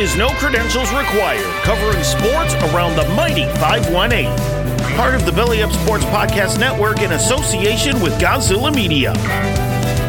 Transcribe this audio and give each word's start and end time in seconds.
Is 0.00 0.16
No 0.16 0.30
Credentials 0.30 0.90
Required, 0.94 1.44
covering 1.62 2.02
sports 2.02 2.54
around 2.72 2.96
the 2.96 3.06
mighty 3.14 3.44
518. 3.60 4.34
Part 4.96 5.14
of 5.14 5.26
the 5.26 5.32
Belly 5.32 5.62
Up 5.62 5.70
Sports 5.72 6.06
Podcast 6.06 6.58
Network 6.58 7.02
in 7.02 7.12
association 7.12 8.00
with 8.00 8.18
Godzilla 8.18 8.74
Media. 8.74 9.12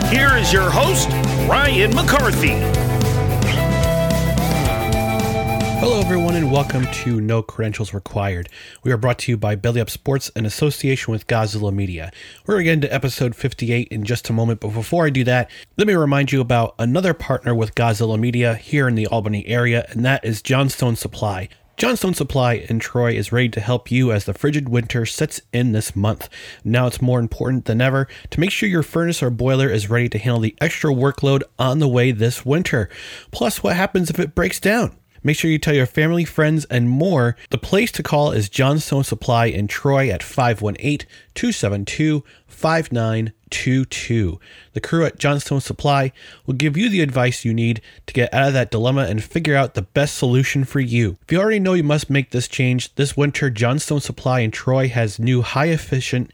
Here 0.08 0.38
is 0.38 0.54
your 0.54 0.70
host, 0.70 1.10
Ryan 1.46 1.94
McCarthy. 1.94 2.81
Hello, 5.82 6.00
everyone, 6.00 6.36
and 6.36 6.52
welcome 6.52 6.86
to 6.92 7.20
No 7.20 7.42
Credentials 7.42 7.92
Required. 7.92 8.50
We 8.84 8.92
are 8.92 8.98
brought 8.98 9.18
to 9.18 9.32
you 9.32 9.36
by 9.36 9.56
Belly 9.56 9.82
Up 9.82 9.90
Sports 9.90 10.30
in 10.36 10.46
association 10.46 11.12
with 11.12 11.26
Godzilla 11.26 11.74
Media. 11.74 12.12
We're 12.46 12.54
going 12.54 12.66
to 12.66 12.66
get 12.66 12.74
into 12.74 12.94
episode 12.94 13.36
58 13.36 13.88
in 13.88 14.04
just 14.04 14.30
a 14.30 14.34
moment, 14.34 14.60
but 14.60 14.76
before 14.76 15.08
I 15.08 15.10
do 15.10 15.24
that, 15.24 15.50
let 15.78 15.88
me 15.88 15.96
remind 15.96 16.32
you 16.32 16.40
about 16.40 16.76
another 16.78 17.16
partner 17.16 17.56
with 17.56 17.74
Godzilla 17.74 18.20
Media 18.20 18.54
here 18.54 18.88
in 18.88 18.94
the 18.94 19.08
Albany 19.08 19.48
area, 19.48 19.88
and 19.90 20.06
that 20.06 20.24
is 20.24 20.44
Johnstone 20.44 20.96
Supply. 20.96 21.50
Johnstone 21.78 22.14
Supply 22.14 22.64
in 22.70 22.78
Troy 22.78 23.14
is 23.14 23.32
ready 23.32 23.50
to 23.50 23.60
help 23.60 23.90
you 23.90 24.12
as 24.12 24.26
the 24.26 24.36
frigid 24.36 24.70
winter 24.70 25.08
sets 25.08 25.42
in 25.52 25.72
this 25.72 25.96
month. 25.96 26.30
Now 26.64 26.86
it's 26.86 27.02
more 27.02 27.20
important 27.20 27.66
than 27.66 27.82
ever 27.82 28.08
to 28.30 28.40
make 28.40 28.52
sure 28.52 28.70
your 28.70 28.84
furnace 28.84 29.24
or 29.24 29.32
boiler 29.32 29.68
is 29.68 29.90
ready 29.90 30.10
to 30.10 30.20
handle 30.20 30.42
the 30.42 30.56
extra 30.62 30.92
workload 30.92 31.42
on 31.58 31.80
the 31.80 31.88
way 31.88 32.12
this 32.12 32.46
winter. 32.46 32.88
Plus, 33.32 33.64
what 33.64 33.76
happens 33.76 34.12
if 34.12 34.20
it 34.20 34.36
breaks 34.36 34.60
down? 34.60 34.96
Make 35.24 35.38
sure 35.38 35.52
you 35.52 35.60
tell 35.60 35.76
your 35.76 35.86
family, 35.86 36.26
friends, 36.26 36.66
and 36.66 36.90
more. 36.90 37.36
The 37.52 37.60
place 37.60 37.92
to 37.94 38.02
call 38.02 38.32
is 38.32 38.50
Johnstone 38.50 39.04
Supply 39.04 39.46
in 39.46 39.68
Troy 39.68 40.10
at 40.10 40.24
518 40.24 41.08
272 41.36 42.24
5922. 42.48 44.40
The 44.74 44.82
crew 44.82 45.06
at 45.06 45.20
Johnstone 45.20 45.62
Supply 45.62 46.12
will 46.48 46.56
give 46.56 46.76
you 46.76 46.90
the 46.90 47.02
advice 47.02 47.46
you 47.46 47.54
need 47.54 47.82
to 48.08 48.14
get 48.14 48.34
out 48.34 48.48
of 48.48 48.54
that 48.54 48.72
dilemma 48.72 49.04
and 49.04 49.24
figure 49.24 49.56
out 49.56 49.76
the 49.76 49.84
best 49.84 50.16
solution 50.18 50.64
for 50.64 50.80
you. 50.80 51.18
If 51.22 51.32
you 51.32 51.40
already 51.40 51.60
know 51.60 51.74
you 51.74 51.84
must 51.84 52.10
make 52.10 52.32
this 52.32 52.48
change, 52.48 52.96
this 52.96 53.16
winter 53.16 53.52
Johnstone 53.52 54.02
Supply 54.02 54.40
in 54.40 54.50
Troy 54.50 54.88
has 54.88 55.20
new 55.20 55.44
high 55.44 55.68
efficient 55.68 56.32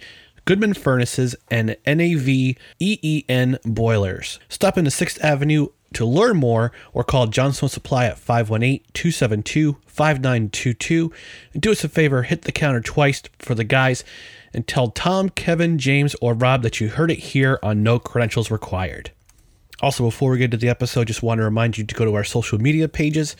Goodman 0.47 0.75
furnaces 0.75 1.35
and 1.51 1.75
NAV 1.85 2.55
EEN 2.79 3.59
boilers. 3.65 4.39
Stop 4.47 4.77
into 4.77 4.89
6th 4.89 5.19
Avenue 5.19 5.67
to 5.93 6.05
learn 6.05 6.37
more 6.37 6.71
or 6.93 7.03
call 7.03 7.27
Johnstone 7.27 7.69
Supply 7.69 8.05
at 8.05 8.17
518-272-5922 8.17 11.13
and 11.53 11.61
do 11.61 11.71
us 11.71 11.83
a 11.83 11.89
favor 11.89 12.23
hit 12.23 12.41
the 12.43 12.51
counter 12.51 12.81
twice 12.81 13.21
for 13.39 13.53
the 13.55 13.63
guys 13.63 14.03
and 14.53 14.67
tell 14.67 14.89
Tom, 14.89 15.29
Kevin, 15.29 15.77
James 15.77 16.15
or 16.21 16.33
Rob 16.33 16.63
that 16.63 16.81
you 16.81 16.89
heard 16.89 17.11
it 17.11 17.19
here 17.19 17.59
on 17.61 17.83
No 17.83 17.99
Credentials 17.99 18.49
Required. 18.49 19.11
Also, 19.79 20.03
before 20.03 20.31
we 20.31 20.39
get 20.39 20.49
to 20.49 20.57
the 20.57 20.69
episode, 20.69 21.05
just 21.05 21.21
want 21.21 21.37
to 21.37 21.43
remind 21.43 21.77
you 21.77 21.83
to 21.83 21.93
go 21.93 22.03
to 22.03 22.15
our 22.15 22.23
social 22.23 22.57
media 22.57 22.87
pages 22.87 23.35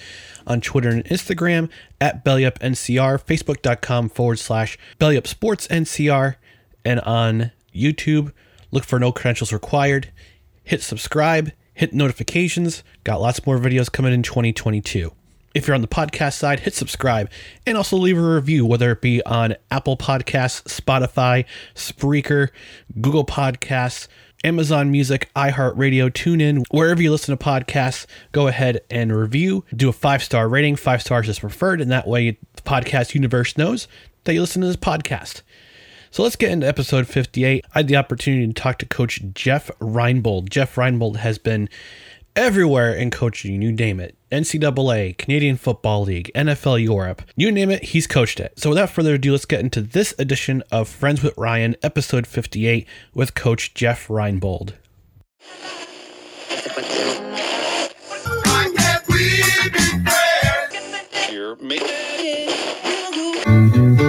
on 0.46 0.62
Twitter 0.62 0.90
and 0.90 1.04
Instagram 1.06 1.68
at 2.00 2.24
BellyUpNCR, 2.24 3.24
Facebook.com 3.24 4.10
forward 4.10 4.38
slash 4.38 4.78
BellyUpSportsNCR, 5.00 6.36
and 6.86 7.00
on 7.00 7.52
YouTube, 7.74 8.32
look 8.70 8.84
for 8.84 9.00
No 9.00 9.12
Credentials 9.12 9.52
Required. 9.52 10.12
Hit 10.64 10.84
subscribe, 10.84 11.54
hit 11.78 11.94
notifications. 11.94 12.84
Got 13.04 13.22
lots 13.22 13.46
more 13.46 13.60
videos 13.60 13.92
coming 13.92 14.12
in 14.12 14.24
2022. 14.24 15.12
If 15.54 15.68
you're 15.68 15.76
on 15.76 15.82
the 15.82 15.88
podcast 15.88 16.34
side, 16.34 16.62
hit 16.62 16.74
subscribe 16.74 17.30
and 17.68 17.78
also 17.78 17.98
leave 17.98 18.18
a 18.18 18.22
review, 18.22 18.66
whether 18.66 18.92
it 18.92 19.02
be 19.02 19.24
on 19.26 19.56
Apple 19.70 19.96
Podcasts, 19.96 20.64
Spotify, 20.64 21.46
Spreaker, 21.76 22.50
Google 23.00 23.26
Podcasts, 23.26 24.08
Amazon 24.44 24.92
Music, 24.92 25.30
iHeartRadio, 25.36 26.10
TuneIn, 26.10 26.66
wherever 26.72 27.02
you 27.02 27.12
listen 27.12 27.38
to 27.38 27.44
podcasts, 27.44 28.08
go 28.32 28.48
ahead 28.48 28.82
and 28.90 29.16
review. 29.16 29.64
Do 29.76 29.90
a 29.90 29.94
five 29.94 30.24
star 30.24 30.50
rating. 30.50 30.78
Five 30.78 31.04
stars 31.04 31.30
is 31.30 31.40
preferred, 31.40 31.80
and 31.80 31.92
that 31.92 32.08
way 32.08 32.40
the 32.56 32.62
podcast 32.64 33.14
universe 33.14 33.56
knows 33.56 33.88
that 34.24 34.34
you 34.34 34.42
listen 34.42 34.62
to 34.62 34.68
this 34.68 34.76
podcast. 34.76 35.42
So 36.12 36.24
let's 36.24 36.36
get 36.36 36.52
into 36.52 36.68
episode 36.68 37.08
58. 37.08 37.66
I 37.74 37.80
had 37.80 37.88
the 37.88 37.98
opportunity 37.98 38.48
to 38.48 38.54
talk 38.54 38.80
to 38.80 38.86
Coach 38.86 39.22
Jeff 39.34 39.70
Reinbold. 39.80 40.50
Jeff 40.50 40.76
Reinbold 40.76 41.18
has 41.18 41.38
been 41.38 41.70
everywhere 42.36 42.94
in 42.94 43.12
coaching, 43.12 43.62
you 43.62 43.72
name 43.72 44.00
it. 44.00 44.16
NCAA, 44.32 45.18
Canadian 45.18 45.58
Football 45.58 46.04
League, 46.04 46.32
NFL 46.36 46.84
Europe, 46.84 47.22
you 47.36 47.52
name 47.52 47.72
it, 47.72 47.84
he's 47.84 48.08
coached 48.08 48.40
it. 48.40 48.60
So 48.60 48.70
without 48.70 48.90
further 48.90 49.16
ado, 49.16 49.32
let's 49.32 49.46
get 49.46 49.62
into 49.62 49.82
this 49.82 50.14
edition 50.20 50.64
of 50.72 50.88
Friends 50.88 51.24
with 51.24 51.38
Ryan, 51.38 51.76
episode 51.82 52.28
58, 52.28 52.88
with 53.14 53.36
Coach 53.36 53.74
Jeff 53.74 54.08
Reinbold. 54.08 54.74
Thank 63.58 64.02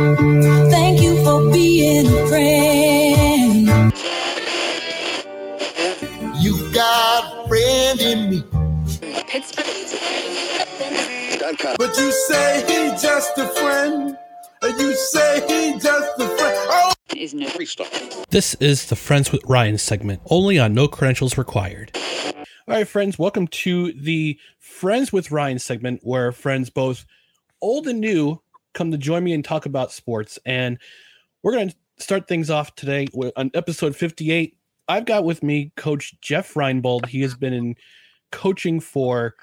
you 11.98 12.12
say 12.12 12.64
he 12.66 12.90
just 12.90 13.36
a 13.38 13.48
friend. 13.48 14.16
And 14.62 14.80
you 14.80 14.94
say 14.94 15.40
he 15.48 15.78
just 15.78 16.20
a 16.20 16.28
friend. 16.28 16.56
Oh! 16.70 16.92
is 17.16 17.34
no 17.34 17.48
restart. 17.58 17.90
This 18.30 18.54
is 18.54 18.86
the 18.86 18.94
Friends 18.94 19.32
with 19.32 19.42
Ryan 19.44 19.78
segment, 19.78 20.22
only 20.26 20.58
on 20.58 20.74
No 20.74 20.86
Credentials 20.86 21.36
Required. 21.36 21.90
All 21.96 22.44
right, 22.68 22.86
friends, 22.86 23.18
welcome 23.18 23.48
to 23.48 23.92
the 23.92 24.38
Friends 24.60 25.12
with 25.12 25.32
Ryan 25.32 25.58
segment 25.58 26.00
where 26.04 26.30
friends 26.30 26.70
both 26.70 27.04
old 27.60 27.88
and 27.88 28.00
new 28.00 28.40
come 28.74 28.92
to 28.92 28.98
join 28.98 29.24
me 29.24 29.32
and 29.32 29.44
talk 29.44 29.66
about 29.66 29.90
sports. 29.90 30.38
And 30.46 30.78
we're 31.42 31.52
going 31.52 31.70
to 31.70 31.76
start 31.96 32.28
things 32.28 32.48
off 32.48 32.76
today 32.76 33.08
with 33.12 33.32
on 33.36 33.50
episode 33.54 33.96
58. 33.96 34.56
I've 34.86 35.04
got 35.04 35.24
with 35.24 35.42
me 35.42 35.72
Coach 35.76 36.14
Jeff 36.20 36.54
Reinbold. 36.54 37.06
He 37.06 37.22
has 37.22 37.34
been 37.34 37.52
in 37.52 37.74
coaching 38.30 38.78
for 38.78 39.34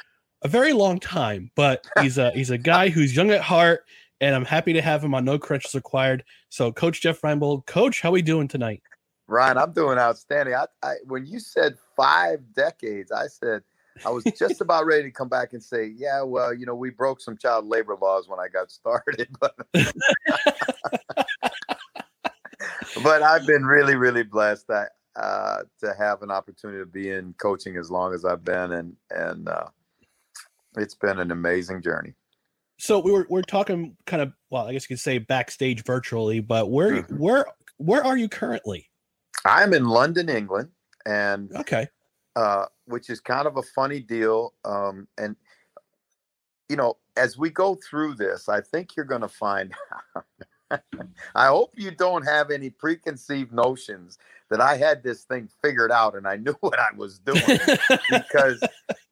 a 0.42 0.48
very 0.48 0.74
long 0.74 1.00
time, 1.00 1.52
but 1.56 1.86
he's 2.02 2.18
a 2.18 2.32
he's 2.32 2.50
a 2.50 2.58
guy 2.58 2.90
who's 2.90 3.16
young 3.16 3.32
at 3.32 3.42
heart, 3.42 3.86
and 4.22 4.36
I'm 4.36 4.46
happy 4.46 4.74
to 4.74 4.82
have 4.82 5.04
him 5.04 5.14
on 5.16 5.26
No 5.26 5.38
Credentials 5.40 5.76
Required. 5.76 6.24
So, 6.50 6.72
Coach 6.72 7.02
Jeff 7.02 7.22
Reinbold, 7.22 7.66
Coach, 7.66 8.02
how 8.02 8.12
we 8.12 8.22
doing 8.22 8.48
tonight? 8.48 8.82
Ryan, 9.28 9.58
I'm 9.58 9.74
doing 9.74 9.98
outstanding. 9.98 10.54
I, 10.54 10.66
I 10.84 10.96
when 11.06 11.26
you 11.26 11.40
said 11.40 11.76
five 11.96 12.42
decades, 12.54 13.12
I 13.12 13.28
said 13.28 13.64
I 14.04 14.10
was 14.10 14.24
just 14.38 14.62
about 14.62 14.86
ready 14.86 15.04
to 15.04 15.12
come 15.12 15.30
back 15.30 15.54
and 15.54 15.64
say, 15.64 15.94
yeah, 15.96 16.22
well, 16.22 16.54
you 16.54 16.66
know, 16.66 16.76
we 16.76 16.90
broke 16.90 17.22
some 17.22 17.38
child 17.38 17.66
labor 17.66 17.96
laws 18.02 18.28
when 18.28 18.40
I 18.40 18.48
got 18.50 18.72
started, 18.72 19.30
but 19.40 19.56
but 23.04 23.22
I've 23.22 23.48
been 23.48 23.66
really, 23.66 23.96
really 23.96 24.24
blessed 24.24 24.68
that 24.68 24.92
uh, 25.16 25.60
to 25.80 25.94
have 25.98 26.22
an 26.24 26.32
opportunity 26.32 26.80
to 26.80 26.86
be 26.86 27.12
in 27.12 27.34
coaching 27.38 27.78
as 27.78 27.90
long 27.90 28.14
as 28.14 28.26
I've 28.26 28.44
been, 28.44 28.74
and 28.74 28.96
and 29.12 29.48
uh, 29.48 29.68
it's 30.78 30.96
been 30.96 31.20
an 31.20 31.32
amazing 31.32 31.82
journey. 31.82 32.14
So 32.78 33.00
we 33.00 33.12
were 33.12 33.26
we're 33.30 33.42
talking 33.42 33.96
kind 34.06 34.22
of 34.22 34.34
well, 34.50 34.68
I 34.68 34.74
guess 34.74 34.84
you 34.90 34.96
could 34.96 35.02
say 35.02 35.18
backstage 35.18 35.84
virtually, 35.84 36.40
but 36.42 36.70
where 36.70 37.04
Mhm. 37.04 37.18
where 37.18 37.46
where 37.78 38.04
are 38.04 38.18
you 38.18 38.28
currently? 38.30 38.90
I'm 39.46 39.74
in 39.74 39.86
London, 39.86 40.28
England, 40.30 40.72
and 41.06 41.54
Okay. 41.56 41.88
uh, 42.36 42.66
which 42.86 43.10
is 43.10 43.20
kind 43.22 43.48
of 43.48 43.58
a 43.58 43.62
funny 43.62 44.00
deal. 44.02 44.54
Um, 44.66 45.08
and 45.18 45.36
you 46.68 46.76
know, 46.76 46.98
as 47.16 47.38
we 47.38 47.50
go 47.50 47.76
through 47.76 48.16
this, 48.16 48.50
I 48.50 48.60
think 48.60 48.96
you're 48.96 49.06
going 49.06 49.22
to 49.22 49.28
find. 49.30 49.74
I 51.36 51.48
hope 51.48 51.74
you 51.76 51.92
don't 51.92 52.24
have 52.24 52.50
any 52.50 52.72
preconceived 52.72 53.54
notions 53.54 54.18
that 54.50 54.60
I 54.60 54.76
had 54.76 55.04
this 55.04 55.24
thing 55.24 55.48
figured 55.64 55.92
out 55.92 56.16
and 56.16 56.28
I 56.28 56.38
knew 56.38 56.54
what 56.60 56.80
I 56.80 56.88
was 56.98 57.20
doing 57.20 57.42
because 58.10 58.62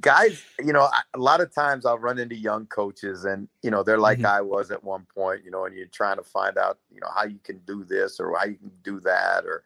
guys, 0.00 0.42
you 0.58 0.72
know, 0.72 0.88
a 1.14 1.18
lot 1.18 1.40
of 1.40 1.54
times 1.54 1.84
I'll 1.84 1.98
run 1.98 2.18
into 2.18 2.34
young 2.34 2.66
coaches 2.66 3.24
and, 3.24 3.48
you 3.62 3.70
know, 3.70 3.82
they're 3.82 3.98
like 3.98 4.20
Mhm. 4.20 4.26
I 4.26 4.40
was 4.40 4.70
at 4.70 4.82
one 4.82 5.06
point, 5.14 5.44
you 5.44 5.50
know, 5.50 5.64
and 5.64 5.76
you're 5.76 5.86
trying 5.86 6.16
to 6.16 6.22
find 6.22 6.56
out, 6.58 6.78
you 6.90 7.00
know, 7.00 7.08
how 7.14 7.24
you 7.24 7.38
can 7.42 7.58
do 7.60 7.84
this 7.84 8.20
or 8.20 8.36
how 8.36 8.44
you 8.44 8.56
can 8.56 8.72
do 8.82 9.00
that 9.00 9.44
or 9.44 9.64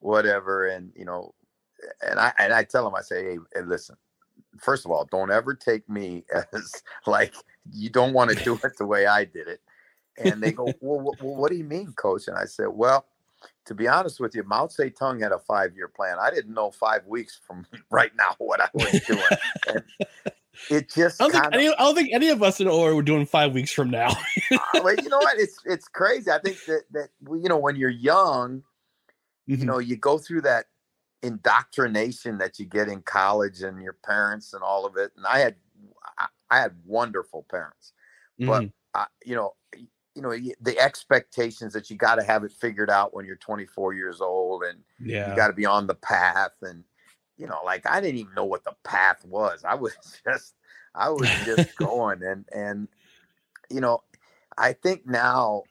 whatever. 0.00 0.66
And, 0.66 0.92
you 0.94 1.04
know, 1.04 1.34
and 2.02 2.18
I, 2.18 2.32
and 2.38 2.52
I 2.52 2.64
tell 2.64 2.84
them, 2.84 2.94
I 2.94 3.02
say, 3.02 3.24
Hey, 3.24 3.38
hey 3.54 3.62
listen, 3.62 3.96
first 4.58 4.84
of 4.84 4.90
all, 4.90 5.04
don't 5.06 5.30
ever 5.30 5.54
take 5.54 5.88
me 5.88 6.24
as 6.52 6.82
like, 7.06 7.34
you 7.72 7.90
don't 7.90 8.12
want 8.12 8.30
to 8.30 8.36
do 8.36 8.54
it 8.64 8.76
the 8.78 8.86
way 8.86 9.06
I 9.06 9.24
did 9.24 9.48
it. 9.48 9.60
And 10.16 10.42
they 10.42 10.52
go, 10.52 10.76
well, 10.80 11.00
what, 11.00 11.20
what 11.20 11.50
do 11.50 11.56
you 11.56 11.64
mean, 11.64 11.92
coach? 11.92 12.26
And 12.26 12.36
I 12.36 12.44
said, 12.44 12.68
well, 12.68 13.06
to 13.66 13.74
be 13.74 13.86
honest 13.86 14.20
with 14.20 14.34
you, 14.34 14.42
Mao 14.44 14.66
Zedong 14.66 15.22
had 15.22 15.32
a 15.32 15.38
five-year 15.38 15.88
plan. 15.88 16.16
I 16.20 16.30
didn't 16.30 16.54
know 16.54 16.70
five 16.70 17.06
weeks 17.06 17.38
from 17.46 17.66
right 17.90 18.12
now 18.16 18.34
what 18.38 18.60
I 18.60 18.68
was 18.74 19.00
doing. 19.06 19.30
and 19.66 19.82
it 20.70 20.90
just 20.90 21.20
I 21.20 21.24
don't, 21.24 21.32
think 21.32 21.42
kind 21.42 21.54
of, 21.54 21.60
any, 21.60 21.68
I 21.68 21.78
don't 21.78 21.94
think 21.94 22.10
any 22.12 22.28
of 22.28 22.42
us 22.42 22.60
in 22.60 22.68
what 22.68 22.78
we're 22.94 23.02
doing 23.02 23.26
five 23.26 23.52
weeks 23.52 23.72
from 23.72 23.90
now. 23.90 24.08
uh, 24.52 24.80
well, 24.82 24.94
you 24.94 25.08
know 25.08 25.20
what? 25.20 25.38
It's 25.38 25.58
it's 25.64 25.88
crazy. 25.88 26.30
I 26.30 26.38
think 26.38 26.58
that 26.66 26.82
that 26.92 27.08
you 27.30 27.48
know 27.48 27.58
when 27.58 27.76
you're 27.76 27.90
young, 27.90 28.62
you 29.46 29.56
Mhm. 29.58 29.64
know, 29.64 29.78
you 29.78 29.96
go 29.96 30.18
through 30.18 30.42
that 30.42 30.66
indoctrination 31.22 32.38
that 32.38 32.58
you 32.58 32.66
get 32.66 32.88
in 32.88 33.02
college 33.02 33.62
and 33.62 33.82
your 33.82 33.96
parents 34.04 34.52
and 34.52 34.62
all 34.62 34.86
of 34.86 34.96
it. 34.96 35.12
And 35.16 35.26
I 35.26 35.38
had 35.38 35.56
I, 36.18 36.26
I 36.50 36.60
had 36.60 36.76
wonderful 36.84 37.46
parents, 37.50 37.92
but 38.38 38.64
Mhm. 38.64 38.72
I, 38.94 39.06
you 39.24 39.34
know, 39.34 39.54
you 40.18 40.22
know 40.22 40.36
the 40.60 40.76
expectations 40.80 41.72
that 41.72 41.90
you 41.90 41.96
got 41.96 42.16
to 42.16 42.24
have 42.24 42.42
it 42.42 42.50
figured 42.50 42.90
out 42.90 43.14
when 43.14 43.24
you're 43.24 43.36
24 43.36 43.92
years 43.92 44.20
old 44.20 44.64
and 44.64 44.80
Yeah. 44.98 45.24
you 45.24 45.32
got 45.32 45.46
to 45.46 45.52
be 45.52 45.64
on 45.64 45.86
the 45.86 45.94
path 45.94 46.50
and 46.62 46.82
you 47.36 47.46
know 47.46 47.60
like 47.64 47.86
i 47.88 48.00
didn't 48.00 48.18
even 48.18 48.34
know 48.34 48.44
what 48.44 48.64
the 48.64 48.74
path 48.82 49.24
was 49.24 49.62
i 49.64 49.76
was 49.76 49.96
just 50.24 50.56
i 50.96 51.08
was 51.08 51.38
just 51.38 51.72
going 51.76 52.20
and 52.24 52.44
and 52.52 52.88
you 53.70 53.80
know 53.80 54.02
i 54.58 54.72
think 54.72 55.06
now 55.06 55.62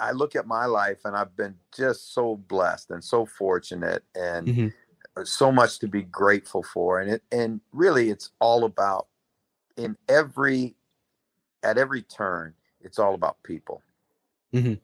i 0.00 0.12
look 0.12 0.34
at 0.34 0.46
my 0.46 0.64
life 0.64 1.00
and 1.04 1.14
i've 1.14 1.36
been 1.36 1.56
just 1.76 2.14
so 2.14 2.36
blessed 2.36 2.90
and 2.90 3.04
so 3.04 3.26
fortunate 3.26 4.02
and 4.14 4.50
Mhm. 4.50 4.72
so 5.24 5.52
much 5.52 5.78
to 5.78 5.88
be 5.88 6.02
grateful 6.04 6.62
for 6.62 7.00
and 7.00 7.10
it 7.10 7.22
and 7.32 7.60
really 7.72 8.08
it's 8.08 8.30
all 8.40 8.64
about 8.64 9.08
in 9.76 9.96
every 10.08 10.74
at 11.62 11.78
every 11.78 12.02
turn 12.02 12.54
it's 12.84 12.98
all 12.98 13.14
about 13.14 13.42
people 13.42 13.82
Mm-hmm. 14.54 14.74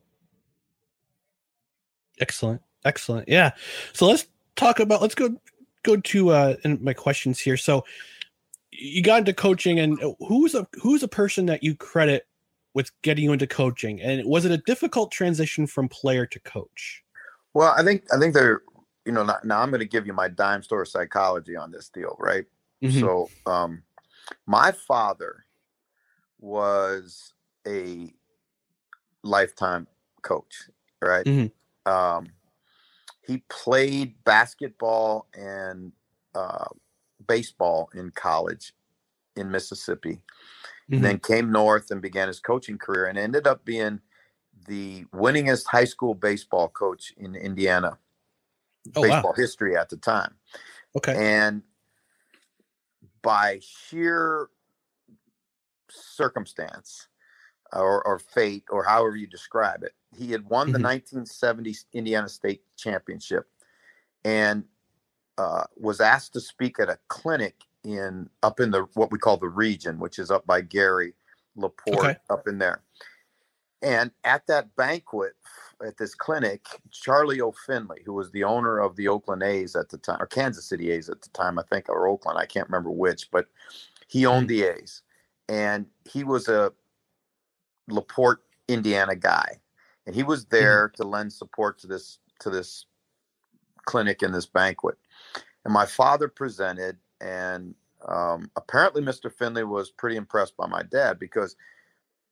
Excellent. 2.19 2.61
Excellent. 2.85 3.29
Yeah. 3.29 3.51
So 3.93 4.07
let's 4.07 4.27
talk 4.55 4.79
about 4.79 5.01
let's 5.01 5.15
go 5.15 5.35
go 5.83 5.97
to 5.97 6.29
uh 6.29 6.55
in 6.63 6.83
my 6.83 6.93
questions 6.93 7.39
here. 7.39 7.57
So 7.57 7.85
you 8.71 9.01
got 9.01 9.19
into 9.19 9.33
coaching 9.33 9.79
and 9.79 10.01
uh, 10.03 10.13
who's 10.19 10.55
a 10.55 10.67
who's 10.81 11.03
a 11.03 11.07
person 11.07 11.45
that 11.47 11.63
you 11.63 11.75
credit 11.75 12.27
with 12.73 12.91
getting 13.01 13.23
you 13.23 13.33
into 13.33 13.47
coaching? 13.47 14.01
And 14.01 14.25
was 14.25 14.45
it 14.45 14.51
a 14.51 14.57
difficult 14.57 15.11
transition 15.11 15.67
from 15.67 15.89
player 15.89 16.25
to 16.25 16.39
coach? 16.41 17.03
Well, 17.53 17.73
I 17.77 17.83
think 17.83 18.03
I 18.13 18.19
think 18.19 18.33
they're 18.33 18.61
you 19.05 19.11
know 19.11 19.23
now, 19.23 19.37
now 19.43 19.61
I'm 19.61 19.69
going 19.69 19.79
to 19.79 19.85
give 19.85 20.05
you 20.07 20.13
my 20.13 20.27
dime 20.27 20.63
store 20.63 20.85
psychology 20.85 21.55
on 21.55 21.71
this 21.71 21.89
deal, 21.89 22.15
right? 22.19 22.45
Mhm. 22.83 22.99
So, 22.99 23.29
um, 23.45 23.83
my 24.45 24.71
father 24.71 25.45
was 26.39 27.33
a 27.67 28.13
lifetime 29.23 29.87
coach, 30.21 30.69
right? 31.01 31.25
Mhm. 31.25 31.51
Um, 31.85 32.33
he 33.25 33.43
played 33.49 34.23
basketball 34.23 35.27
and 35.33 35.91
uh, 36.33 36.65
baseball 37.27 37.89
in 37.93 38.11
college 38.11 38.73
in 39.35 39.51
Mississippi, 39.51 40.21
and 40.91 41.03
then 41.03 41.19
came 41.19 41.51
north 41.51 41.91
and 41.91 42.01
began 42.01 42.27
his 42.27 42.39
coaching 42.39 42.77
career, 42.77 43.05
and 43.05 43.17
ended 43.17 43.47
up 43.47 43.63
being 43.65 44.01
the 44.67 45.05
winningest 45.13 45.65
high 45.67 45.85
school 45.85 46.13
baseball 46.13 46.67
coach 46.69 47.13
in 47.17 47.35
Indiana 47.35 47.97
Oh, 48.95 49.01
wow. 49.01 49.07
baseball 49.07 49.33
history 49.33 49.75
at 49.75 49.89
the 49.89 49.97
time. 49.97 50.35
Okay. 50.95 51.13
And 51.15 51.63
by 53.21 53.59
sheer 53.61 54.49
circumstance 55.89 57.08
or, 57.73 58.05
or 58.05 58.19
fate, 58.19 58.63
or 58.69 58.83
however 58.83 59.15
you 59.15 59.27
describe 59.27 59.83
it, 59.83 59.93
he 60.17 60.31
had 60.31 60.45
won 60.45 60.71
the 60.71 60.79
Mhm. 60.79 60.83
1970 60.83 61.75
Indiana 61.93 62.29
State 62.29 62.63
Championship 62.75 63.47
and 64.25 64.65
uh, 65.37 65.63
was 65.77 66.01
asked 66.01 66.33
to 66.33 66.41
speak 66.41 66.79
at 66.79 66.89
a 66.89 66.99
clinic 67.07 67.55
in 67.83 68.29
up 68.43 68.59
in 68.59 68.71
the 68.71 68.81
what 68.95 69.11
we 69.11 69.17
call 69.17 69.37
the 69.37 69.47
region, 69.47 69.97
which 69.99 70.19
is 70.19 70.29
up 70.31 70.45
by 70.45 70.59
Gary 70.61 71.13
Laporte, 71.55 71.99
Okay. 71.99 72.19
up 72.29 72.47
in 72.47 72.57
there. 72.57 72.83
And 73.81 74.11
at 74.25 74.45
that 74.47 74.75
banquet 74.75 75.33
at 75.85 75.95
this 75.95 76.13
clinic, 76.13 76.67
Charlie 76.91 77.39
O. 77.39 77.53
Finley, 77.53 78.01
who 78.05 78.11
was 78.13 78.29
the 78.31 78.43
owner 78.43 78.79
of 78.79 78.97
the 78.97 79.07
Oakland 79.07 79.41
A's 79.43 79.77
at 79.77 79.87
the 79.87 79.97
time, 79.97 80.21
or 80.21 80.25
Kansas 80.25 80.65
City 80.65 80.91
A's 80.91 81.07
at 81.09 81.21
the 81.21 81.29
time, 81.29 81.57
I 81.57 81.63
think, 81.63 81.87
or 81.87 82.07
Oakland, 82.07 82.37
I 82.37 82.45
can't 82.45 82.67
remember 82.67 82.91
which, 82.91 83.31
but 83.31 83.47
he 84.07 84.25
owned 84.25 84.49
the 84.49 84.63
A's. 84.63 85.01
And 85.47 85.85
he 86.03 86.25
was 86.25 86.49
a 86.49 86.73
Laporte, 87.91 88.43
Indiana 88.67 89.15
guy. 89.15 89.59
And 90.05 90.15
he 90.15 90.23
was 90.23 90.45
there 90.45 90.89
to 90.95 91.03
lend 91.03 91.31
support 91.31 91.79
to 91.79 91.87
this 91.87 92.19
to 92.39 92.49
this 92.49 92.85
clinic 93.85 94.21
and 94.21 94.33
this 94.33 94.45
banquet. 94.45 94.97
And 95.65 95.73
my 95.73 95.85
father 95.85 96.27
presented, 96.27 96.97
and 97.21 97.75
um, 98.07 98.49
apparently 98.55 99.01
Mr. 99.01 99.31
Finley 99.31 99.63
was 99.63 99.91
pretty 99.91 100.15
impressed 100.15 100.55
by 100.55 100.67
my 100.67 100.83
dad 100.83 101.19
because 101.19 101.55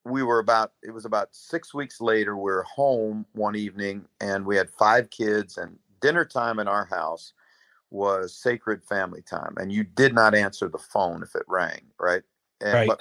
we 0.07 0.23
were 0.23 0.39
about 0.39 0.71
it 0.83 0.91
was 0.91 1.05
about 1.05 1.29
six 1.35 1.73
weeks 1.73 1.99
later 1.99 2.35
we 2.35 2.43
were 2.43 2.63
home 2.63 3.25
one 3.33 3.55
evening 3.55 4.05
and 4.21 4.45
we 4.45 4.55
had 4.55 4.69
five 4.69 5.09
kids 5.09 5.57
and 5.57 5.77
dinner 6.01 6.23
time 6.23 6.59
in 6.59 6.67
our 6.67 6.85
house 6.85 7.33
was 7.89 8.35
sacred 8.35 8.83
family 8.83 9.21
time 9.21 9.55
and 9.57 9.71
you 9.71 9.83
did 9.83 10.13
not 10.13 10.33
answer 10.33 10.69
the 10.69 10.77
phone 10.77 11.21
if 11.23 11.35
it 11.35 11.43
rang 11.47 11.81
right 11.99 12.23
and 12.61 12.89
Right. 12.89 12.99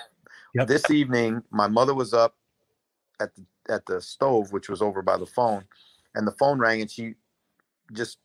Yep. 0.54 0.68
this 0.68 0.90
evening 0.90 1.42
my 1.50 1.68
mother 1.68 1.94
was 1.94 2.12
up 2.12 2.36
at 3.20 3.34
the 3.36 3.44
at 3.72 3.86
the 3.86 4.00
stove 4.00 4.52
which 4.52 4.68
was 4.68 4.82
over 4.82 5.02
by 5.02 5.16
the 5.16 5.26
phone 5.26 5.64
and 6.14 6.26
the 6.26 6.32
phone 6.32 6.58
rang 6.58 6.80
and 6.80 6.90
she 6.90 7.14
just 7.92 8.18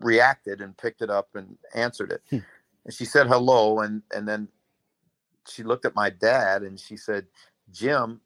reacted 0.00 0.60
and 0.60 0.76
picked 0.78 1.02
it 1.02 1.10
up 1.10 1.30
and 1.34 1.58
answered 1.74 2.12
it 2.12 2.22
Hmm. 2.30 2.38
and 2.84 2.94
she 2.94 3.04
said 3.04 3.26
hello 3.28 3.80
and 3.80 4.02
and 4.14 4.28
then 4.28 4.48
she 5.48 5.62
looked 5.64 5.86
at 5.86 5.94
my 5.96 6.10
dad 6.10 6.62
and 6.62 6.80
she 6.80 6.96
said 6.96 7.26
jim 7.72 8.20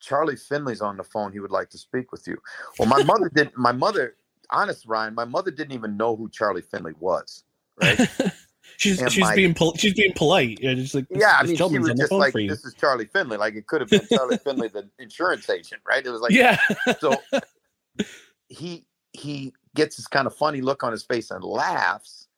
Charlie 0.00 0.36
Finley's 0.36 0.80
on 0.80 0.96
the 0.96 1.04
phone. 1.04 1.32
He 1.32 1.40
would 1.40 1.50
like 1.50 1.70
to 1.70 1.78
speak 1.78 2.12
with 2.12 2.26
you. 2.26 2.38
Well, 2.78 2.88
my 2.88 3.00
mother 3.00 3.30
didn't. 3.34 3.56
My 3.56 3.72
mother, 3.72 4.16
honest 4.50 4.86
Ryan, 4.86 5.14
my 5.14 5.24
mother 5.24 5.50
didn't 5.50 5.72
even 5.72 5.96
know 5.96 6.16
who 6.16 6.28
Charlie 6.28 6.62
Finley 6.62 6.92
was. 6.98 7.44
Right? 7.80 8.00
she's 8.76 9.00
And 9.00 9.10
she's 9.12 9.30
being 9.32 9.54
pol- 9.54 9.74
she's 9.76 9.94
being 9.94 10.12
polite. 10.14 10.58
Yeah, 10.60 10.74
just 10.74 10.94
like 10.94 11.08
this, 11.08 11.18
yeah, 11.20 11.36
I 11.38 11.44
mean, 11.44 11.56
she 11.56 11.78
was 11.78 11.90
just 11.98 12.12
like, 12.12 12.34
"This 12.34 12.64
is 12.64 12.74
Charlie 12.74 13.06
Finley." 13.06 13.36
Like 13.36 13.54
it 13.54 13.66
could 13.66 13.80
have 13.80 13.90
been 13.90 14.06
Charlie 14.12 14.38
Finley, 14.38 14.68
the 14.68 14.88
insurance 14.98 15.48
agent, 15.50 15.82
right? 15.86 16.04
It 16.04 16.10
was 16.10 16.20
like, 16.20 16.32
yeah, 16.32 16.58
so 17.00 17.20
he 18.48 18.86
he 19.12 19.52
gets 19.74 19.96
this 19.96 20.06
kind 20.06 20.26
of 20.26 20.34
funny 20.34 20.60
look 20.60 20.82
on 20.84 20.92
his 20.92 21.02
face 21.02 21.30
and 21.30 21.42
laughs 21.44 22.28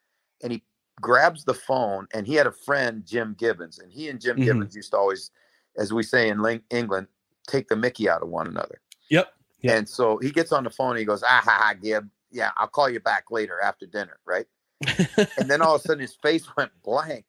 and 0.42 0.52
he 0.52 0.62
grabs 1.00 1.44
the 1.44 1.54
phone 1.54 2.06
and 2.12 2.26
he 2.26 2.34
had 2.34 2.46
a 2.46 2.52
friend 2.52 3.04
jim 3.06 3.34
gibbons 3.38 3.78
and 3.78 3.92
he 3.92 4.08
and 4.08 4.20
jim 4.20 4.36
Mhm. 4.36 4.44
gibbons 4.44 4.74
used 4.76 4.90
to 4.92 4.96
always 4.96 5.30
as 5.76 5.92
we 5.92 6.02
say 6.02 6.28
in 6.28 6.40
Ling- 6.42 6.62
england 6.70 7.06
take 7.46 7.68
the 7.68 7.76
mickey 7.76 8.08
out 8.08 8.22
of 8.22 8.28
one 8.28 8.46
another 8.48 8.80
yep. 9.10 9.32
Yep. 9.60 9.76
and 9.76 9.88
so 9.88 10.18
he 10.18 10.30
gets 10.30 10.50
on 10.52 10.64
the 10.64 10.70
phone 10.70 10.90
and 10.90 10.98
he 10.98 11.04
goes 11.04 11.22
ah 11.22 11.40
ha, 11.44 11.50
ha 11.50 11.74
gib 11.80 12.08
yeah 12.32 12.50
i'll 12.56 12.66
call 12.66 12.88
you 12.88 12.98
back 13.00 13.30
later 13.30 13.60
after 13.60 13.86
dinner 13.86 14.18
right 14.26 14.46
and 15.38 15.50
then 15.50 15.60
all 15.62 15.74
of 15.74 15.80
a 15.80 15.84
sudden 15.84 16.00
his 16.00 16.14
face 16.14 16.46
went 16.56 16.70
blank 16.82 17.24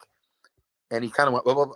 and 0.91 1.03
he 1.03 1.09
kind 1.09 1.27
of 1.27 1.33
went 1.33 1.45
"Blah, 1.45 1.53
blah, 1.55 1.65
blah." 1.65 1.75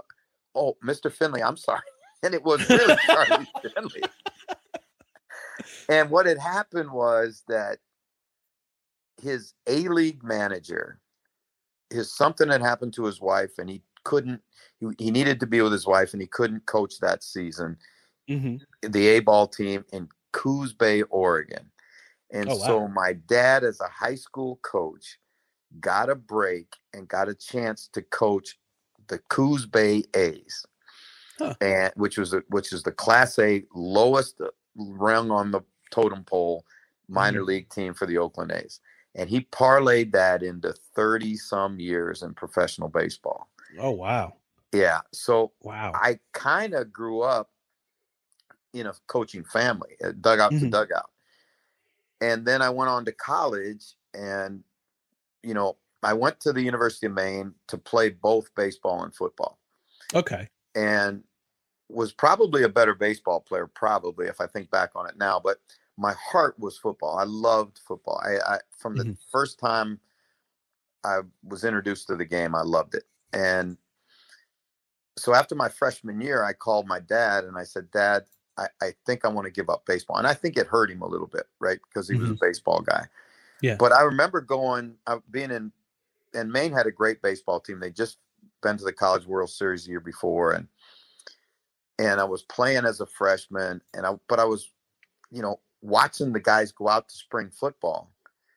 oh 0.56 0.78
mr 0.84 1.12
finley 1.12 1.42
i'm 1.42 1.58
sorry 1.58 1.82
and 2.24 2.34
it 2.34 2.44
was 2.44 2.68
really 2.70 2.96
charlie 3.12 3.48
finley 3.76 4.04
and 5.90 6.10
what 6.10 6.26
had 6.26 6.38
happened 6.38 6.92
was 6.92 7.44
that 7.48 7.80
his 9.22 9.54
A 9.68 9.88
League 9.88 10.24
manager, 10.24 11.00
his 11.90 12.14
something 12.14 12.50
had 12.50 12.62
happened 12.62 12.94
to 12.94 13.06
his 13.06 13.22
wife, 13.22 13.52
and 13.58 13.70
he 13.70 13.82
couldn't. 14.04 14.42
He, 14.80 14.88
he 14.98 15.12
needed 15.12 15.40
to 15.40 15.48
be 15.48 15.62
with 15.62 15.72
his 15.72 15.86
wife, 15.86 16.14
and 16.14 16.22
he 16.22 16.28
couldn't 16.28 16.66
coach 16.66 17.00
that 17.00 17.24
season. 17.24 17.78
hmm 18.28 18.58
The 18.82 19.08
A 19.10 19.20
ball 19.20 19.48
team 19.48 19.86
in 19.94 20.10
Coos 20.32 20.74
Bay, 20.74 21.04
Oregon, 21.04 21.72
and 22.32 22.50
Oh, 22.50 22.56
wow. 22.56 22.66
so 22.66 22.88
my 22.88 23.14
dad, 23.14 23.64
as 23.64 23.80
a 23.82 23.88
high 23.88 24.16
school 24.16 24.60
coach, 24.64 25.20
got 25.80 26.10
a 26.10 26.16
break 26.16 26.76
and 26.94 27.08
got 27.08 27.30
a 27.30 27.36
chance 27.36 27.88
to 27.90 28.02
coach 28.02 28.60
the 29.08 29.20
Coos 29.30 29.66
Bay 29.66 30.04
A's, 30.16 30.66
Huh. 31.40 31.56
and 31.62 31.92
which 31.96 32.18
was 32.18 32.36
which 32.50 32.74
is 32.74 32.84
the 32.84 32.92
Class 32.92 33.40
A 33.40 33.64
lowest 33.74 34.40
uh, 34.42 34.50
rung 34.76 35.32
on 35.32 35.52
the 35.52 35.62
totem 35.92 36.24
pole 36.24 36.66
minor 37.08 37.42
Mhm. 37.42 37.46
league 37.46 37.70
team 37.70 37.94
for 37.94 38.06
the 38.06 38.18
Oakland 38.18 38.52
A's, 38.52 38.80
and 39.16 39.30
he 39.30 39.42
parlayed 39.42 40.12
that 40.14 40.44
into 40.44 40.74
thirty 40.96 41.36
some 41.38 41.80
years 41.80 42.24
in 42.24 42.34
professional 42.34 42.90
baseball. 42.90 43.50
Oh 43.80 43.92
wow, 43.92 44.38
Yeah, 44.74 45.02
so 45.12 45.54
wow. 45.62 45.92
I 45.94 46.20
kind 46.34 46.74
of 46.74 46.92
grew 46.92 47.22
up 47.22 47.52
in 48.74 48.88
a 48.88 48.94
coaching 49.08 49.44
family, 49.44 49.96
uh, 50.04 50.14
dugout 50.20 50.52
to 50.52 50.56
Mhm. 50.56 50.72
dugout. 50.72 51.12
And 52.22 52.46
then 52.46 52.62
I 52.62 52.70
went 52.70 52.90
on 52.90 53.06
to 53.06 53.12
college 53.12 53.96
and, 54.14 54.64
you 55.44 55.54
know, 55.54 55.78
I 56.02 56.14
went 56.14 56.40
to 56.42 56.54
the 56.54 56.62
University 56.62 57.06
of 57.08 57.14
Maine 57.14 57.54
to 57.68 57.78
play 57.78 58.10
both 58.10 58.54
baseball 58.56 59.04
and 59.04 59.14
football 59.16 59.60
Okay. 60.14 60.50
and 60.76 61.24
was 61.90 62.12
probably 62.14 62.64
a 62.64 62.70
better 62.70 62.96
baseball 62.96 63.42
player, 63.42 63.68
probably 63.68 64.28
if 64.28 64.42
I 64.42 64.48
think 64.48 64.72
back 64.72 64.92
on 64.96 65.08
it 65.08 65.18
now. 65.18 65.40
But 65.40 65.60
my 65.98 66.14
heart 66.14 66.58
was 66.60 66.78
football. 66.78 67.18
I 67.18 67.24
loved 67.24 67.80
football. 67.80 68.22
I, 68.24 68.56
I 68.56 68.60
from 68.78 68.98
the 68.98 69.06
Mhm. 69.06 69.18
first 69.32 69.60
time 69.60 70.00
I 71.04 71.22
was 71.44 71.64
introduced 71.64 72.08
to 72.08 72.16
the 72.16 72.26
game, 72.26 72.56
I 72.56 72.62
loved 72.62 72.96
it. 72.96 73.04
And 73.34 73.78
so 75.18 75.34
after 75.34 75.56
my 75.56 75.70
freshman 75.70 76.22
year, 76.22 76.44
I 76.44 76.54
called 76.54 76.88
my 76.88 77.00
dad 77.00 77.44
and 77.44 77.58
I 77.58 77.64
said, 77.64 77.92
Dad, 77.92 78.24
I, 78.58 78.68
I 78.82 78.94
think 79.06 79.26
I 79.26 79.28
want 79.30 79.46
to 79.46 79.52
give 79.52 79.70
up 79.70 79.86
baseball. 79.86 80.18
And 80.18 80.28
I 80.28 80.34
think 80.34 80.58
it 80.58 80.68
hurt 80.68 80.90
him 80.92 81.02
a 81.02 81.08
little 81.08 81.28
bit, 81.28 81.48
right? 81.60 81.80
Because 81.88 82.08
he 82.08 82.16
was 82.16 82.30
a 82.30 82.36
baseball 82.36 82.82
guy. 82.82 83.08
Yeah. 83.64 83.78
But 83.80 83.94
I 83.94 84.02
remember 84.02 84.42
going, 84.42 84.96
uh, 85.08 85.20
being 85.32 85.50
in, 85.50 85.72
and 86.34 86.52
Maine 86.52 86.74
had 86.74 86.86
a 86.86 86.92
great 86.92 87.22
baseball 87.22 87.62
team. 87.62 87.80
They 87.80 87.92
just 87.92 88.18
been 88.62 88.78
to 88.78 88.84
the 88.84 88.92
College 88.92 89.26
World 89.26 89.50
Series 89.50 89.86
the 89.86 89.92
year 89.92 90.02
before, 90.02 90.52
and 90.52 90.68
and 91.98 92.20
I 92.20 92.26
was 92.26 92.44
playing 92.44 92.86
as 92.86 93.00
a 93.00 93.06
freshman, 93.06 93.82
and 93.94 94.06
I 94.06 94.16
but 94.28 94.40
I 94.40 94.44
was, 94.44 94.70
you 95.32 95.42
know, 95.42 95.62
watching 95.82 96.34
the 96.34 96.42
guys 96.42 96.74
go 96.74 96.90
out 96.90 97.08
to 97.08 97.16
spring 97.16 97.50
football, 97.52 98.12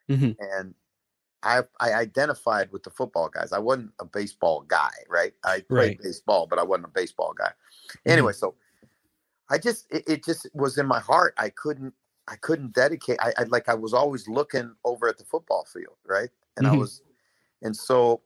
Mhm. 0.09 0.35
and 0.39 0.75
I 1.41 1.61
I 1.79 1.93
identified 1.93 2.69
with 2.73 2.83
the 2.83 2.89
football 2.89 3.29
guys. 3.29 3.53
I 3.53 3.59
wasn't 3.59 3.93
a 3.99 4.05
baseball 4.05 4.63
guy, 4.67 4.91
right? 5.07 5.33
I 5.45 5.61
played 5.61 5.69
Right. 5.69 6.01
baseball, 6.01 6.47
but 6.47 6.59
I 6.59 6.63
wasn't 6.63 6.87
a 6.87 6.91
baseball 6.91 7.33
guy. 7.33 7.53
Anyway, 8.05 8.33
so 8.33 8.55
I 9.47 9.57
just 9.57 9.85
it, 9.89 10.03
it 10.05 10.25
just 10.25 10.47
was 10.53 10.77
in 10.77 10.85
my 10.85 10.99
heart. 10.99 11.33
I 11.37 11.47
couldn't 11.49 11.93
I 12.27 12.35
couldn't 12.35 12.73
dedicate. 12.73 13.17
I, 13.21 13.33
I 13.37 13.43
like 13.43 13.69
I 13.69 13.73
was 13.73 13.93
always 13.93 14.27
looking 14.27 14.75
over 14.83 15.07
at 15.07 15.17
the 15.17 15.23
football 15.23 15.65
field, 15.65 15.97
right? 16.05 16.29
And 16.57 16.67
I 16.67 16.73
Mhm. 16.73 16.79
was, 16.79 17.01
and 17.61 17.75
so 17.75 18.21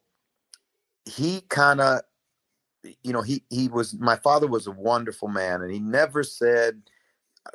he 1.05 1.41
kind 1.49 1.81
of, 1.81 2.01
you 3.03 3.13
know, 3.13 3.21
he 3.21 3.43
he 3.49 3.67
was 3.67 3.93
my 3.93 4.15
father 4.15 4.47
was 4.47 4.67
a 4.67 4.71
wonderful 4.71 5.27
man, 5.27 5.61
and 5.61 5.71
he 5.71 5.79
never 5.79 6.23
said, 6.23 6.81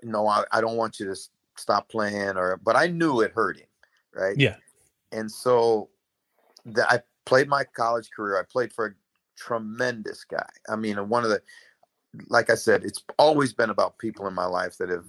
"No, 0.02 0.26
I, 0.28 0.44
I 0.52 0.60
don't 0.60 0.76
want 0.76 1.00
you 1.00 1.06
to 1.06 1.16
stop 1.56 1.88
playing," 1.88 2.36
or 2.36 2.58
but 2.58 2.76
I 2.76 2.86
knew 2.86 3.20
it 3.20 3.32
hurt 3.32 3.56
him, 3.58 3.68
right? 4.14 4.36
Yeah. 4.38 4.56
And 5.12 5.30
so, 5.30 5.88
the, 6.64 6.88
I 6.90 7.00
played 7.24 7.48
my 7.48 7.64
college 7.64 8.10
career. 8.14 8.38
I 8.38 8.44
played 8.44 8.72
for 8.72 8.86
a 8.86 8.94
tremendous 9.36 10.24
guy. 10.24 10.48
I 10.68 10.76
mean, 10.76 10.96
one 11.08 11.24
of 11.24 11.30
the, 11.30 11.42
like 12.28 12.50
I 12.50 12.54
said, 12.54 12.84
it's 12.84 13.02
always 13.18 13.52
been 13.52 13.70
about 13.70 13.98
people 13.98 14.26
in 14.26 14.34
my 14.34 14.46
life 14.46 14.78
that 14.78 14.88
have 14.90 15.06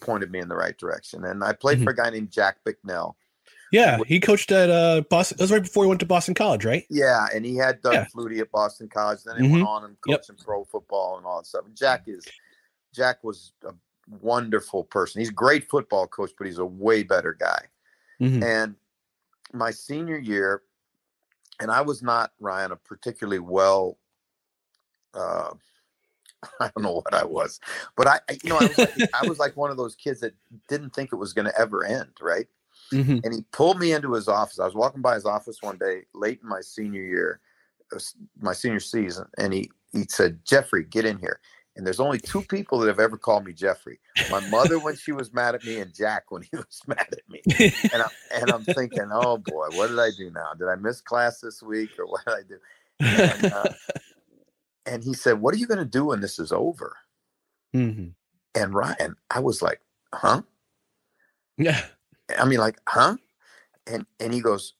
pointed 0.00 0.30
me 0.30 0.38
in 0.40 0.48
the 0.48 0.56
right 0.56 0.76
direction. 0.76 1.24
And 1.24 1.44
I 1.44 1.52
played 1.52 1.76
Mm-hmm. 1.78 1.84
for 1.84 1.90
a 1.90 1.96
guy 1.96 2.10
named 2.10 2.30
Jack 2.30 2.58
Bicknell. 2.64 3.16
Yeah, 3.72 3.98
he 4.06 4.18
coached 4.18 4.50
at 4.50 4.68
uh 4.68 5.02
Boston. 5.10 5.36
That 5.38 5.44
was 5.44 5.52
right 5.52 5.62
before 5.62 5.84
he 5.84 5.88
went 5.88 6.00
to 6.00 6.06
Boston 6.06 6.34
College, 6.34 6.64
right? 6.64 6.84
Yeah, 6.90 7.28
and 7.32 7.44
he 7.44 7.54
had 7.56 7.80
Doug 7.82 7.92
Yeah. 7.94 8.06
Flutie 8.12 8.40
at 8.40 8.50
Boston 8.50 8.88
College. 8.88 9.22
Then 9.22 9.36
he 9.40 9.48
went 9.48 9.62
Mhm. 9.62 9.66
on 9.68 9.84
and 9.84 9.96
Yep. 10.06 10.18
coached 10.18 10.30
in 10.30 10.36
pro 10.44 10.64
football 10.64 11.18
and 11.18 11.24
all 11.26 11.38
that 11.40 11.46
stuff. 11.46 11.64
And 11.66 11.76
Jack 11.76 12.04
is 12.08 12.26
Jack 12.92 13.22
was 13.22 13.52
a 13.64 13.72
wonderful 14.20 14.82
person. 14.82 15.20
He's 15.20 15.28
a 15.28 15.32
great 15.32 15.70
football 15.70 16.08
coach, 16.08 16.32
but 16.36 16.48
he's 16.48 16.58
a 16.58 16.64
way 16.64 17.04
better 17.04 17.32
guy. 17.32 17.66
Mhm. 18.20 18.42
And 18.42 18.74
my 19.52 19.70
senior 19.70 20.18
year, 20.18 20.62
and 21.60 21.70
I 21.70 21.82
was 21.82 22.02
not 22.02 22.32
Ryan 22.40 22.72
a 22.72 22.76
particularly 22.76 23.38
well. 23.38 23.98
Uh, 25.14 25.54
I 26.60 26.70
don't 26.74 26.82
know 26.84 26.94
what 27.04 27.14
I 27.14 27.24
was, 27.24 27.60
but 27.96 28.06
I, 28.06 28.20
I- 28.28 28.38
you 28.42 28.50
know, 28.50 28.56
I 28.58 28.66
was, 28.66 28.78
like, 28.78 28.94
I 29.12 29.24
was 29.24 29.38
like 29.38 29.56
one 29.56 29.70
of 29.70 29.76
those 29.76 29.94
kids 29.94 30.20
that 30.20 30.34
didn't 30.68 30.94
think 30.94 31.10
it 31.12 31.16
was 31.16 31.32
going 31.32 31.46
to 31.46 31.58
ever 31.58 31.84
end, 31.84 32.10
right? 32.20 32.46
Mhm. 32.92 33.20
And 33.24 33.32
he 33.34 33.42
pulled 33.52 33.78
me 33.78 33.92
into 33.92 34.12
his 34.14 34.26
office. 34.26 34.58
I 34.58 34.64
was 34.64 34.74
walking 34.74 35.02
by 35.02 35.14
his 35.14 35.24
office 35.26 35.58
one 35.62 35.78
day, 35.78 36.02
late 36.14 36.40
in 36.42 36.48
my 36.48 36.60
senior 36.60 37.02
year, 37.02 37.40
uh, 37.94 37.98
my 38.40 38.52
senior 38.52 38.80
season, 38.80 39.26
and 39.38 39.52
he 39.52 39.70
he 39.92 40.04
said, 40.08 40.44
"Jeffrey, 40.44 40.84
get 40.84 41.04
in 41.04 41.18
here." 41.18 41.40
And 41.76 41.86
there's 41.86 42.00
only 42.00 42.18
two 42.18 42.42
people 42.42 42.78
that 42.80 42.88
have 42.88 42.98
ever 43.00 43.16
called 43.16 43.44
me 43.44 43.52
Jeffrey: 43.52 44.00
my 44.28 44.40
mother 44.40 44.78
when 44.78 44.96
she 44.96 45.12
was 45.12 45.32
mad 45.32 45.54
at 45.54 45.64
me, 45.64 45.78
and 45.78 45.94
Jack 45.94 46.30
when 46.30 46.42
he 46.42 46.50
was 46.56 46.80
mad 46.86 47.06
at 47.12 47.28
me. 47.28 47.42
And, 47.92 48.02
I, 48.02 48.08
and 48.30 48.52
I'm 48.52 48.64
thinking, 48.66 49.08
oh 49.12 49.36
boy, 49.38 49.66
what 49.72 49.88
did 49.88 49.98
I 49.98 50.10
do 50.16 50.30
now? 50.30 50.52
Did 50.56 50.68
I 50.68 50.76
miss 50.76 51.00
class 51.00 51.40
this 51.40 51.60
week, 51.62 51.90
or 51.98 52.06
what 52.06 52.24
did 52.24 52.34
I 52.34 52.42
do? 52.48 52.58
And, 53.00 53.52
uh, 53.52 53.72
and 54.90 55.02
he 55.04 55.14
said, 55.14 55.40
"What 55.40 55.54
are 55.54 55.58
you 55.58 55.66
going 55.66 55.78
to 55.78 55.84
do 55.84 56.06
when 56.06 56.20
this 56.20 56.38
is 56.38 56.52
over?" 56.52 56.96
Mhm. 57.74 58.14
And 58.54 58.74
Ryan, 58.74 59.16
I 59.30 59.38
was 59.40 59.62
like, 59.62 59.80
"Huh?" 60.12 60.42
Yeah. 61.56 61.86
I 62.38 62.44
mean, 62.44 62.58
like, 62.58 62.80
huh? 62.88 63.16
And 63.86 64.04
and 64.18 64.34
he 64.34 64.40
goes, 64.40 64.74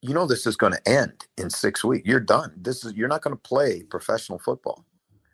you 0.00 0.14
know, 0.14 0.26
this 0.26 0.46
is 0.46 0.56
going 0.56 0.72
to 0.72 0.88
end 0.88 1.26
in 1.36 1.50
six 1.50 1.84
weeks. 1.84 2.06
You're 2.08 2.20
done. 2.20 2.52
This 2.56 2.84
is 2.84 2.94
you're 2.94 3.08
not 3.08 3.22
going 3.22 3.36
to 3.36 3.42
play 3.42 3.82
professional 3.82 4.38
football. 4.38 4.86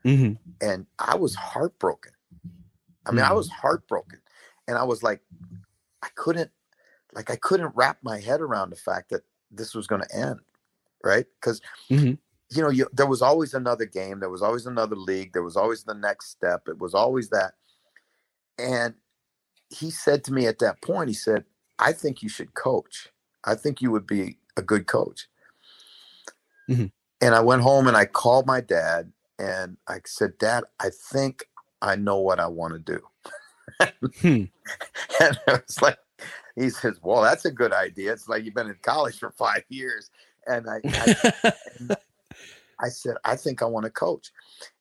Mhm. 0.04 0.38
And 0.60 0.86
I 0.98 1.16
was 1.16 1.34
heartbroken. 1.34 2.12
I 3.06 3.10
mean, 3.10 3.24
I 3.24 3.32
was 3.32 3.48
heartbroken, 3.48 4.20
and 4.68 4.78
I 4.78 4.84
was 4.84 5.02
like, 5.02 5.20
I 6.02 6.08
couldn't, 6.14 6.52
like, 7.12 7.30
I 7.30 7.36
couldn't 7.36 7.74
wrap 7.74 7.98
my 8.02 8.20
head 8.20 8.40
around 8.40 8.70
the 8.70 8.76
fact 8.76 9.10
that 9.10 9.22
this 9.50 9.74
was 9.74 9.88
going 9.88 10.02
to 10.02 10.14
end, 10.14 10.40
right? 11.02 11.26
Because 11.40 11.60
Mhm. 11.90 12.18
You 12.56 12.62
know, 12.62 12.70
you, 12.70 12.88
there 12.92 13.06
was 13.06 13.22
always 13.22 13.54
another 13.54 13.86
game. 13.86 14.20
There 14.20 14.30
was 14.30 14.42
always 14.42 14.66
another 14.66 14.96
league. 14.96 15.32
There 15.32 15.42
was 15.42 15.56
always 15.56 15.84
the 15.84 15.94
next 15.94 16.30
step. 16.30 16.68
It 16.68 16.78
was 16.78 16.94
always 16.94 17.30
that. 17.30 17.54
And 18.58 18.94
he 19.70 19.90
said 19.90 20.24
to 20.24 20.32
me 20.32 20.46
at 20.46 20.58
that 20.60 20.82
point, 20.82 21.08
he 21.08 21.14
said, 21.14 21.44
I 21.78 21.92
think 21.92 22.22
you 22.22 22.28
should 22.28 22.54
coach. 22.54 23.08
I 23.44 23.54
think 23.54 23.80
you 23.80 23.90
would 23.90 24.06
be 24.06 24.38
a 24.56 24.62
good 24.62 24.86
coach. 24.86 25.28
Mhm. 26.68 26.92
And 27.20 27.34
I 27.34 27.40
went 27.40 27.62
home 27.62 27.88
and 27.88 27.96
I 27.96 28.04
called 28.04 28.46
my 28.46 28.60
dad 28.60 29.12
and 29.38 29.76
I 29.88 30.00
said, 30.04 30.38
Dad, 30.38 30.64
I 30.80 30.90
think 30.90 31.48
I 31.80 31.96
know 31.96 32.18
what 32.18 32.40
I 32.40 32.46
want 32.46 32.74
to 32.74 32.78
do. 32.78 33.00
Hmm. 34.20 34.44
And 35.20 35.38
I 35.48 35.52
was 35.66 35.82
like, 35.82 35.98
he 36.56 36.70
says, 36.70 36.98
Well, 37.02 37.22
that's 37.22 37.44
a 37.44 37.50
good 37.50 37.72
idea. 37.72 38.12
It's 38.12 38.28
like 38.28 38.44
you've 38.44 38.54
been 38.54 38.68
in 38.68 38.76
college 38.82 39.18
for 39.18 39.30
five 39.30 39.64
years. 39.68 40.10
And 40.46 40.68
I, 40.68 40.80
I, 40.84 41.52
and 41.78 41.96
I 42.82 42.88
said, 42.88 43.16
I 43.24 43.36
think 43.36 43.62
I 43.62 43.66
want 43.66 43.84
to 43.84 43.90
coach. 43.90 44.32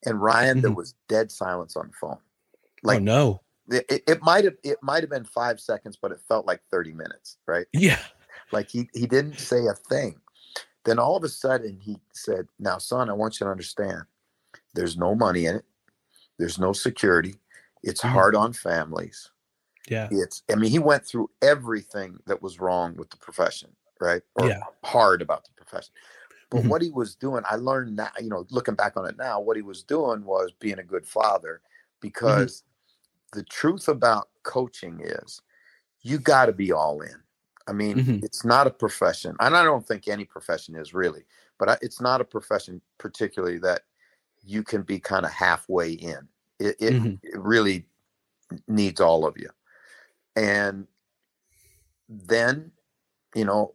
And 0.06 0.22
Ryan, 0.22 0.62
there 0.62 0.72
was 0.72 0.96
dead 1.08 1.32
silence 1.32 1.76
on 1.76 1.88
the 1.88 1.94
phone. 1.94 2.18
oh 2.86 3.00
no. 3.00 3.42
It, 3.70 4.04
it, 4.08 4.22
might 4.22 4.44
have 4.44 4.56
it 4.64 4.80
might 4.82 5.02
have 5.02 5.10
been 5.10 5.24
five 5.24 5.60
seconds, 5.60 5.98
but 6.02 6.12
it 6.12 6.20
felt 6.28 6.46
like 6.46 6.62
30 6.72 6.94
minutes, 6.94 7.38
right? 7.48 7.68
Yeah. 7.72 8.00
Like 8.52 8.70
he 8.70 8.90
he 8.94 9.08
didn't 9.08 9.40
say 9.40 9.66
a 9.68 9.74
thing. 9.74 10.20
Then 10.84 11.00
all 11.00 11.16
of 11.16 11.24
a 11.24 11.30
sudden 11.30 11.80
he 11.80 11.98
said, 12.12 12.48
Now, 12.60 12.80
son, 12.80 13.10
I 13.10 13.14
want 13.14 13.40
you 13.40 13.46
to 13.46 13.52
understand 13.52 14.02
there's 14.74 14.98
no 14.98 15.16
money 15.16 15.46
in 15.46 15.56
it, 15.58 15.66
there's 16.38 16.60
no 16.60 16.74
security, 16.74 17.36
it's 17.84 18.02
Mhm. 18.02 18.10
hard 18.10 18.36
on 18.36 18.52
families. 18.52 19.30
Yeah. 19.88 20.10
It's 20.12 20.44
I 20.52 20.56
mean, 20.56 20.72
he 20.72 20.80
went 20.80 21.06
through 21.06 21.30
everything 21.42 22.20
that 22.26 22.42
was 22.42 22.60
wrong 22.60 22.96
with 22.96 23.12
the 23.12 23.18
profession, 23.18 23.76
right? 24.02 24.24
Or 24.36 24.48
Yeah. 24.48 24.64
hard 24.84 25.22
about 25.22 25.46
the 25.46 25.52
profession. 25.54 25.94
But 26.52 26.64
Mhm. 26.64 26.70
what 26.70 26.84
he 26.84 26.92
was 26.92 27.16
doing, 27.16 27.44
I 27.48 27.58
learned 27.58 27.98
now, 27.98 28.12
you 28.22 28.30
know, 28.30 28.48
looking 28.52 28.76
back 28.76 28.98
on 28.98 29.08
it 29.08 29.18
now, 29.18 29.42
what 29.42 29.58
he 29.58 29.64
was 29.64 29.84
doing 29.84 30.26
was 30.26 30.54
being 30.60 30.80
a 30.80 30.84
good 30.86 31.08
father 31.08 31.62
because 32.02 32.66
the 33.34 33.44
truth 33.46 33.88
about 33.90 34.30
coaching 34.44 35.02
is 35.02 35.42
you 36.02 36.20
got 36.20 36.48
to 36.48 36.54
be 36.54 36.72
all 36.72 37.02
in. 37.02 37.24
I 37.68 37.74
mean, 37.74 38.02
Mhm. 38.02 38.22
it's 38.22 38.46
not 38.46 38.68
a 38.68 38.72
profession, 38.72 39.36
and 39.40 39.56
I 39.58 39.64
don't 39.64 39.88
think 39.88 40.08
any 40.08 40.26
profession 40.26 40.76
is 40.76 40.94
really, 40.94 41.26
but 41.60 41.70
I, 41.70 41.78
it's 41.82 42.02
not 42.02 42.22
a 42.22 42.26
profession 42.26 42.82
particularly 42.98 43.60
that 43.60 43.84
you 44.44 44.64
can 44.64 44.84
be 44.84 45.00
kind 45.00 45.26
of 45.26 45.32
halfway 45.32 45.94
in. 45.94 46.28
It, 46.60 46.76
it, 46.80 46.98
Mhm. 46.98 47.20
it 47.24 47.40
really 47.40 47.88
needs 48.68 49.02
all 49.02 49.26
of 49.26 49.38
you. 49.38 49.50
And 50.36 50.88
then, 52.10 52.72
you 53.36 53.46
know, 53.46 53.74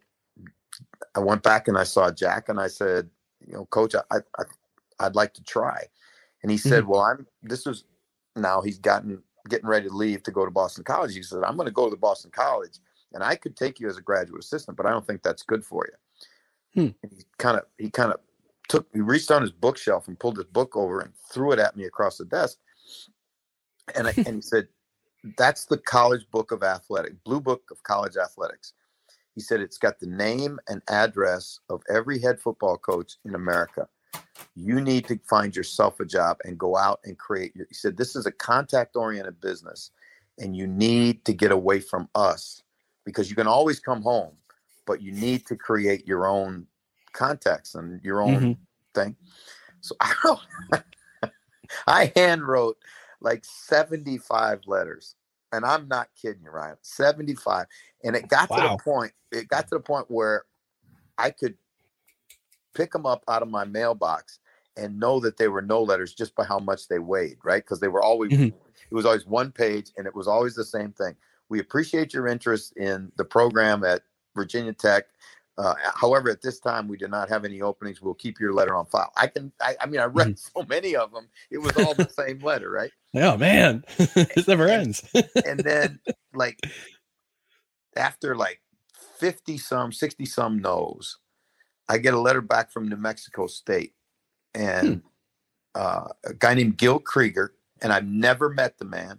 I 1.14 1.20
went 1.20 1.42
back 1.42 1.68
and 1.68 1.78
I 1.78 1.84
saw 1.84 2.10
Jack 2.10 2.48
and 2.48 2.60
I 2.60 2.68
said, 2.68 3.08
you 3.46 3.54
know, 3.54 3.66
coach, 3.66 3.94
I, 3.94 4.16
I, 4.38 4.44
I'd 5.00 5.14
like 5.14 5.34
to 5.34 5.44
try. 5.44 5.84
And 6.42 6.50
he 6.50 6.58
said, 6.58 6.86
well, 6.86 7.00
I'm, 7.00 7.26
this 7.42 7.66
was 7.66 7.84
now 8.34 8.60
he's 8.60 8.78
gotten, 8.78 9.22
getting 9.48 9.68
ready 9.68 9.88
to 9.88 9.94
leave 9.94 10.22
to 10.24 10.30
go 10.30 10.44
to 10.44 10.50
Boston 10.50 10.84
College. 10.84 11.14
He 11.14 11.22
said, 11.22 11.42
I'm 11.44 11.56
going 11.56 11.66
to 11.66 11.72
go 11.72 11.84
to 11.84 11.90
the 11.90 11.96
Boston 11.96 12.30
College 12.34 12.78
and 13.12 13.22
I 13.22 13.36
could 13.36 13.56
take 13.56 13.80
you 13.80 13.88
as 13.88 13.96
a 13.96 14.02
graduate 14.02 14.42
assistant, 14.42 14.76
but 14.76 14.86
I 14.86 14.90
don't 14.90 15.06
think 15.06 15.22
that's 15.22 15.42
good 15.42 15.64
for 15.64 15.86
you. 15.86 16.82
Hmm. 16.82 17.08
He 17.08 17.24
kind 17.38 17.56
of, 17.56 17.64
he 17.78 17.90
kind 17.90 18.12
of 18.12 18.20
took, 18.68 18.86
he 18.92 19.00
reached 19.00 19.30
on 19.30 19.42
his 19.42 19.52
bookshelf 19.52 20.08
and 20.08 20.18
pulled 20.18 20.36
his 20.36 20.46
book 20.46 20.76
over 20.76 21.00
and 21.00 21.12
threw 21.32 21.52
it 21.52 21.58
at 21.58 21.76
me 21.76 21.84
across 21.84 22.18
the 22.18 22.24
desk. 22.24 22.58
And 23.94 24.08
I, 24.08 24.14
and 24.16 24.36
he 24.36 24.40
said, 24.42 24.68
that's 25.36 25.64
the 25.64 25.78
college 25.78 26.26
book 26.30 26.52
of 26.52 26.62
athletic, 26.62 27.22
blue 27.24 27.40
book 27.40 27.62
of 27.70 27.82
college 27.82 28.16
athletics. 28.16 28.74
He 29.36 29.42
said 29.42 29.60
it's 29.62 29.78
got 29.78 30.00
the 30.00 30.08
name 30.08 30.60
and 30.68 30.82
address 30.90 31.60
of 31.70 31.82
every 31.90 32.20
head 32.20 32.40
football 32.40 32.78
coach 32.78 33.14
in 33.26 33.36
America. 33.36 33.88
You 34.56 34.82
need 34.82 35.08
to 35.08 35.18
find 35.28 35.56
yourself 35.56 36.00
a 36.00 36.06
job 36.06 36.38
and 36.44 36.58
go 36.58 36.76
out 36.76 37.00
and 37.04 37.18
create 37.18 37.56
your. 37.56 37.66
He 37.70 37.74
said 37.74 37.96
this 37.96 38.16
is 38.16 38.26
a 38.26 38.32
contact 38.32 38.96
oriented 38.96 39.40
business, 39.40 39.92
and 40.38 40.56
you 40.56 40.68
need 40.68 41.24
to 41.26 41.34
get 41.34 41.52
away 41.52 41.80
from 41.80 42.10
us 42.16 42.62
because 43.06 43.30
you 43.30 43.36
can 43.36 43.48
always 43.48 43.80
come 43.80 44.02
home, 44.02 44.34
but 44.86 45.02
you 45.02 45.12
need 45.12 45.46
to 45.46 45.56
create 45.56 46.06
your 46.06 46.28
own 46.28 46.68
contacts 47.14 47.76
and 47.76 48.02
your 48.04 48.22
own 48.22 48.50
Mhm. 48.52 48.58
thing. 48.94 49.16
So 49.82 49.96
I 50.02 50.14
wrote, 50.24 50.40
I 51.86 52.12
hand 52.16 52.46
wrote 52.46 52.78
like 53.20 53.44
75 53.44 54.62
letters. 54.66 55.16
And 55.56 55.64
I'm 55.64 55.88
not 55.88 56.08
kidding 56.20 56.42
you, 56.44 56.50
Ryan. 56.50 56.76
75. 56.82 57.66
And 58.04 58.14
it 58.14 58.28
got 58.28 58.50
to 58.50 58.60
the 58.60 58.76
point, 58.82 59.12
it 59.32 59.48
got 59.48 59.66
to 59.68 59.76
the 59.76 59.80
point 59.80 60.06
where 60.08 60.44
I 61.18 61.30
could 61.30 61.56
pick 62.74 62.92
them 62.92 63.06
up 63.06 63.24
out 63.26 63.42
of 63.42 63.48
my 63.48 63.64
mailbox 63.64 64.38
and 64.76 65.00
know 65.00 65.18
that 65.20 65.38
they 65.38 65.48
were 65.48 65.62
no 65.62 65.82
letters 65.82 66.12
just 66.12 66.34
by 66.34 66.44
how 66.44 66.58
much 66.58 66.88
they 66.88 66.98
weighed, 66.98 67.38
right? 67.42 67.64
Because 67.64 67.80
they 67.80 67.88
were 67.88 68.02
always 68.02 68.32
Mhm. 68.32 68.52
it 68.90 68.94
was 68.94 69.06
always 69.06 69.26
one 69.26 69.50
page 69.50 69.90
and 69.96 70.06
it 70.06 70.14
was 70.14 70.28
always 70.28 70.54
the 70.54 70.64
same 70.64 70.92
thing. 70.92 71.16
We 71.48 71.58
appreciate 71.60 72.12
your 72.12 72.26
interest 72.26 72.76
in 72.76 73.10
the 73.16 73.24
program 73.24 73.82
at 73.82 74.02
Virginia 74.34 74.74
Tech. 74.74 75.06
Uh, 75.58 75.74
however, 75.94 76.30
at 76.30 76.42
this 76.42 76.60
time 76.60 76.86
we 76.88 76.96
did 76.98 77.10
not 77.10 77.28
have 77.30 77.44
any 77.44 77.62
openings. 77.62 78.02
We'll 78.02 78.14
keep 78.14 78.38
your 78.38 78.52
letter 78.52 78.74
on 78.74 78.86
file. 78.86 79.12
I 79.16 79.26
can. 79.28 79.52
I, 79.60 79.76
I 79.80 79.86
mean, 79.86 80.00
I 80.00 80.04
read 80.04 80.38
so 80.38 80.62
many 80.68 80.96
of 80.96 81.12
them. 81.12 81.28
It 81.50 81.58
was 81.58 81.76
all 81.76 81.94
the 81.94 82.08
same 82.10 82.40
letter, 82.40 82.70
right? 82.70 82.92
Oh 83.14 83.36
man. 83.38 83.84
this 83.96 84.46
never 84.48 84.68
ends. 84.68 85.02
and 85.46 85.60
then 85.60 85.98
like 86.34 86.58
after 87.96 88.36
like 88.36 88.60
50 89.18 89.56
some 89.58 89.92
60 89.92 90.26
some 90.26 90.58
no's 90.58 91.18
i 91.88 91.96
get 91.98 92.14
a 92.14 92.20
letter 92.20 92.42
back 92.42 92.70
from 92.70 92.88
new 92.88 92.96
mexico 92.96 93.46
state 93.46 93.94
and 94.54 95.02
uh, 95.74 96.08
a 96.24 96.34
guy 96.34 96.54
named 96.54 96.76
gil 96.76 96.98
krueger 96.98 97.54
and 97.80 97.92
i've 97.92 98.06
never 98.06 98.48
met 98.50 98.78
the 98.78 98.84
man 98.84 99.18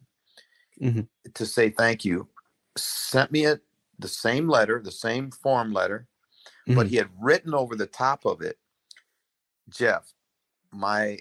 Mhm. 0.82 1.08
to 1.34 1.46
say 1.48 1.70
thank 1.72 2.06
you 2.06 2.28
sent 2.78 3.32
me 3.32 3.46
a, 3.46 3.60
the 3.98 4.08
same 4.08 4.48
letter 4.48 4.80
the 4.84 4.92
same 4.92 5.32
form 5.32 5.74
letter 5.74 6.08
but 6.68 6.88
Mhm. 6.88 6.90
he 6.90 6.98
had 6.98 7.10
written 7.22 7.54
over 7.54 7.76
the 7.76 7.88
top 7.88 8.26
of 8.26 8.42
it 8.42 8.58
jeff 9.70 10.14
my 10.72 11.20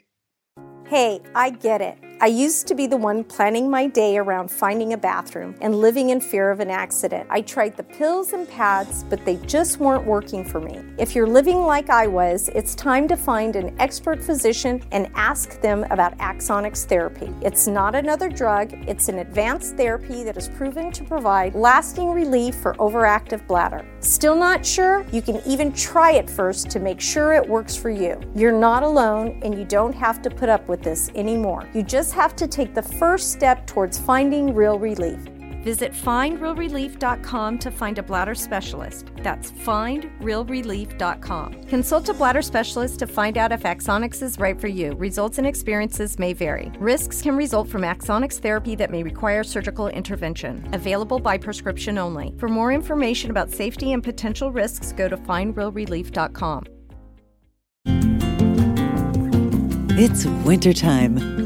Hey, 0.89 1.21
I 1.35 1.51
get 1.51 1.81
it. 1.83 1.99
I 2.19 2.29
used 2.29 2.67
to 2.69 2.75
be 2.75 2.87
the 2.87 2.97
one 2.97 3.25
planning 3.25 3.69
my 3.69 3.87
day 3.87 4.17
around 4.17 4.51
finding 4.51 4.95
a 4.95 4.97
bathroom 4.97 5.55
and 5.61 5.75
living 5.75 6.09
in 6.09 6.21
fear 6.23 6.51
of 6.51 6.61
an 6.61 6.71
accident. 6.71 7.27
I 7.29 7.43
tried 7.43 7.77
the 7.77 7.83
pills 7.83 8.33
and 8.33 8.49
pads, 8.49 9.05
but 9.05 9.23
they 9.27 9.37
just 9.45 9.81
weren't 9.81 10.07
working 10.07 10.43
for 10.43 10.59
me. 10.59 10.81
If 10.97 11.15
you're 11.15 11.27
living 11.27 11.59
like 11.59 11.91
I 11.91 12.07
was, 12.07 12.49
it's 12.55 12.75
time 12.75 13.07
to 13.09 13.19
find 13.19 13.55
an 13.55 13.79
expert 13.79 14.25
physician 14.25 14.83
and 14.93 15.11
ask 15.15 15.61
them 15.61 15.85
about 15.91 16.17
Axonics 16.17 16.87
therapy. 16.87 17.31
It's 17.43 17.67
not 17.67 17.95
another 17.95 18.31
drug, 18.31 18.73
it's 18.89 19.11
an 19.11 19.19
advanced 19.19 19.77
therapy 19.77 20.25
that 20.25 20.39
is 20.39 20.49
proven 20.49 20.91
to 20.93 21.05
provide 21.05 21.55
lasting 21.55 22.13
relief 22.13 22.55
for 22.55 22.73
overactive 22.77 23.47
bladder. 23.47 23.85
Still 24.01 24.37
not 24.37 24.65
sure? 24.65 25.05
You 25.13 25.21
can 25.21 25.43
even 25.45 25.71
try 25.71 26.13
it 26.13 26.31
first 26.31 26.71
to 26.71 26.81
make 26.81 27.01
sure 27.01 27.35
it 27.35 27.47
works 27.47 27.77
for 27.77 27.91
you. 27.91 28.19
You're 28.35 28.59
not 28.59 28.83
alone 28.83 29.39
and 29.45 29.55
you 29.55 29.67
don't 29.67 29.95
have 29.95 30.23
to 30.23 30.31
put 30.31 30.49
up 30.49 30.67
with 30.67 30.83
this 30.83 31.11
anymore. 31.15 31.69
You 31.75 31.83
just 31.83 32.06
have 32.13 32.37
to 32.37 32.47
take 32.47 32.75
the 32.75 32.83
first 32.83 33.33
step 33.33 33.67
towards 33.67 33.99
finding 33.99 34.55
real 34.55 34.79
relief. 34.79 35.19
Visit 35.67 35.93
findrealrelief.com 35.93 37.59
to 37.59 37.71
find 37.73 37.99
a 37.99 38.03
bladder 38.05 38.37
specialist. 38.37 39.11
That's 39.17 39.51
findrealrelief.com. 39.51 41.65
Consult 41.65 42.09
a 42.09 42.15
bladder 42.15 42.43
specialist 42.43 43.01
to 43.01 43.09
find 43.09 43.37
out 43.37 43.51
if 43.51 43.65
Axonics 43.65 44.23
is 44.23 44.39
right 44.39 44.61
for 44.61 44.69
you. 44.69 44.93
Results 44.93 45.39
and 45.39 45.47
experiences 45.47 46.21
may 46.21 46.35
vary. 46.35 46.71
Risks 46.79 47.21
can 47.21 47.37
result 47.37 47.69
from 47.69 47.83
Axonics 47.83 48.39
therapy 48.39 48.77
that 48.77 48.93
may 48.93 49.03
require 49.03 49.43
surgical 49.43 49.89
intervention. 49.89 50.73
Available 50.73 51.19
by 51.19 51.37
prescription 51.37 51.99
only. 51.99 52.33
For 52.39 52.49
more 52.49 52.71
information 52.71 53.33
about 53.33 53.51
safety 53.51 53.93
and 53.93 54.05
potential 54.05 54.53
risks, 54.53 54.93
go 54.93 55.09
to 55.09 55.17
findrealrelief.com. 55.17 56.67
It's 59.99 60.27
wintertime. 60.45 61.46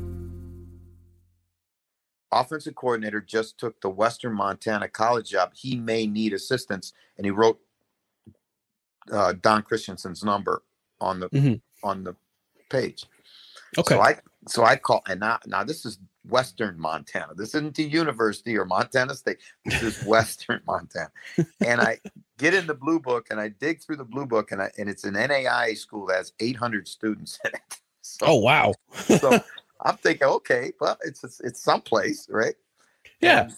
Offensive 2.31 2.75
coordinator 2.75 3.21
just 3.21 3.57
took 3.57 3.79
the 3.81 3.89
Western 3.89 4.33
Montana 4.33 4.87
college 4.87 5.29
job. 5.29 5.51
He 5.53 5.75
may 5.75 6.07
need 6.07 6.33
assistance, 6.33 6.93
and 7.17 7.25
he 7.25 7.31
wrote 7.31 7.59
uh, 9.11 9.33
Don 9.41 9.63
Christensen's 9.63 10.23
number 10.23 10.61
on 10.99 11.19
the 11.19 11.29
Mhm. 11.29 11.61
on 11.83 12.03
the 12.03 12.15
page. 12.69 13.05
Okay. 13.77 13.95
So 13.95 14.01
I 14.01 14.19
so 14.47 14.63
I 14.63 14.75
call 14.75 15.01
and 15.07 15.19
now 15.19 15.39
now 15.45 15.63
this 15.63 15.85
is 15.85 15.99
Western 16.27 16.79
Montana. 16.79 17.33
This 17.35 17.49
isn't 17.55 17.75
the 17.75 17.83
university 17.83 18.55
or 18.57 18.65
Montana 18.65 19.15
State. 19.15 19.39
This 19.65 19.81
is 19.81 20.03
Western 20.05 20.61
Montana. 20.67 21.11
And 21.65 21.81
I 21.81 21.99
get 22.37 22.53
in 22.53 22.67
the 22.67 22.75
blue 22.75 22.99
book 22.99 23.27
and 23.31 23.39
I 23.39 23.47
dig 23.49 23.81
through 23.81 23.97
the 23.97 24.05
blue 24.05 24.25
book 24.27 24.51
and 24.51 24.61
I 24.61 24.71
and 24.77 24.87
it's 24.87 25.03
an 25.03 25.15
NAIA 25.15 25.75
school 25.77 26.05
that 26.07 26.17
has 26.17 26.33
800 26.39 26.87
students 26.87 27.39
in 27.45 27.51
it. 27.53 27.61
So, 28.03 28.25
oh 28.25 28.35
wow. 28.37 28.73
so 29.19 29.39
I'm 29.83 29.97
thinking, 29.97 30.27
okay, 30.27 30.73
well, 30.79 30.97
it's 31.03 31.23
it's, 31.23 31.39
it's 31.41 31.61
someplace, 31.61 32.27
right? 32.29 32.55
Yeah. 33.19 33.43
And, 33.43 33.53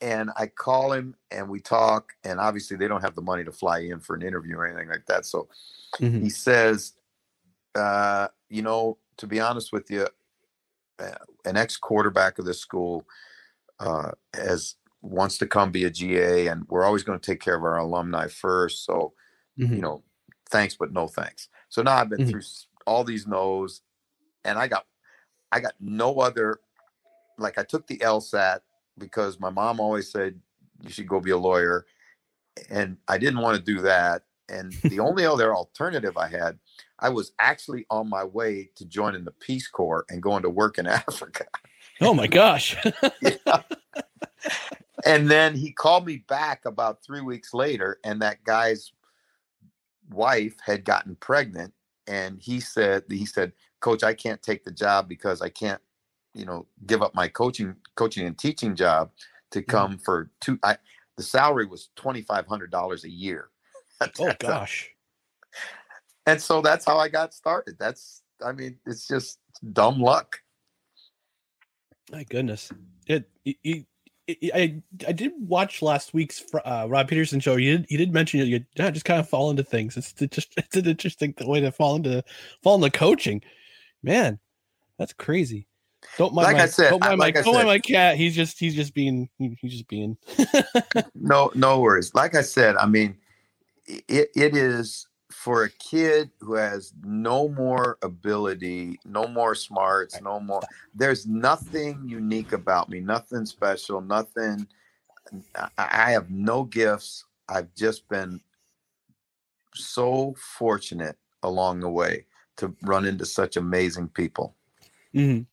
and 0.00 0.30
I 0.36 0.46
call 0.46 0.92
him 0.92 1.16
and 1.30 1.48
we 1.48 1.60
talk, 1.60 2.12
and 2.24 2.38
obviously 2.40 2.76
they 2.76 2.88
don't 2.88 3.02
have 3.02 3.14
the 3.14 3.22
money 3.22 3.44
to 3.44 3.52
fly 3.52 3.80
in 3.80 4.00
for 4.00 4.14
an 4.14 4.22
interview 4.22 4.56
or 4.56 4.66
anything 4.66 4.88
like 4.88 5.06
that. 5.06 5.26
So 5.26 5.48
Mhm. 6.00 6.22
he 6.22 6.30
says, 6.30 6.94
uh, 7.74 8.28
you 8.48 8.62
know, 8.62 8.98
to 9.18 9.26
be 9.26 9.40
honest 9.40 9.72
with 9.72 9.90
you, 9.90 10.06
uh, 10.98 11.10
an 11.44 11.56
ex 11.56 11.76
quarterback 11.76 12.38
of 12.38 12.44
this 12.44 12.60
school 12.60 13.06
uh, 13.80 14.12
has 14.34 14.76
wants 15.02 15.38
to 15.38 15.46
come 15.46 15.70
be 15.70 15.84
a 15.84 15.90
GA, 15.90 16.48
and 16.48 16.64
we're 16.68 16.84
always 16.84 17.02
going 17.04 17.18
to 17.18 17.24
take 17.24 17.40
care 17.40 17.54
of 17.56 17.62
our 17.62 17.78
alumni 17.78 18.26
first. 18.28 18.84
So, 18.84 19.14
Mhm. 19.58 19.76
you 19.76 19.82
know, 19.82 20.02
thanks 20.50 20.76
but 20.76 20.92
no 20.92 21.06
thanks. 21.08 21.48
So 21.68 21.82
now 21.82 21.96
I've 21.96 22.08
been 22.08 22.20
Mhm. 22.20 22.30
through 22.30 22.42
all 22.86 23.04
these 23.04 23.26
no's, 23.26 23.82
and 24.44 24.58
I 24.58 24.68
got 24.68 24.86
I 25.52 25.60
got 25.60 25.74
no 25.80 26.20
other. 26.20 26.60
Like 27.38 27.58
I 27.58 27.62
took 27.62 27.86
the 27.86 27.98
LSAT 27.98 28.60
because 28.98 29.38
my 29.38 29.50
mom 29.50 29.80
always 29.80 30.10
said 30.10 30.40
you 30.82 30.90
should 30.90 31.08
go 31.08 31.20
be 31.20 31.30
a 31.30 31.38
lawyer, 31.38 31.86
and 32.70 32.96
I 33.06 33.18
didn't 33.18 33.40
want 33.40 33.56
to 33.56 33.62
do 33.62 33.80
that. 33.82 34.22
And 34.48 34.72
the 34.84 35.00
only 35.08 35.24
other 35.24 35.54
alternative 35.54 36.16
I 36.16 36.28
had, 36.28 36.58
I 36.98 37.10
was 37.10 37.32
actually 37.38 37.86
on 37.90 38.08
my 38.08 38.24
way 38.24 38.70
to 38.76 38.84
joining 38.84 39.24
the 39.24 39.32
Peace 39.32 39.68
Corps 39.68 40.04
and 40.08 40.22
going 40.22 40.42
to 40.42 40.50
work 40.50 40.78
in 40.78 40.86
Africa. 40.86 41.44
Oh 42.00 42.14
my 42.14 42.26
gosh. 42.26 42.76
And 45.04 45.30
then 45.30 45.54
he 45.54 45.72
called 45.72 46.06
me 46.06 46.18
back 46.28 46.64
about 46.64 47.02
three 47.02 47.20
weeks 47.20 47.54
later, 47.54 47.98
and 48.04 48.20
that 48.20 48.44
guy's 48.44 48.92
wife 50.10 50.56
had 50.64 50.84
gotten 50.84 51.16
pregnant. 51.16 51.72
And 52.06 52.40
he 52.40 52.60
said, 52.60 53.04
he 53.08 53.26
said, 53.26 53.52
Coach, 53.80 54.02
I 54.02 54.14
can't 54.14 54.42
take 54.42 54.64
the 54.64 54.70
job 54.70 55.08
because 55.08 55.40
I 55.40 55.48
can't, 55.48 55.80
you 56.34 56.44
know, 56.44 56.66
give 56.86 57.02
up 57.02 57.14
my 57.14 57.28
coaching, 57.28 57.74
coaching 57.94 58.26
and 58.26 58.36
teaching 58.36 58.74
job 58.74 59.10
to 59.50 59.62
come 59.62 59.98
for 59.98 60.30
two. 60.40 60.58
I 60.62 60.76
the 61.16 61.22
salary 61.22 61.66
was 61.66 61.90
twenty 61.96 62.22
five 62.22 62.46
hundred 62.46 62.70
dollars 62.70 63.04
a 63.04 63.10
year. 63.10 63.50
Oh 64.20 64.32
gosh. 64.38 64.90
And 66.28 66.40
so 66.40 66.60
that's 66.60 66.84
how 66.84 66.98
I 66.98 67.08
got 67.08 67.34
started. 67.34 67.76
That's, 67.80 68.22
I 68.44 68.52
mean, 68.52 68.78
it's 68.86 69.08
just 69.08 69.38
dumb 69.72 70.00
luck. 70.00 70.40
My 72.12 72.22
goodness. 72.24 72.70
It, 73.06 73.28
it, 73.44 73.56
it, 73.64 73.86
I 74.54 74.82
I 75.06 75.12
did 75.12 75.32
watch 75.38 75.80
last 75.80 76.12
week's 76.12 76.44
uh, 76.66 76.86
Rob 76.88 77.08
Peterson 77.08 77.40
show. 77.40 77.56
You 77.56 77.78
did 77.78 77.86
you 77.88 77.96
did 77.96 78.12
mention 78.12 78.46
you 78.46 78.64
yeah, 78.76 78.90
just 78.90 79.06
kind 79.06 79.18
of 79.18 79.28
fall 79.28 79.50
into 79.50 79.62
things. 79.64 79.96
It's 79.96 80.14
it's 80.20 80.34
just 80.36 80.52
it's 80.58 80.76
an 80.76 80.86
interesting 80.86 81.34
way 81.40 81.60
to 81.60 81.72
fall 81.72 81.96
into 81.96 82.22
fall 82.62 82.74
into 82.74 82.96
coaching. 82.96 83.42
Man, 84.02 84.38
that's 84.98 85.12
crazy. 85.12 85.66
Don't 86.16 86.34
mind 86.34 86.46
Like 86.46 86.56
my, 86.56 86.62
I 86.62 86.66
said, 86.66 86.90
don't 86.90 87.00
mind, 87.00 87.18
like 87.18 87.34
my, 87.34 87.40
I 87.40 87.42
don't 87.42 87.54
mind 87.54 87.66
my 87.66 87.78
cat. 87.78 88.16
He's 88.16 88.34
just 88.34 88.58
he's 88.58 88.74
just 88.74 88.94
being 88.94 89.28
he's 89.38 89.72
just 89.72 89.88
being. 89.88 90.16
no 91.14 91.50
no 91.54 91.80
worries 91.80 92.14
like 92.14 92.34
i 92.34 92.40
said 92.40 92.76
i 92.76 92.86
mean 92.86 93.16
it, 93.86 94.30
it 94.34 94.56
is 94.56 95.06
for 95.30 95.64
a 95.64 95.70
kid 95.70 96.30
who 96.40 96.54
has 96.54 96.92
no 97.04 97.48
more 97.50 97.98
ability 98.02 98.98
no 99.04 99.26
more 99.26 99.54
smarts 99.54 100.20
no 100.22 100.40
more 100.40 100.62
there's 100.94 101.26
nothing 101.26 102.02
unique 102.06 102.52
about 102.52 102.88
me 102.88 103.00
nothing 103.00 103.44
special 103.44 104.00
nothing 104.00 104.66
I 105.76 106.10
have 106.12 106.30
no 106.30 106.64
gifts 106.64 107.24
i've 107.48 107.74
just 107.74 108.08
been 108.08 108.40
so 109.74 110.34
fortunate 110.38 111.16
along 111.42 111.80
the 111.80 111.90
way 111.90 112.24
to 112.58 112.74
run 112.82 113.04
into 113.06 113.24
such 113.24 113.56
amazing 113.56 114.08
people 114.08 114.54
Mhm. 115.14 115.46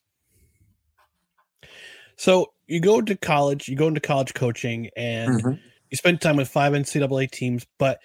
So 2.17 2.53
you 2.67 2.79
go 2.79 3.01
to 3.01 3.15
college, 3.15 3.67
you 3.67 3.75
go 3.75 3.87
into 3.87 4.01
college 4.01 4.33
coaching, 4.33 4.89
and 4.95 5.41
Mhm. 5.41 5.59
you 5.89 5.97
spend 5.97 6.21
time 6.21 6.37
with 6.37 6.49
five 6.49 6.73
NCAA 6.73 7.27
teams, 7.27 7.65
but 7.77 8.01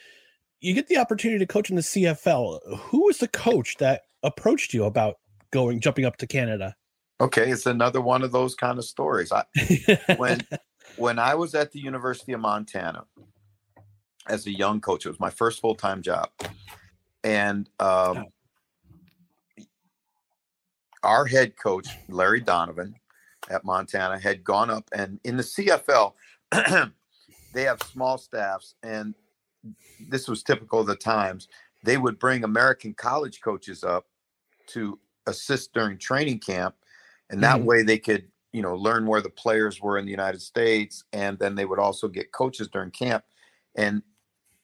you 0.61 0.75
get 0.75 0.89
the 0.89 0.99
opportunity 0.99 1.39
to 1.39 1.47
coach 1.47 1.71
in 1.71 1.77
the 1.77 1.83
CFL. 1.83 2.61
Who 2.77 3.07
was 3.07 3.19
the 3.19 3.29
coach 3.29 3.77
that 3.79 4.03
approached 4.23 4.75
you 4.75 4.85
about 4.85 5.19
going 5.51 5.81
jumping 5.81 6.05
up 6.05 6.17
to 6.19 6.27
Canada? 6.27 6.77
Okay, 7.21 7.51
it's 7.51 7.67
another 7.67 8.01
one 8.01 8.23
of 8.23 8.33
those 8.33 8.55
kind 8.55 8.79
of 8.79 8.85
stories. 8.85 9.33
I, 9.33 9.45
when 10.17 10.47
when 10.97 11.19
I 11.19 11.35
was 11.35 11.55
at 11.55 11.73
the 11.73 11.81
University 11.81 12.33
of 12.33 12.41
Montana 12.41 13.07
as 14.27 14.47
a 14.47 14.51
young 14.53 14.81
coach, 14.81 15.05
it 15.07 15.09
was 15.09 15.21
my 15.21 15.31
first 15.31 15.61
full 15.61 15.75
time 15.75 16.03
job, 16.03 16.31
and 17.25 17.69
um, 17.79 18.27
our 21.03 21.25
head 21.27 21.57
coach 21.57 21.99
Larry 22.09 22.41
Donovan 22.41 22.95
at 23.51 23.65
Montana 23.65 24.19
had 24.19 24.45
gone 24.45 24.71
up, 24.71 24.89
and 24.93 25.19
in 25.25 25.37
the 25.37 25.43
CFL, 25.43 26.15
they 27.53 27.63
have 27.63 27.81
small 27.81 28.19
staffs, 28.19 28.75
and 28.83 29.15
this 29.99 30.29
was 30.29 30.43
typical 30.43 30.81
of 30.81 30.87
the 30.87 30.97
times. 30.97 31.49
They 31.83 31.97
would 31.97 32.19
bring 32.19 32.45
American 32.45 32.95
college 32.95 33.41
coaches 33.41 33.85
up 33.85 34.07
to 34.69 34.99
assist 35.27 35.73
during 35.73 35.99
training 35.99 36.39
camp 36.41 36.75
and 37.31 37.43
that 37.43 37.61
Mhm. 37.61 37.65
way 37.65 37.83
they 37.83 37.99
could 37.99 38.31
you 38.53 38.63
know 38.63 38.75
learn 38.75 39.07
where 39.07 39.21
the 39.21 39.31
players 39.31 39.81
were 39.81 39.99
in 39.99 40.05
the 40.05 40.11
united 40.11 40.41
states 40.41 41.05
and 41.13 41.39
then 41.39 41.55
they 41.55 41.65
would 41.65 41.79
also 41.79 42.09
get 42.09 42.33
coaches 42.33 42.69
during 42.69 42.91
camp 42.91 43.25
and 43.77 44.03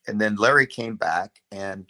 and 0.07 0.19
then 0.19 0.35
larry 0.35 0.65
came 0.67 0.95
back 0.95 1.41
and 1.51 1.89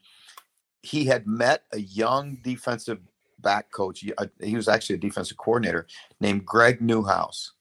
he 0.83 1.05
had 1.05 1.25
met 1.27 1.63
a 1.71 1.79
young 1.79 2.35
defensive 2.37 2.99
back 3.41 3.71
coach 3.71 3.99
he, 3.99 4.13
uh, 4.17 4.25
he 4.41 4.55
was 4.55 4.67
actually 4.67 4.95
a 4.95 4.99
defensive 4.99 5.37
coordinator 5.37 5.87
named 6.19 6.45
greg 6.45 6.81
newhouse 6.81 7.53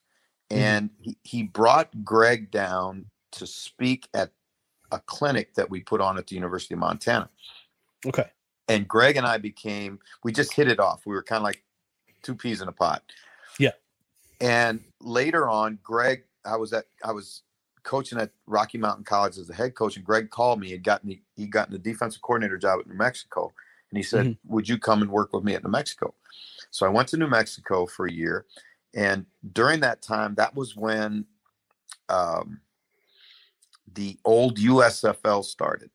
and 0.49 0.89
he, 1.01 1.17
he 1.23 1.43
brought 1.43 2.03
greg 2.03 2.49
down 2.51 3.05
to 3.31 3.45
speak 3.45 4.07
at 4.13 4.31
a 4.91 4.99
clinic 4.99 5.53
that 5.55 5.69
we 5.69 5.81
put 5.81 6.01
on 6.01 6.17
at 6.17 6.27
the 6.27 6.35
university 6.35 6.73
of 6.73 6.79
montana 6.79 7.29
Okay. 8.05 8.25
and 8.67 8.87
Greg 8.87 9.17
and 9.17 9.25
I 9.25 9.37
became 9.37 9.99
we 10.23 10.31
just 10.31 10.53
hit 10.53 10.67
it 10.67 10.79
off. 10.79 11.05
We 11.05 11.13
were 11.13 11.23
kind 11.23 11.37
of 11.37 11.43
like 11.43 11.63
two 12.21 12.35
peas 12.35 12.61
in 12.61 12.67
a 12.67 12.71
pot. 12.71 13.03
Yeah. 13.59 13.71
And 14.39 14.81
later 15.01 15.49
on, 15.49 15.79
Greg, 15.83 16.23
I 16.45 16.57
was 16.57 16.73
at 16.73 16.85
I 17.03 17.11
was 17.11 17.43
coaching 17.83 18.19
at 18.19 18.31
Rocky 18.45 18.77
Mountain 18.77 19.05
College 19.05 19.37
as 19.37 19.47
the 19.47 19.53
head 19.53 19.75
coach, 19.75 19.95
and 19.95 20.05
Greg 20.05 20.29
called 20.29 20.59
me. 20.59 20.69
He 20.69 20.77
got 20.77 21.03
me 21.03 21.21
he 21.35 21.47
gotten 21.47 21.73
the 21.73 21.79
defensive 21.79 22.21
coordinator 22.21 22.57
job 22.57 22.79
at 22.79 22.87
New 22.87 22.95
Mexico, 22.95 23.53
and 23.89 23.97
he 23.97 24.03
said, 24.03 24.25
Mhm. 24.27 24.37
"Would 24.45 24.67
you 24.69 24.77
come 24.77 25.01
and 25.01 25.11
work 25.11 25.33
with 25.33 25.43
me 25.43 25.55
at 25.55 25.63
New 25.63 25.69
Mexico?" 25.71 26.13
So 26.71 26.85
I 26.85 26.89
went 26.89 27.09
to 27.09 27.17
New 27.17 27.27
Mexico 27.27 27.85
for 27.85 28.05
a 28.05 28.11
year, 28.11 28.45
and 28.93 29.25
during 29.53 29.79
that 29.81 30.01
time, 30.01 30.35
that 30.35 30.55
was 30.55 30.75
when 30.75 31.25
um, 32.09 32.61
the 33.93 34.17
old 34.25 34.57
USFL 34.59 35.43
started, 35.43 35.91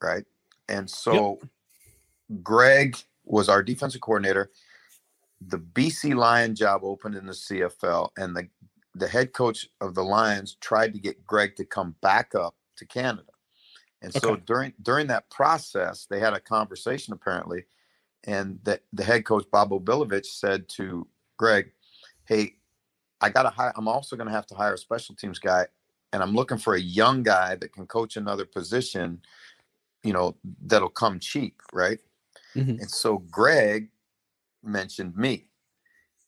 right? 0.00 0.24
And 0.68 0.88
so 0.88 1.40
Greg 2.42 2.96
was 3.24 3.48
our 3.48 3.62
defensive 3.62 4.00
coordinator. 4.00 4.50
The 5.40 5.58
BC 5.58 6.14
Lion 6.14 6.54
job 6.54 6.82
opened 6.84 7.14
in 7.14 7.26
the 7.26 7.34
CFL, 7.34 8.10
and 8.16 8.36
the 8.36 8.48
the 8.94 9.08
head 9.08 9.34
coach 9.34 9.68
of 9.82 9.94
the 9.94 10.02
Lions 10.02 10.56
tried 10.60 10.94
to 10.94 10.98
get 10.98 11.26
Greg 11.26 11.54
to 11.56 11.66
come 11.66 11.94
back 12.00 12.34
up 12.34 12.56
to 12.76 12.86
Canada. 12.86 13.30
And 14.02 14.12
so 14.12 14.36
during 14.36 14.74
during 14.82 15.06
that 15.08 15.30
process, 15.30 16.06
they 16.06 16.20
had 16.20 16.34
a 16.34 16.40
conversation 16.40 17.12
apparently, 17.14 17.64
and 18.24 18.60
the 18.62 18.80
the 18.92 19.04
head 19.04 19.24
coach 19.24 19.46
Bob 19.50 19.72
O'Billovich 19.72 20.26
said 20.26 20.68
to 20.70 21.08
Greg, 21.38 21.72
"Hey, 22.24 22.56
I 23.20 23.30
got 23.30 23.44
to 23.44 23.50
hire. 23.50 23.72
I'm 23.76 23.88
also 23.88 24.16
going 24.16 24.28
to 24.28 24.34
have 24.34 24.46
to 24.48 24.54
hire 24.54 24.74
a 24.74 24.78
special 24.78 25.14
teams 25.14 25.38
guy, 25.38 25.66
and 26.12 26.22
I'm 26.22 26.34
looking 26.34 26.58
for 26.58 26.74
a 26.74 26.80
young 26.80 27.22
guy 27.22 27.56
that 27.56 27.72
can 27.72 27.86
coach 27.86 28.16
another 28.16 28.44
position. 28.44 29.22
You 30.02 30.12
know, 30.12 30.36
that'll 30.62 30.90
come 30.90 31.18
cheap, 31.18 31.62
right?" 31.72 32.00
Mhm. 32.54 32.80
And 32.80 32.90
so 32.90 33.18
Greg 33.18 33.90
mentioned 34.62 35.16
me, 35.16 35.48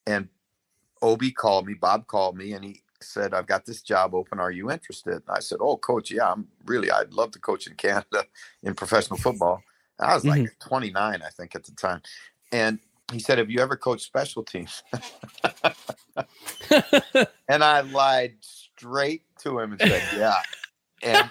and 0.07 0.29
Obi 1.03 1.31
called 1.33 1.67
me. 1.67 1.75
Bob 1.75 2.07
called 2.07 2.37
me, 2.37 2.55
and 2.55 2.65
he 2.65 2.83
said, 3.01 3.35
"I've 3.35 3.47
got 3.47 3.67
this 3.67 3.83
job 3.83 4.15
open. 4.15 4.39
Are 4.39 4.51
you 4.51 4.71
interested?" 4.71 5.15
And 5.15 5.23
I 5.29 5.41
said, 5.41 5.59
"Oh, 5.61 5.77
coach, 5.77 6.11
yeah, 6.11 6.33
I'm 6.33 6.49
really. 6.65 6.91
I'd 6.91 7.13
love 7.13 7.31
to 7.33 7.39
coach 7.39 7.67
in 7.67 7.75
Canada 7.75 8.25
in 8.63 8.75
professional 8.75 9.19
football." 9.19 9.63
I 10.01 10.15
was 10.15 10.25
like 10.25 10.43
mm-hmm. 10.43 10.69
29, 10.69 11.23
I 11.23 11.29
think, 11.31 11.57
at 11.57 11.65
the 11.65 11.73
time, 11.73 12.03
and 12.53 12.79
he 13.13 13.19
said, 13.19 13.39
"Have 13.39 13.51
you 13.51 13.61
ever 13.61 13.77
coached 13.77 14.05
special 14.05 14.45
teams?" 14.45 14.83
and 17.49 17.65
I 17.65 17.81
lied 17.81 18.37
straight 18.41 19.23
to 19.43 19.59
him 19.59 19.73
and 19.73 19.81
said, 19.81 20.03
"Yeah." 20.17 20.41
And 21.03 21.31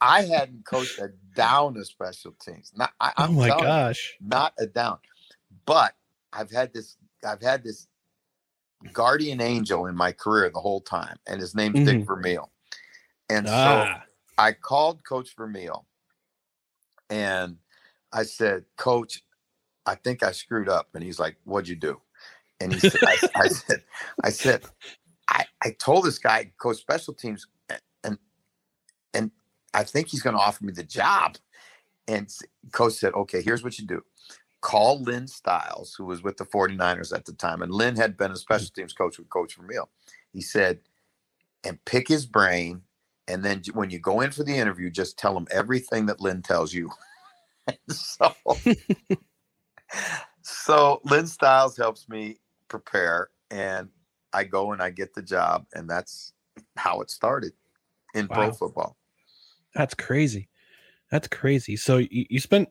I 0.00 0.22
hadn't 0.22 0.64
coached 0.64 0.98
a 0.98 1.10
down 1.34 1.76
of 1.76 1.86
special 1.86 2.32
teams. 2.44 2.72
Not, 2.76 2.92
I, 3.00 3.12
Oh 3.16 3.24
I'm 3.24 3.34
my 3.34 3.48
telling 3.48 3.64
you, 3.64 3.68
gosh. 3.68 4.16
not 4.20 4.54
a 4.58 4.66
down. 4.66 4.98
But 5.64 5.94
I've 6.32 6.50
had 6.50 6.72
this. 6.72 6.96
I've 7.24 7.42
had 7.42 7.62
this 7.62 7.86
guardian 8.92 9.40
angel 9.40 9.86
in 9.86 9.96
my 9.96 10.12
career 10.12 10.50
the 10.50 10.60
whole 10.60 10.80
time, 10.82 11.18
and 11.26 11.40
his 11.40 11.54
name's 11.54 11.80
Dick 11.80 11.98
Mhm. 12.00 12.06
Vermeil. 12.06 12.50
And 13.30 13.48
so 13.48 13.92
Ah. 13.92 14.04
I 14.38 14.52
called 14.52 15.04
Coach 15.04 15.34
Vermeil, 15.36 15.86
and 17.10 17.58
I 18.12 18.24
said, 18.24 18.66
"Coach, 18.76 19.24
I 19.86 19.96
think 19.96 20.22
I 20.22 20.32
screwed 20.32 20.68
up." 20.68 20.90
And 20.94 21.04
he's 21.04 21.20
like, 21.20 21.38
"What'd 21.44 21.68
you 21.68 21.76
do?" 21.76 22.02
And 22.60 22.72
he 22.72 22.80
said, 22.80 23.00
I, 23.06 23.18
I 23.36 23.48
said, 23.48 23.84
"I 24.24 24.30
said, 24.30 24.64
I, 25.28 25.46
I 25.62 25.72
told 25.72 26.04
this 26.06 26.18
guy 26.18 26.52
coach 26.58 26.78
special 26.78 27.14
teams, 27.14 27.46
and 28.04 28.18
and 29.14 29.32
I 29.74 29.84
think 29.84 30.08
he's 30.08 30.22
going 30.22 30.36
to 30.36 30.42
offer 30.42 30.64
me 30.64 30.72
the 30.72 30.84
job." 30.84 31.38
And 32.08 32.28
coach 32.72 32.94
said, 32.94 33.14
"Okay, 33.14 33.42
here's 33.42 33.64
what 33.64 33.78
you 33.78 33.86
do. 33.86 34.04
Call 34.62 35.02
Lynn 35.02 35.26
Stiles, 35.26 35.94
who 35.94 36.04
was 36.04 36.22
with 36.22 36.38
the 36.38 36.46
49ers 36.46 37.14
at 37.14 37.26
the 37.26 37.34
time, 37.34 37.60
and 37.60 37.72
Lynn 37.72 37.96
had 37.96 38.16
been 38.16 38.30
a 38.30 38.34
mm-hmm. 38.34 38.38
special 38.38 38.68
teams 38.74 38.94
coach 38.94 39.18
with 39.18 39.28
Coach 39.28 39.56
Vermeil. 39.56 39.90
He 40.32 40.40
said, 40.40 40.80
and 41.64 41.84
pick 41.84 42.08
his 42.08 42.26
brain. 42.26 42.82
And 43.28 43.44
then 43.44 43.62
when 43.74 43.90
you 43.90 43.98
go 43.98 44.20
in 44.20 44.30
for 44.30 44.42
the 44.42 44.56
interview, 44.56 44.90
just 44.90 45.18
tell 45.18 45.36
him 45.36 45.46
everything 45.50 46.06
that 46.06 46.20
Lynn 46.20 46.42
tells 46.42 46.72
you. 46.72 46.90
so, 47.88 48.34
so 50.42 51.00
Lynn 51.04 51.26
Stiles 51.26 51.76
helps 51.76 52.08
me 52.08 52.38
prepare, 52.68 53.28
and 53.50 53.88
I 54.32 54.44
go 54.44 54.72
and 54.72 54.82
I 54.82 54.90
get 54.90 55.14
the 55.14 55.22
job, 55.22 55.66
and 55.74 55.88
that's 55.88 56.32
how 56.76 57.00
it 57.00 57.10
started 57.10 57.52
in 58.14 58.26
wow. 58.28 58.36
pro 58.36 58.52
football. 58.52 58.96
That's 59.74 59.94
crazy. 59.94 60.48
That's 61.10 61.28
crazy. 61.28 61.76
So 61.76 61.98
you, 61.98 62.26
you 62.30 62.40
spent 62.40 62.68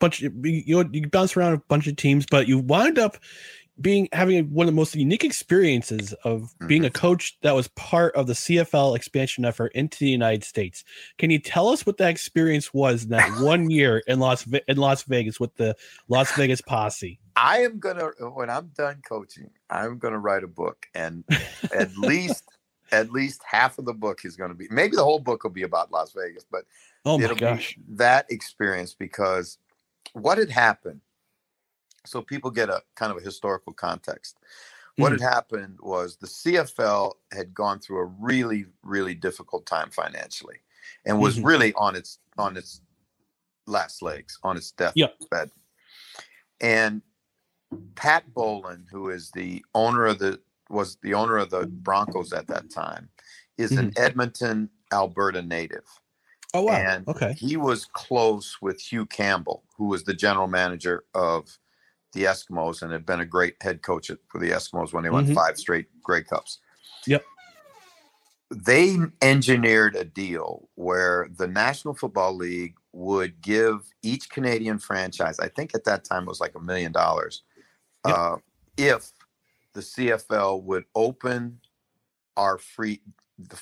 bunch 0.00 0.22
of, 0.22 0.34
you 0.44 0.88
you 0.92 1.08
bounced 1.08 1.36
around 1.36 1.54
a 1.54 1.58
bunch 1.68 1.86
of 1.86 1.96
teams, 1.96 2.26
but 2.26 2.48
you 2.48 2.58
wind 2.58 2.98
up 2.98 3.16
being 3.80 4.08
having 4.12 4.52
one 4.52 4.66
of 4.66 4.72
the 4.72 4.76
most 4.76 4.94
unique 4.94 5.24
experiences 5.24 6.12
of 6.24 6.42
mm-hmm. 6.42 6.66
being 6.66 6.84
a 6.84 6.90
coach 6.90 7.38
that 7.42 7.54
was 7.54 7.68
part 7.68 8.14
of 8.14 8.26
the 8.26 8.32
CFL 8.32 8.94
expansion 8.96 9.44
effort 9.44 9.72
into 9.74 9.98
the 9.98 10.10
United 10.10 10.44
States. 10.44 10.84
Can 11.18 11.30
you 11.30 11.38
tell 11.38 11.68
us 11.68 11.86
what 11.86 11.96
that 11.98 12.10
experience 12.10 12.74
was 12.74 13.04
in 13.04 13.10
that 13.10 13.28
one 13.40 13.70
year 13.70 14.02
in 14.06 14.18
Las 14.18 14.46
in 14.68 14.76
Las 14.76 15.02
Vegas 15.04 15.40
with 15.40 15.54
the 15.56 15.76
Las 16.08 16.32
Vegas 16.32 16.60
posse? 16.60 17.18
I 17.36 17.60
am 17.60 17.78
gonna 17.78 18.10
when 18.34 18.50
I'm 18.50 18.70
done 18.76 19.02
coaching, 19.06 19.50
I'm 19.70 19.98
gonna 19.98 20.18
write 20.18 20.44
a 20.44 20.48
book, 20.48 20.86
and 20.94 21.24
at 21.74 21.96
least 21.96 22.44
at 22.92 23.10
least 23.10 23.40
half 23.48 23.78
of 23.78 23.84
the 23.84 23.94
book 23.94 24.24
is 24.24 24.36
going 24.36 24.50
to 24.50 24.54
be 24.54 24.66
maybe 24.70 24.96
the 24.96 25.04
whole 25.04 25.20
book 25.20 25.44
will 25.44 25.50
be 25.50 25.62
about 25.62 25.92
Las 25.92 26.12
Vegas, 26.12 26.44
but 26.50 26.64
oh 27.04 27.18
my 27.18 27.34
gosh, 27.34 27.78
that 27.88 28.26
experience 28.30 28.94
because 28.94 29.58
what 30.12 30.38
had 30.38 30.50
happened. 30.50 31.00
So 32.06 32.22
people 32.22 32.50
get 32.50 32.70
a 32.70 32.82
kind 32.96 33.12
of 33.12 33.18
a 33.18 33.24
historical 33.24 33.72
context. 33.72 34.38
What 34.96 35.12
mm-hmm. 35.12 35.22
had 35.22 35.34
happened 35.34 35.78
was 35.80 36.16
the 36.16 36.26
CFL 36.26 37.12
had 37.32 37.54
gone 37.54 37.78
through 37.78 37.98
a 37.98 38.04
really, 38.04 38.66
really 38.82 39.14
difficult 39.14 39.66
time 39.66 39.90
financially, 39.90 40.56
and 41.04 41.18
was 41.18 41.36
mm-hmm. 41.36 41.46
really 41.46 41.72
on 41.74 41.94
its 41.96 42.18
on 42.38 42.56
its 42.56 42.80
last 43.66 44.02
legs, 44.02 44.38
on 44.42 44.56
its 44.56 44.72
deathbed. 44.72 44.96
Yep. 44.96 45.50
And 46.60 47.02
Pat 47.94 48.24
Bowlen, 48.34 48.86
who 48.90 49.10
is 49.10 49.30
the 49.30 49.64
owner 49.74 50.06
of 50.06 50.18
the 50.18 50.40
was 50.68 50.96
the 51.02 51.14
owner 51.14 51.36
of 51.36 51.50
the 51.50 51.66
Broncos 51.66 52.32
at 52.32 52.46
that 52.48 52.70
time, 52.70 53.08
is 53.58 53.70
mm-hmm. 53.70 53.88
an 53.88 53.92
Edmonton, 53.96 54.70
Alberta 54.92 55.42
native. 55.42 55.84
Oh 56.52 56.62
wow! 56.62 56.72
And 56.74 57.08
okay, 57.08 57.32
he 57.34 57.56
was 57.56 57.84
close 57.84 58.58
with 58.60 58.80
Hugh 58.80 59.06
Campbell, 59.06 59.64
who 59.76 59.86
was 59.86 60.04
the 60.04 60.14
general 60.14 60.48
manager 60.48 61.04
of 61.14 61.58
the 62.12 62.24
Eskimos 62.24 62.82
and 62.82 62.92
had 62.92 63.06
been 63.06 63.20
a 63.20 63.26
great 63.26 63.56
head 63.60 63.82
coach 63.82 64.10
for 64.28 64.40
the 64.40 64.50
Eskimos 64.50 64.92
when 64.92 65.04
they 65.04 65.10
won 65.10 65.24
mm-hmm. 65.24 65.34
five 65.34 65.56
straight 65.56 65.86
Grey 66.02 66.22
Cups. 66.22 66.58
Yep. 67.06 67.24
They 68.52 68.96
engineered 69.22 69.94
a 69.94 70.04
deal 70.04 70.68
where 70.74 71.28
the 71.36 71.46
National 71.46 71.94
Football 71.94 72.34
League 72.34 72.74
would 72.92 73.40
give 73.40 73.88
each 74.02 74.28
Canadian 74.28 74.78
franchise, 74.78 75.38
I 75.38 75.48
think 75.48 75.74
at 75.74 75.84
that 75.84 76.04
time 76.04 76.24
it 76.24 76.28
was 76.28 76.40
like 76.40 76.56
a 76.56 76.60
million 76.60 76.90
dollars, 76.90 77.42
uh, 78.04 78.36
if 78.76 79.12
the 79.74 79.80
CFL 79.80 80.62
would 80.64 80.84
open 80.96 81.60
our 82.36 82.58
free, 82.58 83.00
the, 83.38 83.56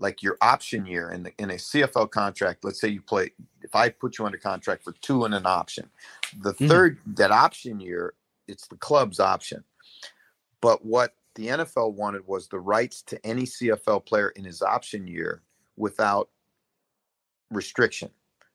like 0.00 0.22
your 0.22 0.36
option 0.40 0.86
year 0.86 1.10
in 1.10 1.22
the, 1.22 1.32
in 1.38 1.50
a 1.50 1.54
CFL 1.54 2.10
contract. 2.10 2.64
Let's 2.64 2.80
say 2.80 2.88
you 2.88 3.02
play. 3.02 3.30
If 3.62 3.76
I 3.76 3.90
put 3.90 4.18
you 4.18 4.26
under 4.26 4.38
contract 4.38 4.82
for 4.82 4.92
two 5.00 5.24
and 5.24 5.34
an 5.34 5.46
option, 5.46 5.88
the 6.36 6.54
mm-hmm. 6.54 6.66
third 6.66 6.98
that 7.06 7.30
option 7.30 7.78
year, 7.78 8.14
it's 8.48 8.66
the 8.66 8.76
club's 8.76 9.20
option. 9.20 9.62
But 10.60 10.84
what 10.84 11.14
the 11.34 11.48
NFL 11.48 11.94
wanted 11.94 12.26
was 12.26 12.48
the 12.48 12.58
rights 12.58 13.02
to 13.02 13.24
any 13.24 13.42
CFL 13.42 14.04
player 14.04 14.30
in 14.30 14.44
his 14.44 14.62
option 14.62 15.06
year 15.06 15.42
without 15.76 16.30
restriction, 17.50 18.10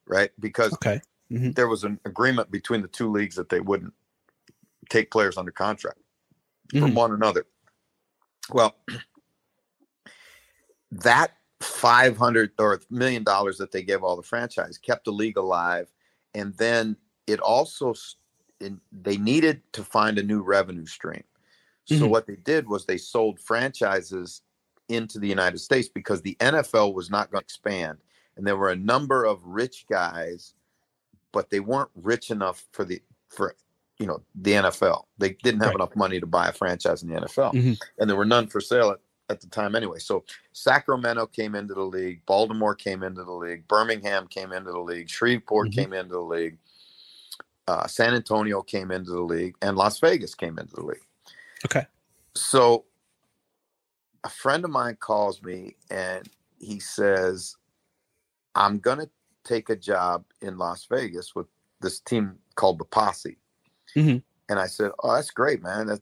right? 0.06 0.30
Because 0.38 0.72
okay. 0.74 1.00
mm-hmm. 1.32 1.52
there 1.52 1.68
was 1.68 1.84
an 1.84 1.98
agreement 2.04 2.50
between 2.50 2.82
the 2.82 2.88
two 2.88 3.10
leagues 3.10 3.36
that 3.36 3.48
they 3.48 3.60
wouldn't 3.60 3.94
take 4.90 5.10
players 5.10 5.36
under 5.36 5.52
contract 5.52 5.98
mm-hmm. 6.72 6.84
from 6.84 6.94
one 6.94 7.12
another. 7.12 7.46
Well, 8.52 8.76
that 10.90 11.32
500 11.60 12.52
or 12.58 12.80
million 12.90 13.24
dollars 13.24 13.58
that 13.58 13.72
they 13.72 13.82
gave 13.82 14.02
all 14.02 14.16
the 14.16 14.22
franchise 14.22 14.76
kept 14.76 15.04
the 15.06 15.10
league 15.10 15.38
alive 15.38 15.90
and 16.34 16.54
then 16.58 16.96
it 17.26 17.40
also 17.40 17.94
they 18.92 19.16
needed 19.16 19.62
to 19.72 19.82
find 19.82 20.18
a 20.18 20.22
new 20.22 20.42
revenue 20.42 20.84
stream 20.84 21.24
so 21.86 21.94
mm-hmm. 21.94 22.08
what 22.08 22.26
they 22.26 22.36
did 22.36 22.68
was 22.68 22.84
they 22.84 22.98
sold 22.98 23.40
franchises 23.40 24.42
into 24.88 25.18
the 25.18 25.28
united 25.28 25.58
states 25.58 25.88
because 25.88 26.20
the 26.20 26.36
nfl 26.40 26.92
was 26.92 27.10
not 27.10 27.30
going 27.30 27.40
to 27.40 27.44
expand 27.44 27.98
and 28.36 28.46
there 28.46 28.56
were 28.56 28.70
a 28.70 28.76
number 28.76 29.24
of 29.24 29.42
rich 29.42 29.86
guys 29.88 30.52
but 31.32 31.48
they 31.48 31.60
weren't 31.60 31.90
rich 31.94 32.30
enough 32.30 32.66
for 32.72 32.84
the 32.84 33.00
for 33.30 33.56
you 33.98 34.06
know 34.06 34.20
the 34.34 34.52
nfl 34.52 35.04
they 35.16 35.30
didn't 35.42 35.60
have 35.60 35.70
right. 35.70 35.76
enough 35.76 35.96
money 35.96 36.20
to 36.20 36.26
buy 36.26 36.48
a 36.48 36.52
franchise 36.52 37.02
in 37.02 37.08
the 37.08 37.20
nfl 37.22 37.52
mm-hmm. 37.54 37.72
and 37.98 38.10
there 38.10 38.16
were 38.16 38.26
none 38.26 38.46
for 38.46 38.60
sale 38.60 38.90
at 38.90 39.00
at 39.28 39.40
the 39.40 39.48
time 39.48 39.74
anyway. 39.74 39.98
So 39.98 40.24
Sacramento 40.52 41.26
came 41.26 41.54
into 41.54 41.74
the 41.74 41.82
league, 41.82 42.22
Baltimore 42.26 42.74
came 42.74 43.02
into 43.02 43.24
the 43.24 43.32
league, 43.32 43.66
Birmingham 43.68 44.26
came 44.28 44.52
into 44.52 44.72
the 44.72 44.80
league, 44.80 45.08
Shreveport 45.08 45.70
mm-hmm. 45.70 45.80
came 45.80 45.92
into 45.92 46.14
the 46.14 46.20
league, 46.20 46.58
uh, 47.68 47.86
San 47.86 48.14
Antonio 48.14 48.62
came 48.62 48.90
into 48.90 49.10
the 49.10 49.22
league, 49.22 49.54
and 49.62 49.76
Las 49.76 49.98
Vegas 49.98 50.34
came 50.34 50.58
into 50.58 50.74
the 50.76 50.84
league. 50.84 51.06
Okay. 51.64 51.86
So 52.34 52.84
a 54.24 54.28
friend 54.28 54.64
of 54.64 54.70
mine 54.70 54.96
calls 55.00 55.42
me 55.42 55.76
and 55.90 56.28
he 56.58 56.80
says, 56.80 57.56
I'm 58.54 58.78
going 58.78 58.98
to 58.98 59.10
take 59.44 59.70
a 59.70 59.76
job 59.76 60.24
in 60.42 60.58
Las 60.58 60.86
Vegas 60.90 61.34
with 61.34 61.46
this 61.80 62.00
team 62.00 62.36
called 62.54 62.78
the 62.78 62.84
Posse. 62.84 63.38
Mm-hmm. 63.96 64.18
And 64.48 64.58
I 64.60 64.66
said, 64.66 64.92
"Oh, 65.02 65.14
that's 65.14 65.30
great, 65.30 65.62
man. 65.62 65.86
That's 65.88 66.00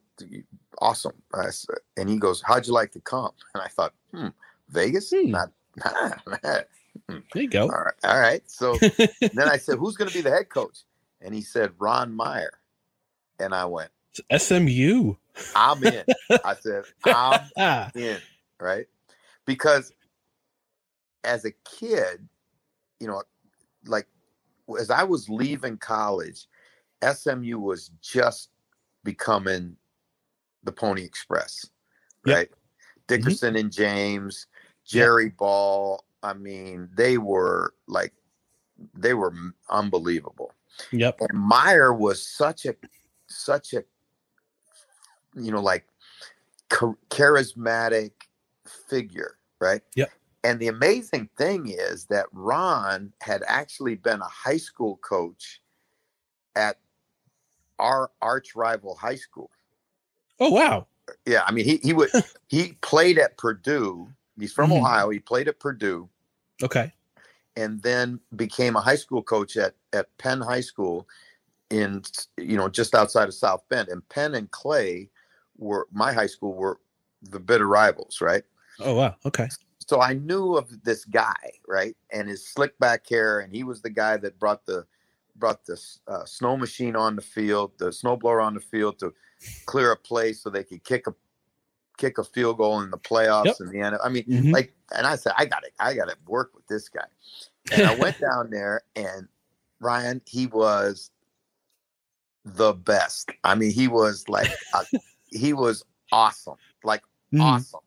awesome." 0.80 1.14
Said, 1.50 1.76
and 1.96 2.08
he 2.08 2.18
goes, 2.18 2.42
"How'd 2.42 2.66
you 2.66 2.72
like 2.72 2.92
to 2.92 3.00
come?" 3.00 3.32
And 3.54 3.62
I 3.62 3.68
thought, 3.68 3.92
"Hmm, 4.12 4.28
Vegas? 4.68 5.10
Hmm. 5.10 5.30
Not, 5.30 5.50
nah, 5.76 6.16
There 7.08 7.42
you 7.42 7.48
go. 7.48 7.64
All 7.64 7.68
right, 7.68 7.94
all 8.04 8.20
right. 8.20 8.42
So 8.46 8.78
then 9.20 9.48
I 9.48 9.56
said, 9.56 9.78
"Who's 9.78 9.96
going 9.96 10.10
to 10.10 10.14
be 10.14 10.22
the 10.22 10.30
head 10.30 10.48
coach?" 10.48 10.78
And 11.20 11.34
he 11.34 11.42
said, 11.42 11.72
"Ron 11.78 12.14
Meyer." 12.14 12.58
And 13.38 13.54
I 13.54 13.64
went, 13.64 13.90
"SMU." 14.36 15.14
I'm 15.56 15.82
in. 15.84 16.04
I 16.44 16.54
said, 16.54 16.84
"I'm 17.04 17.50
in." 17.94 18.18
Right? 18.60 18.86
Because 19.46 19.92
as 21.24 21.44
a 21.44 21.52
kid, 21.64 22.26
you 23.00 23.06
know, 23.06 23.22
like 23.86 24.06
as 24.78 24.90
I 24.90 25.02
was 25.04 25.28
leaving 25.28 25.76
college 25.76 26.46
SMU 27.12 27.58
was 27.58 27.90
just 28.00 28.50
becoming 29.02 29.76
the 30.64 30.72
Pony 30.72 31.02
Express, 31.02 31.66
right? 32.26 32.38
Yep. 32.38 32.48
Mm-hmm. 32.48 32.54
Dickerson 33.06 33.54
mm-hmm. 33.54 33.64
and 33.64 33.72
James, 33.72 34.46
Jerry 34.86 35.24
yep. 35.24 35.36
Ball. 35.36 36.04
I 36.22 36.32
mean, 36.32 36.88
they 36.94 37.18
were 37.18 37.74
like, 37.86 38.12
they 38.94 39.14
were 39.14 39.32
unbelievable. 39.68 40.52
Yep. 40.90 41.20
And 41.20 41.38
Meyer 41.38 41.92
was 41.92 42.26
such 42.26 42.64
a, 42.64 42.74
such 43.26 43.74
a, 43.74 43.84
you 45.34 45.52
know, 45.52 45.60
like 45.60 45.84
charismatic 46.70 48.12
figure, 48.88 49.38
right? 49.60 49.82
Yep. 49.94 50.10
And 50.44 50.60
the 50.60 50.68
amazing 50.68 51.30
thing 51.38 51.68
is 51.68 52.06
that 52.06 52.26
Ron 52.32 53.12
had 53.22 53.42
actually 53.46 53.94
been 53.94 54.20
a 54.20 54.28
high 54.28 54.58
school 54.58 54.98
coach 54.98 55.62
at 56.54 56.78
our 57.78 58.10
arch 58.20 58.54
rival 58.54 58.94
high 58.94 59.16
school. 59.16 59.50
Oh 60.40 60.50
wow! 60.50 60.86
Yeah, 61.26 61.42
I 61.46 61.52
mean 61.52 61.64
he 61.64 61.76
he 61.82 61.92
would 61.92 62.10
he 62.48 62.72
played 62.80 63.18
at 63.18 63.36
Purdue. 63.36 64.08
He's 64.38 64.52
from 64.52 64.70
mm-hmm. 64.70 64.84
Ohio. 64.84 65.10
He 65.10 65.18
played 65.18 65.48
at 65.48 65.60
Purdue. 65.60 66.08
Okay. 66.62 66.92
And 67.56 67.80
then 67.82 68.18
became 68.34 68.74
a 68.74 68.80
high 68.80 68.96
school 68.96 69.22
coach 69.22 69.56
at 69.56 69.74
at 69.92 70.16
Penn 70.18 70.40
High 70.40 70.60
School, 70.60 71.06
in 71.70 72.02
you 72.36 72.56
know 72.56 72.68
just 72.68 72.94
outside 72.94 73.28
of 73.28 73.34
South 73.34 73.62
Bend. 73.68 73.88
And 73.88 74.06
Penn 74.08 74.34
and 74.34 74.50
Clay 74.50 75.08
were 75.56 75.86
my 75.92 76.12
high 76.12 76.26
school 76.26 76.54
were 76.54 76.80
the 77.22 77.40
bitter 77.40 77.66
rivals, 77.66 78.20
right? 78.20 78.42
Oh 78.80 78.94
wow! 78.94 79.14
Okay. 79.24 79.48
So 79.86 80.00
I 80.00 80.14
knew 80.14 80.56
of 80.56 80.82
this 80.82 81.04
guy, 81.04 81.52
right, 81.68 81.96
and 82.10 82.28
his 82.28 82.46
slick 82.46 82.78
back 82.78 83.08
hair, 83.08 83.40
and 83.40 83.54
he 83.54 83.64
was 83.64 83.82
the 83.82 83.90
guy 83.90 84.16
that 84.16 84.38
brought 84.38 84.64
the 84.66 84.86
brought 85.36 85.64
the 85.64 85.80
uh, 86.06 86.24
snow 86.24 86.56
machine 86.56 86.96
on 86.96 87.16
the 87.16 87.22
field, 87.22 87.72
the 87.78 87.86
snowblower 87.86 88.44
on 88.44 88.54
the 88.54 88.60
field 88.60 88.98
to 89.00 89.12
clear 89.66 89.92
a 89.92 89.96
place 89.96 90.42
so 90.42 90.50
they 90.50 90.64
could 90.64 90.84
kick 90.84 91.06
a 91.06 91.14
kick 91.96 92.18
a 92.18 92.24
field 92.24 92.58
goal 92.58 92.80
in 92.80 92.90
the 92.90 92.98
playoffs 92.98 93.46
yep. 93.46 93.56
in 93.60 93.68
the 93.68 93.80
end. 93.80 93.96
I 94.02 94.08
mean, 94.08 94.24
mm-hmm. 94.24 94.50
like, 94.50 94.74
and 94.96 95.06
I 95.06 95.14
said, 95.16 95.32
I 95.36 95.44
got 95.44 95.64
it, 95.64 95.72
I 95.78 95.94
got 95.94 96.08
to 96.08 96.16
work 96.26 96.52
with 96.54 96.66
this 96.66 96.88
guy. 96.88 97.04
And 97.72 97.82
I 97.82 97.94
went 97.94 98.18
down 98.32 98.50
there, 98.50 98.82
and 98.96 99.28
Ryan, 99.80 100.20
he 100.26 100.48
was 100.48 101.10
the 102.44 102.72
best. 102.72 103.30
I 103.44 103.54
mean, 103.54 103.70
he 103.70 103.86
was 103.86 104.28
like, 104.28 104.50
uh, 104.72 104.84
he 105.30 105.52
was 105.52 105.84
awesome, 106.10 106.56
like 106.82 107.02
Mhm. 107.32 107.42
awesome. 107.42 107.80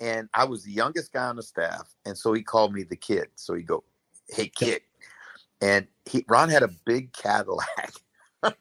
And 0.00 0.28
I 0.34 0.44
was 0.44 0.62
the 0.62 0.72
youngest 0.72 1.12
guy 1.12 1.26
on 1.26 1.36
the 1.36 1.42
staff, 1.42 1.94
and 2.04 2.16
so 2.16 2.32
he 2.32 2.42
called 2.42 2.74
me 2.74 2.82
the 2.82 2.96
kid. 2.96 3.28
So 3.34 3.54
he 3.54 3.62
go, 3.62 3.82
"Hey, 4.28 4.48
kid," 4.48 4.82
and 5.60 5.86
he 6.04 6.24
Ron 6.28 6.48
had 6.48 6.62
a 6.62 6.70
big 6.84 7.12
Cadillac, 7.12 7.92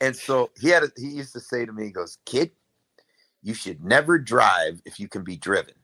and 0.00 0.16
so 0.16 0.50
he 0.60 0.68
had 0.68 0.84
a, 0.84 0.88
he 0.96 1.08
used 1.08 1.32
to 1.34 1.40
say 1.40 1.64
to 1.64 1.72
me, 1.72 1.84
he 1.84 1.90
goes, 1.90 2.18
"Kid, 2.24 2.50
you 3.42 3.54
should 3.54 3.84
never 3.84 4.18
drive 4.18 4.80
if 4.84 4.98
you 4.98 5.08
can 5.08 5.24
be 5.24 5.36
driven." 5.36 5.74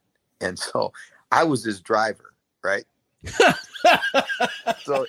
And 0.40 0.58
so 0.58 0.92
I 1.32 1.44
was 1.44 1.64
his 1.64 1.80
driver, 1.80 2.34
right? 2.62 2.84
so 4.82 5.04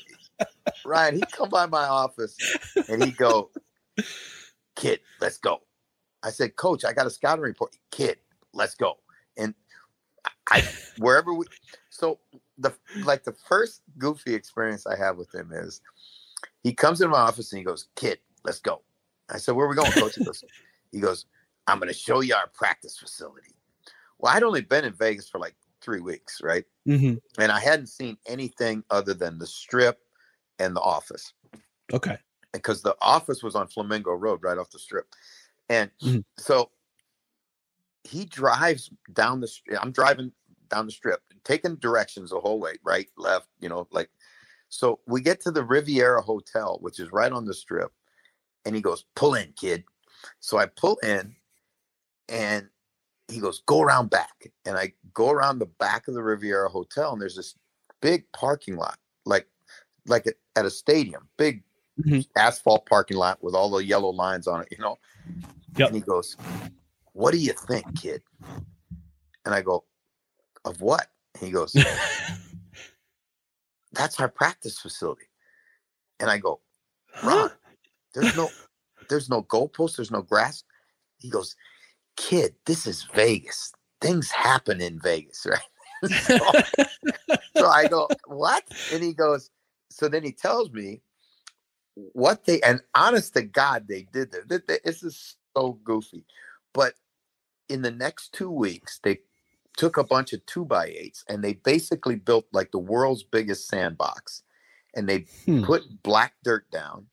Ryan, 0.85 1.15
he'd 1.15 1.31
come 1.31 1.49
by 1.49 1.65
my 1.65 1.85
office 1.85 2.35
and 2.87 3.03
he'd 3.03 3.17
go, 3.17 3.49
Kid, 4.75 4.99
let's 5.21 5.37
go. 5.37 5.61
I 6.23 6.29
said, 6.29 6.55
Coach, 6.55 6.83
I 6.85 6.93
got 6.93 7.07
a 7.07 7.09
scouting 7.09 7.43
report. 7.43 7.75
Kid, 7.91 8.17
let's 8.53 8.75
go. 8.75 8.97
And 9.37 9.53
I 10.49 10.67
wherever 10.97 11.33
we 11.33 11.45
so 11.89 12.19
the 12.59 12.73
like 13.03 13.23
the 13.23 13.33
first 13.33 13.81
goofy 13.97 14.33
experience 14.33 14.85
I 14.85 14.97
have 14.97 15.17
with 15.17 15.33
him 15.33 15.51
is 15.53 15.81
he 16.63 16.73
comes 16.73 17.01
in 17.01 17.09
my 17.09 17.17
office 17.19 17.51
and 17.51 17.59
he 17.59 17.65
goes, 17.65 17.87
Kid, 17.95 18.19
let's 18.43 18.59
go. 18.59 18.81
I 19.29 19.37
said, 19.37 19.55
Where 19.55 19.65
are 19.65 19.69
we 19.69 19.75
going, 19.75 19.93
coach? 19.93 20.15
He 20.15 20.21
goes, 20.21 20.43
he 20.91 20.99
goes, 20.99 21.25
I'm 21.67 21.79
gonna 21.79 21.93
show 21.93 22.21
you 22.21 22.35
our 22.35 22.47
practice 22.47 22.97
facility. 22.97 23.55
Well, 24.17 24.35
I'd 24.35 24.43
only 24.43 24.61
been 24.61 24.85
in 24.85 24.93
Vegas 24.93 25.29
for 25.29 25.39
like 25.39 25.55
three 25.81 26.01
weeks, 26.01 26.41
right? 26.43 26.65
hmm 26.85 27.15
And 27.37 27.51
I 27.51 27.59
hadn't 27.59 27.87
seen 27.87 28.17
anything 28.27 28.83
other 28.89 29.13
than 29.13 29.39
the 29.39 29.47
strip 29.47 29.99
and 30.59 30.75
the 30.75 30.81
office 30.81 31.33
Okay. 31.93 32.17
because 32.51 32.81
the 32.81 32.95
office 33.01 33.41
was 33.41 33.55
on 33.55 33.67
Flamingo 33.67 34.11
Road, 34.11 34.41
right 34.43 34.57
off 34.57 34.69
the 34.71 34.79
strip. 34.79 35.07
And 35.69 35.89
Mhm. 36.01 36.23
so 36.37 36.71
he 38.03 38.25
drives 38.25 38.89
down 39.13 39.39
the 39.39 39.47
street. 39.47 39.77
I'm 39.81 39.91
driving 39.91 40.31
down 40.69 40.85
the 40.85 40.91
strip, 40.91 41.21
taking 41.43 41.75
directions 41.77 42.31
the 42.31 42.39
whole 42.39 42.59
way, 42.59 42.75
right, 42.83 43.09
left, 43.17 43.49
you 43.59 43.69
know, 43.69 43.87
like. 43.91 44.09
So 44.69 44.99
we 45.07 45.21
get 45.21 45.41
to 45.41 45.51
the 45.51 45.63
Riviera 45.63 46.21
Hotel, 46.21 46.77
which 46.81 46.99
is 46.99 47.11
right 47.11 47.31
on 47.31 47.45
the 47.45 47.53
strip, 47.55 47.91
and 48.65 48.75
he 48.75 48.81
goes, 48.81 49.05
"Pull 49.15 49.35
in, 49.35 49.53
kid." 49.53 49.83
So 50.39 50.57
I 50.59 50.67
pull 50.67 50.97
in, 50.99 51.35
and 52.29 52.69
he 53.29 53.39
goes, 53.39 53.61
"Go 53.65 53.81
around 53.81 54.09
back," 54.11 54.51
and 54.65 54.77
I 54.77 54.93
go 55.13 55.31
around 55.31 55.59
the 55.59 55.65
back 55.67 56.07
of 56.07 56.15
the 56.15 56.23
Riviera 56.23 56.69
Hotel, 56.69 57.13
and 57.13 57.21
there's 57.21 57.35
this 57.35 57.55
big 58.01 58.31
parking 58.33 58.77
lot, 58.77 58.99
like 59.25 59.49
like 60.07 60.27
at, 60.27 60.35
at 60.55 60.65
a 60.65 60.71
stadium, 60.71 61.29
big 61.37 61.63
Mhm. 61.97 62.23
asphalt 62.37 62.85
parking 62.87 63.17
lot 63.17 63.43
with 63.43 63.55
all 63.55 63.69
the 63.71 63.85
yellow 63.85 64.09
lines 64.11 64.47
on 64.47 64.61
it, 64.61 64.69
you 64.71 64.79
know. 64.79 64.97
Yep. 65.77 65.89
And 65.89 65.95
he 65.95 66.01
goes, 66.01 66.37
"What 67.13 67.31
do 67.31 67.37
you 67.39 67.53
think, 67.53 67.93
kid?" 67.95 68.23
And 69.45 69.53
I 69.55 69.61
go, 69.61 69.85
"Of 70.65 70.81
what?" 70.81 71.07
And 71.35 71.43
he 71.43 71.51
goes, 71.51 71.75
"That's 73.93 74.19
our 74.19 74.29
practice 74.29 74.79
facility." 74.79 75.25
And 76.19 76.29
I 76.29 76.37
go, 76.37 76.61
"Ron, 77.23 77.51
there's 78.13 78.35
no, 78.35 78.49
there's 79.09 79.29
no 79.29 79.43
goalpost, 79.43 79.97
there's 79.97 80.11
no 80.11 80.21
grass." 80.21 80.63
He 81.17 81.29
goes, 81.29 81.55
"Kid, 82.17 82.55
this 82.65 82.87
is 82.87 83.03
Vegas. 83.15 83.73
Things 84.01 84.31
happen 84.31 84.81
in 84.81 84.99
Vegas, 84.99 85.45
right?" 85.49 86.09
so, 86.27 86.37
so 87.57 87.67
I 87.67 87.87
go, 87.87 88.07
"What?" 88.27 88.63
And 88.93 89.03
he 89.03 89.13
goes, 89.13 89.49
so 89.91 90.07
then 90.07 90.23
he 90.23 90.31
tells 90.31 90.71
me 90.71 91.01
what 91.95 92.45
they 92.45 92.61
and 92.61 92.81
honest 92.95 93.33
to 93.33 93.41
God 93.43 93.87
they 93.87 94.07
did 94.13 94.31
there. 94.31 94.43
Th- 94.43 94.65
th- 94.65 94.81
This 94.83 95.03
is 95.03 95.35
so 95.55 95.73
goofy, 95.83 96.25
but 96.73 96.93
in 97.69 97.81
the 97.81 97.91
next 97.91 98.33
two 98.33 98.51
weeks 98.51 98.99
they 99.03 99.19
took 99.79 99.97
a 99.97 100.03
bunch 100.03 100.33
of 100.33 100.45
two 100.45 100.65
by 100.65 100.87
eights 100.87 101.23
and 101.29 101.41
they 101.43 101.53
basically 101.53 102.17
built 102.17 102.45
like 102.51 102.71
the 102.71 102.79
world's 102.79 103.23
biggest 103.23 103.69
sandbox, 103.69 104.43
and 104.93 105.09
they 105.09 105.27
Hmm. 105.45 105.63
put 105.63 106.03
black 106.03 106.33
dirt 106.43 106.69
down. 106.69 107.07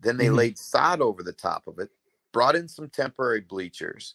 Then 0.00 0.16
they 0.16 0.28
Mhm. 0.28 0.36
laid 0.36 0.58
sod 0.58 1.00
over 1.00 1.24
the 1.24 1.32
top 1.32 1.66
of 1.66 1.80
it, 1.80 1.90
brought 2.32 2.56
in 2.56 2.68
some 2.68 2.88
temporary 2.88 3.40
bleachers, 3.40 4.14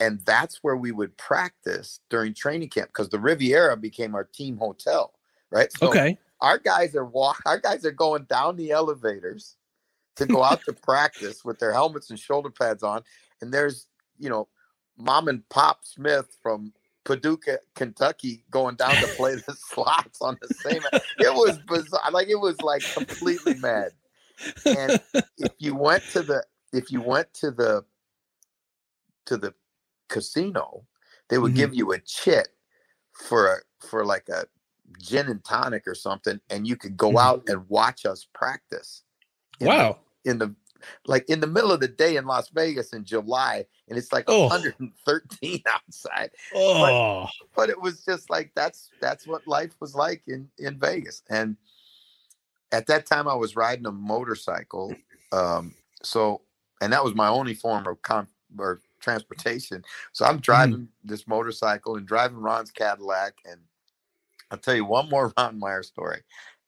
and 0.00 0.20
that's 0.24 0.60
where 0.62 0.76
we 0.76 0.92
would 0.92 1.18
practice 1.18 2.00
during 2.08 2.34
training 2.34 2.70
camp 2.70 2.88
because 2.88 3.10
the 3.10 3.20
Riviera 3.20 3.76
became 3.76 4.14
our 4.14 4.24
team 4.24 4.56
hotel, 4.56 5.14
right? 5.50 5.70
So 5.72 5.90
Okay. 5.90 6.18
our 6.40 6.58
guys 6.58 6.96
are 6.96 7.04
walk 7.04 7.42
our 7.46 7.58
guys 7.60 7.84
are 7.84 7.92
going 7.92 8.24
down 8.24 8.56
the 8.56 8.70
elevators 8.70 9.56
to 10.16 10.26
go 10.26 10.42
out 10.42 10.64
to 10.64 10.72
practice 10.72 11.44
with 11.44 11.58
their 11.58 11.72
helmets 11.72 12.10
and 12.10 12.18
shoulder 12.18 12.50
pads 12.50 12.82
on 12.82 13.02
and 13.40 13.52
there's 13.52 13.88
you 14.18 14.28
know 14.28 14.48
mom 14.98 15.28
and 15.28 15.48
pop 15.48 15.84
smith 15.84 16.36
from 16.42 16.72
paducah 17.08 17.58
kentucky 17.74 18.44
going 18.50 18.76
down 18.76 18.94
to 19.00 19.08
play 19.16 19.34
the 19.34 19.54
slots 19.68 20.20
on 20.20 20.36
the 20.42 20.48
same 20.48 20.82
it 21.18 21.32
was 21.34 21.58
bizarre 21.60 22.10
like 22.12 22.28
it 22.28 22.38
was 22.38 22.60
like 22.60 22.84
completely 22.92 23.54
mad 23.54 23.92
and 24.66 25.00
if 25.38 25.50
you 25.58 25.74
went 25.74 26.06
to 26.10 26.22
the 26.22 26.44
if 26.74 26.92
you 26.92 27.00
went 27.00 27.32
to 27.32 27.50
the 27.50 27.82
to 29.24 29.38
the 29.38 29.54
casino 30.08 30.84
they 31.28 31.38
would 31.38 31.52
Mhm. 31.52 31.56
give 31.56 31.74
you 31.74 31.92
a 31.92 31.98
chit 32.00 32.48
for 33.12 33.46
a 33.54 33.56
for 33.86 34.04
like 34.04 34.28
a 34.28 34.44
gin 34.98 35.28
and 35.28 35.42
tonic 35.44 35.84
or 35.86 35.94
something 35.94 36.38
and 36.50 36.66
you 36.66 36.76
could 36.76 36.96
go 36.96 37.12
Mhm. 37.12 37.20
out 37.20 37.42
and 37.48 37.66
watch 37.70 38.04
us 38.04 38.26
practice 38.34 39.02
in 39.60 39.66
the- 39.66 39.72
Wow. 39.72 39.98
in 40.24 40.36
the 40.38 40.54
like 41.06 41.28
in 41.28 41.40
the 41.40 41.46
middle 41.46 41.72
of 41.72 41.80
the 41.80 41.88
day 41.88 42.16
in 42.16 42.24
las 42.26 42.48
vegas 42.50 42.92
in 42.92 43.04
july 43.04 43.64
and 43.88 43.98
it's 43.98 44.12
like 44.12 44.24
Oh. 44.28 44.46
113 44.48 45.62
outside 45.72 46.30
Oh. 46.54 47.26
but 47.56 47.68
it 47.70 47.80
was 47.80 48.04
just 48.04 48.30
like 48.30 48.52
that's 48.54 48.90
that's 49.00 49.26
what 49.26 49.46
life 49.46 49.74
was 49.80 49.94
like 49.94 50.22
in 50.26 50.48
in 50.58 50.78
Vegas. 50.78 51.22
And 51.28 51.56
at 52.70 52.86
that 52.88 53.06
time, 53.06 53.26
I 53.26 53.34
was 53.34 53.56
riding 53.56 53.86
a 53.86 53.90
motorcycle. 53.92 54.94
Um, 55.32 55.74
so, 56.02 56.42
and 56.82 56.92
that 56.92 57.02
was 57.02 57.14
my 57.14 57.28
only 57.28 57.54
form 57.54 57.86
of 57.86 58.02
con 58.02 58.28
or 58.58 58.80
transportation. 59.00 59.82
So 60.12 60.26
I'm 60.26 60.38
driving 60.38 60.88
this 61.02 61.26
motorcycle 61.26 61.96
and 61.96 62.06
driving 62.06 62.36
Ron's 62.36 62.70
Cadillac. 62.70 63.38
And 63.46 63.60
I'll 64.50 64.58
tell 64.58 64.74
you 64.74 64.84
one 64.84 65.08
more 65.08 65.32
Ron 65.38 65.58
Meyer 65.58 65.82
story 65.82 66.20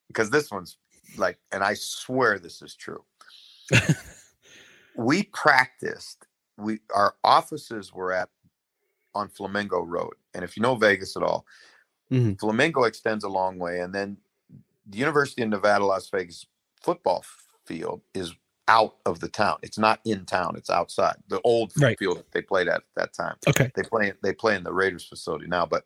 because 0.07 0.31
this 0.31 0.49
one's 0.49 0.77
like, 1.17 1.37
and 1.51 1.63
I 1.63 1.75
swear 1.75 2.39
this 2.39 2.63
is 2.63 2.73
true. 2.75 3.03
We 4.95 5.23
practiced. 5.23 6.25
We 6.57 6.79
our 6.93 7.15
offices 7.23 7.93
were 7.93 8.11
at 8.11 8.29
on 9.15 9.29
Flamingo 9.29 9.81
Road. 9.81 10.13
And 10.33 10.43
if 10.43 10.55
you 10.55 10.63
know 10.63 10.75
Vegas 10.75 11.17
at 11.17 11.23
all, 11.23 11.45
Mhm. 12.11 12.39
Flamingo 12.39 12.83
extends 12.83 13.23
a 13.23 13.29
long 13.29 13.57
way. 13.59 13.79
And 13.79 13.93
then 13.93 14.17
the 14.85 14.97
University 14.97 15.41
of 15.43 15.49
Nevada, 15.49 15.85
Las 15.85 16.09
Vegas 16.09 16.45
football 16.81 17.23
field 17.65 18.01
is 18.13 18.33
out 18.67 18.97
of 19.05 19.19
the 19.19 19.27
town. 19.29 19.57
It's 19.63 19.77
not 19.77 19.99
in 20.05 20.25
town, 20.25 20.55
it's 20.55 20.69
outside. 20.69 21.15
The 21.27 21.41
old 21.41 21.73
Right. 21.77 21.97
field 21.99 22.19
that 22.19 22.31
they 22.31 22.41
played 22.41 22.67
at 22.67 22.77
at 22.77 22.83
that 22.95 23.13
time. 23.13 23.37
Okay. 23.47 23.71
They 23.75 23.83
play 23.83 24.13
they 24.23 24.33
play 24.33 24.55
in 24.55 24.63
the 24.63 24.73
Raiders 24.73 25.05
facility 25.05 25.47
now, 25.47 25.65
but 25.65 25.85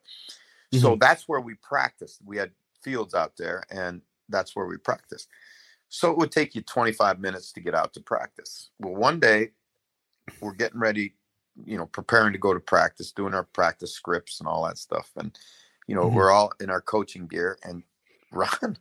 so 0.81 0.95
that's 0.99 1.27
where 1.27 1.39
we 1.41 1.55
practiced. 1.55 2.21
We 2.23 2.37
had 2.37 2.51
fields 2.81 3.13
out 3.13 3.37
there 3.37 3.63
and 3.69 4.01
that's 4.29 4.55
where 4.55 4.65
we 4.65 4.77
practiced. 4.77 5.29
So 5.89 6.11
it 6.11 6.17
would 6.17 6.31
take 6.31 6.55
you 6.55 6.61
25 6.61 7.19
minutes 7.19 7.51
to 7.53 7.61
get 7.61 7.75
out 7.75 7.93
to 7.93 8.01
practice. 8.01 8.69
Well, 8.79 8.95
one 8.95 9.19
day 9.19 9.51
we're 10.41 10.53
getting 10.53 10.79
ready, 10.79 11.15
you 11.65 11.77
know, 11.77 11.85
preparing 11.87 12.33
to 12.33 12.39
go 12.39 12.53
to 12.53 12.59
practice, 12.59 13.11
doing 13.11 13.33
our 13.33 13.43
practice 13.43 13.93
scripts 13.93 14.39
and 14.39 14.47
all 14.47 14.65
that 14.65 14.77
stuff. 14.77 15.11
And, 15.17 15.37
you 15.87 15.95
know, 15.95 16.09
Mhm. 16.09 16.13
we're 16.13 16.31
all 16.31 16.51
in 16.59 16.69
our 16.69 16.81
coaching 16.81 17.27
gear. 17.27 17.57
And 17.63 17.83
Ron, 18.31 18.77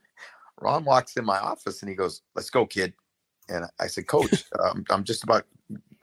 Ron 0.61 0.85
walks 0.85 1.17
in 1.17 1.25
my 1.25 1.39
office 1.39 1.83
and 1.83 1.89
he 1.91 1.95
goes, 1.97 2.23
Let's 2.35 2.51
go, 2.51 2.67
kid. 2.67 2.95
And 3.49 3.67
I 3.81 3.87
said, 3.89 4.07
Coach, 4.07 4.45
um, 4.61 4.85
I'm 4.91 5.05
just 5.05 5.25
about, 5.25 5.47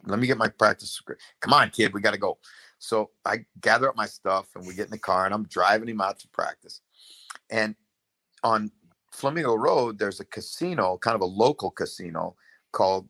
let 0.06 0.20
me 0.20 0.28
get 0.28 0.38
my 0.38 0.50
practice 0.50 0.92
script. 0.92 1.22
Come 1.42 1.54
on, 1.54 1.70
kid, 1.72 1.94
we 1.94 2.02
got 2.02 2.12
to 2.14 2.20
go. 2.20 2.38
So 2.80 3.12
I 3.26 3.46
gather 3.62 3.90
up 3.90 3.96
my 3.96 4.08
stuff 4.08 4.48
and 4.56 4.66
we 4.66 4.74
get 4.76 4.86
in 4.86 4.92
the 4.92 5.00
car 5.00 5.26
and 5.26 5.34
I'm 5.34 5.43
driving 5.45 5.89
him 5.89 6.02
out 6.02 6.20
to 6.20 6.28
practice. 6.30 6.82
And 7.49 7.76
on 8.43 8.72
Flamingo 9.12 9.55
Road, 9.55 9.99
there's 9.99 10.20
a 10.20 10.26
casino, 10.26 10.97
kind 10.97 11.16
of 11.16 11.22
a 11.22 11.26
local 11.26 11.72
casino 11.72 12.36
called 12.72 13.07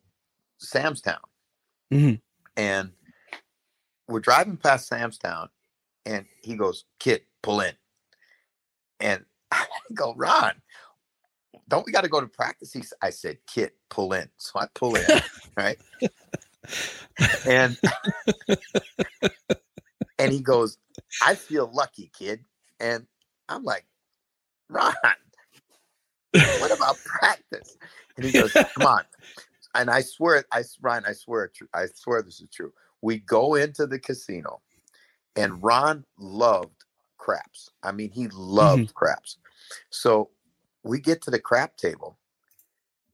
Sam's 0.58 1.02
Town. 1.02 1.22
Mhm. 1.92 2.22
And 2.58 2.92
we're 4.08 4.20
driving 4.20 4.58
past 4.58 4.88
Sam's 4.88 5.18
Town 5.18 5.50
and 6.06 6.26
he 6.42 6.56
goes, 6.56 6.86
Kid, 7.00 7.22
pull 7.42 7.62
in. 7.62 7.74
And 9.00 9.26
I 9.52 9.66
go, 9.94 10.14
Ron, 10.16 10.54
don't 11.68 11.86
we 11.86 11.92
got 11.92 12.04
to 12.04 12.10
go 12.10 12.20
to 12.22 12.28
practice? 12.28 12.74
He, 12.74 12.84
I 13.02 13.10
said, 13.12 13.38
Kid, 13.48 13.72
pull 13.90 14.14
in. 14.14 14.30
So 14.38 14.60
I 14.60 14.68
pull 14.74 14.96
in, 14.96 15.06
right? 15.58 15.80
And 17.46 17.78
and 20.20 20.32
he 20.32 20.42
goes, 20.42 20.78
I 21.22 21.36
feel 21.36 21.70
lucky, 21.74 22.12
kid. 22.18 22.46
And 22.80 23.06
I'm 23.50 23.64
like, 23.64 23.86
Ron, 24.70 24.94
what 26.34 26.72
about 26.72 26.98
practice? 27.04 27.78
And 28.16 28.26
he 28.26 28.32
goes, 28.32 28.52
Come 28.54 28.88
on, 28.88 29.04
and 29.76 29.90
I 29.90 30.02
swear, 30.02 30.46
I 30.52 30.64
Ryan, 30.82 31.04
I 31.08 31.14
swear, 31.14 31.46
it 31.46 31.58
I 31.74 31.86
swear 31.94 32.22
this 32.22 32.42
is 32.42 32.50
true. 32.50 32.74
We 33.02 33.20
go 33.20 33.56
into 33.56 33.88
the 33.88 34.00
casino, 34.00 34.62
and 35.36 35.62
Ron 35.64 36.06
loved 36.18 36.86
craps. 37.18 37.72
I 37.84 37.92
mean, 37.92 38.12
he 38.12 38.28
loved 38.30 38.94
craps. 38.94 39.38
So 39.90 40.30
we 40.84 41.00
get 41.00 41.22
to 41.24 41.32
the 41.32 41.40
crap 41.40 41.78
table, 41.78 42.18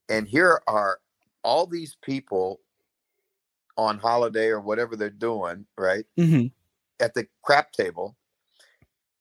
and 0.10 0.28
here 0.28 0.62
are 0.68 1.00
all 1.44 1.68
these 1.68 1.96
people 2.02 2.60
on 3.78 4.00
holiday 4.00 4.48
or 4.48 4.60
whatever 4.60 4.96
they're 4.96 5.10
doing, 5.10 5.66
right? 5.78 6.06
Mm-hmm. 6.18 6.48
At 7.04 7.14
the 7.14 7.28
crap 7.44 7.72
table, 7.72 8.16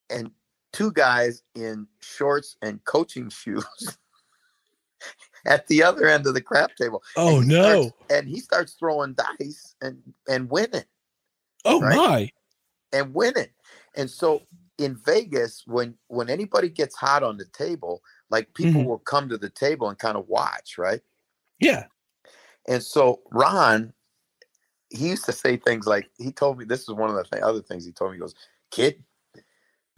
and 0.09 0.31
two 0.77 0.93
guys 0.93 1.43
in 1.55 1.87
shorts 2.01 2.57
and 2.61 2.85
coaching 2.85 3.31
shoes 3.31 3.65
at 5.47 5.67
the 5.69 5.83
other 5.83 6.07
end 6.07 6.27
of 6.27 6.35
the 6.35 6.41
crap 6.41 6.77
table. 6.77 7.03
Oh, 7.17 7.39
And 7.39 7.49
no. 7.49 7.63
starts- 7.63 7.93
and 8.11 8.29
he 8.29 8.41
starts 8.41 8.75
throwing 8.75 9.15
dice 9.15 9.75
and 9.81 10.03
and 10.29 10.51
winning 10.51 10.85
Oh 11.65 11.81
Right? 11.81 11.97
my. 11.97 12.33
and 12.93 13.15
winning. 13.15 13.49
And 13.97 14.09
so 14.11 14.43
in 14.79 14.97
Vegas, 14.97 15.63
when 15.67 15.97
when 16.09 16.29
anybody 16.29 16.69
gets 16.69 16.95
hot 16.95 17.23
on 17.23 17.39
the 17.39 17.47
table, 17.47 18.03
like 18.31 18.53
people 18.55 18.83
Mhm. 18.83 18.87
will 18.87 18.99
come 18.99 19.29
to 19.31 19.39
the 19.39 19.51
table 19.51 19.89
and 19.89 19.99
kind 19.99 20.17
of 20.19 20.29
watch, 20.29 20.77
right? 20.79 21.01
Yeah. 21.59 21.87
And 22.69 22.83
so 22.83 23.23
Ron, 23.33 23.95
he 24.91 25.09
used 25.09 25.25
to 25.25 25.33
say 25.33 25.57
things 25.57 25.87
like 25.87 26.11
he 26.19 26.31
told 26.33 26.59
me 26.59 26.65
this 26.67 26.83
is 26.83 26.91
one 26.91 27.09
of 27.11 27.17
the 27.17 27.25
th- 27.25 27.43
other 27.43 27.63
things 27.63 27.85
he 27.87 27.93
told 27.93 28.11
me. 28.13 28.17
He 28.19 28.21
goes, 28.21 28.35
"Kid, 28.71 29.03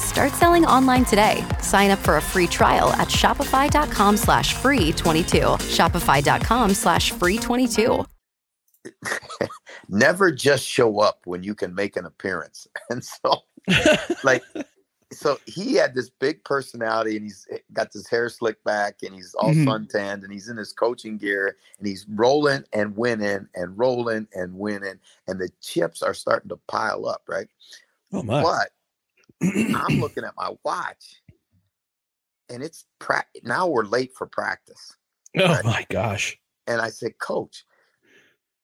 Start 0.00 0.32
selling 0.32 0.64
online 0.66 1.04
today. 1.04 1.44
Sign 1.62 1.90
up 1.90 1.98
for 2.00 2.16
a 2.16 2.22
free 2.22 2.46
trial 2.46 2.92
at 2.94 3.08
shopify.com 3.08 4.16
slash 4.16 4.54
free 4.54 4.92
22. 4.92 5.38
Shopify.com 5.38 6.74
slash 6.74 7.12
free 7.12 7.38
22. 7.38 8.04
never 9.88 10.32
just 10.32 10.64
show 10.64 11.00
up 11.00 11.20
when 11.24 11.42
you 11.42 11.54
can 11.54 11.74
make 11.74 11.96
an 11.96 12.06
appearance." 12.06 12.66
And 12.90 13.04
so, 13.04 13.42
like, 14.24 14.42
so 15.12 15.38
he 15.46 15.74
had 15.74 15.94
this 15.94 16.10
big 16.10 16.42
personality, 16.44 17.16
and 17.16 17.24
he's 17.24 17.46
got 17.72 17.92
this 17.92 18.08
hair 18.08 18.28
slicked 18.28 18.64
back, 18.64 18.96
and 19.02 19.14
he's 19.14 19.32
all 19.34 19.50
Mhm. 19.52 19.64
suntanned, 19.64 20.24
and 20.24 20.32
he's 20.32 20.48
in 20.48 20.56
his 20.56 20.72
coaching 20.72 21.18
gear, 21.18 21.56
and 21.78 21.86
he's 21.86 22.04
rolling 22.08 22.64
and 22.72 22.96
winning 22.96 23.46
and 23.54 23.78
rolling 23.78 24.26
and 24.34 24.54
winning, 24.54 24.98
and 25.28 25.38
the 25.38 25.50
chips 25.60 26.02
are 26.02 26.14
starting 26.14 26.48
to 26.48 26.56
pile 26.66 27.06
up, 27.06 27.22
right? 27.28 27.48
Oh 28.12 28.22
my. 28.24 28.42
But 28.42 28.70
I'm 29.42 30.00
looking 30.00 30.24
at 30.24 30.34
my 30.36 30.50
watch, 30.64 31.22
and 32.48 32.62
it's 32.62 32.84
pra- 32.98 33.24
now 33.42 33.66
we're 33.66 33.84
late 33.84 34.12
for 34.16 34.26
practice. 34.26 34.96
Oh 35.38 35.60
my 35.64 35.86
gosh. 35.88 36.38
And 36.66 36.80
I 36.80 36.90
said, 36.90 37.18
Coach, 37.18 37.64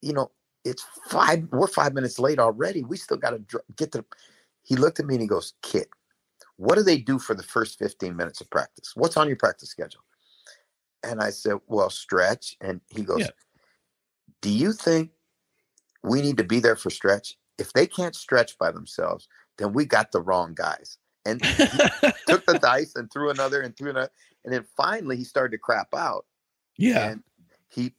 you 0.02 0.12
know, 0.12 0.30
it's 0.64 0.84
five, 1.08 1.44
we're 1.50 1.68
five 1.68 1.94
minutes 1.94 2.18
late 2.18 2.38
already. 2.38 2.82
We 2.82 2.96
still 2.96 3.16
got 3.16 3.30
to 3.30 3.38
dr- 3.38 3.64
get 3.76 3.92
to. 3.92 4.04
He 4.62 4.76
looked 4.76 5.00
at 5.00 5.06
me 5.06 5.14
and 5.14 5.22
he 5.22 5.28
goes, 5.28 5.54
Kid, 5.62 5.86
what 6.56 6.76
do 6.76 6.82
they 6.82 6.98
do 6.98 7.18
for 7.18 7.34
the 7.34 7.42
first 7.42 7.78
15 7.78 8.16
minutes 8.16 8.40
of 8.40 8.50
practice? 8.50 8.92
What's 8.94 9.16
on 9.16 9.28
your 9.28 9.36
practice 9.36 9.70
schedule? 9.70 10.02
And 11.02 11.20
I 11.20 11.30
said, 11.30 11.58
Well, 11.66 11.90
stretch. 11.90 12.56
And 12.60 12.80
he 12.88 13.02
goes, 13.02 13.20
Yeah. 13.20 13.30
Do 14.42 14.50
you 14.50 14.72
think 14.72 15.10
we 16.02 16.20
need 16.20 16.36
to 16.38 16.44
be 16.44 16.60
there 16.60 16.76
for 16.76 16.90
stretch? 16.90 17.36
If 17.58 17.72
they 17.72 17.86
can't 17.86 18.14
stretch 18.14 18.58
by 18.58 18.70
themselves, 18.70 19.28
then 19.58 19.72
we 19.72 19.84
got 19.84 20.12
the 20.12 20.20
wrong 20.20 20.54
guys. 20.54 20.98
And 21.24 21.40
he 21.72 21.78
took 22.26 22.46
the 22.46 22.58
dice 22.58 22.94
and 22.96 23.10
threw 23.10 23.30
another 23.30 23.62
and 23.62 23.76
threw 23.76 23.90
another. 23.90 24.10
And 24.44 24.52
then 24.52 24.64
finally 24.76 25.16
he 25.16 25.24
started 25.24 25.52
to 25.52 25.58
crap 25.58 25.94
out. 25.94 26.26
Yeah. 26.76 27.10
And 27.10 27.22
he 27.68 27.94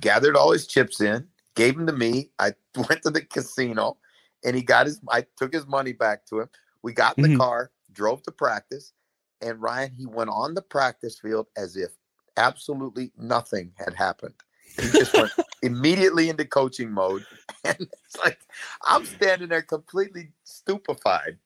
gathered 0.00 0.36
all 0.36 0.52
his 0.52 0.66
chips 0.66 1.00
in, 1.00 1.26
gave 1.54 1.76
them 1.76 1.86
to 1.86 1.92
me. 1.92 2.30
I 2.38 2.52
went 2.76 3.02
to 3.02 3.10
the 3.10 3.22
casino 3.22 3.96
and 4.44 4.54
he 4.54 4.62
got 4.62 4.86
his 4.86 5.00
I 5.10 5.24
took 5.36 5.52
his 5.52 5.66
money 5.66 5.92
back 5.92 6.26
to 6.26 6.40
him. 6.40 6.48
We 6.82 6.92
got 6.92 7.18
in 7.18 7.22
the 7.22 7.28
Mhm. 7.30 7.38
car, 7.38 7.70
drove 7.92 8.22
to 8.24 8.30
practice, 8.32 8.92
and 9.40 9.60
Ryan, 9.60 9.92
he 9.96 10.06
went 10.06 10.30
on 10.30 10.54
the 10.54 10.62
practice 10.62 11.18
field 11.18 11.48
as 11.56 11.76
if 11.76 11.90
absolutely 12.36 13.12
nothing 13.16 13.72
had 13.76 13.94
happened. 13.94 14.34
He 14.76 14.88
just 14.90 15.12
went 15.14 15.32
immediately 15.62 16.28
into 16.28 16.44
coaching 16.44 16.90
mode. 16.90 17.24
And 17.64 17.76
it's 17.80 18.16
like 18.24 18.38
I'm 18.84 19.04
standing 19.04 19.48
there 19.48 19.62
completely 19.62 20.30
stupefied. 20.44 21.38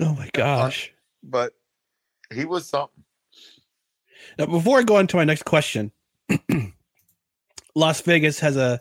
Oh 0.00 0.14
my 0.14 0.24
uh, 0.24 0.26
uh, 0.26 0.30
gosh. 0.32 0.92
But 1.22 1.52
he 2.32 2.44
was 2.46 2.66
something. 2.66 3.04
Now, 4.38 4.46
before 4.46 4.78
I 4.78 4.82
go 4.82 4.96
on 4.96 5.06
to 5.08 5.16
my 5.16 5.24
next 5.24 5.44
question, 5.44 5.92
Las 7.74 8.00
Vegas 8.00 8.40
has 8.40 8.56
a 8.56 8.80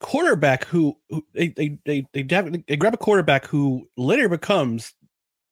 quarterback 0.00 0.64
who, 0.64 0.96
who 1.08 1.24
they, 1.32 1.48
they 1.48 1.78
they 1.84 2.06
they 2.12 2.22
they 2.22 2.76
grab 2.76 2.94
a 2.94 2.98
quarterback 2.98 3.46
who 3.46 3.88
later 3.96 4.28
becomes 4.28 4.92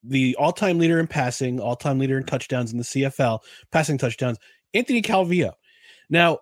the 0.03 0.35
all-time 0.37 0.79
leader 0.79 0.99
in 0.99 1.07
passing, 1.07 1.61
all-time 1.61 1.99
leader 1.99 2.19
in 2.19 2.25
touchdowns 2.25 2.73
in 2.73 2.79
the 2.79 2.85
CFL, 2.85 3.41
passing 3.71 3.99
touchdowns, 3.99 4.39
Anthony 4.75 5.03
Calvillo. 5.03 5.53
Now, 6.09 6.39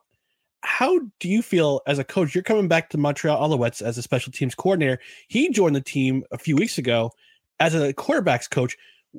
how 0.62 0.98
do 1.20 1.28
you 1.28 1.42
feel 1.42 1.80
as 1.86 1.98
a 1.98 2.04
coach? 2.04 2.34
You're 2.34 2.44
coming 2.44 2.68
back 2.68 2.90
to 2.90 2.98
Montreal 2.98 3.48
Alouettes 3.48 3.82
as 3.82 3.98
a 3.98 4.02
special 4.02 4.32
teams 4.32 4.54
coordinator. 4.54 4.98
He 5.28 5.50
joined 5.50 5.76
the 5.76 5.80
team 5.80 6.24
a 6.32 6.38
few 6.38 6.56
weeks 6.56 6.78
ago 6.78 7.12
as 7.60 7.74
a 7.74 7.92
quarterbacks 7.94 8.50
coach. 8.50 8.76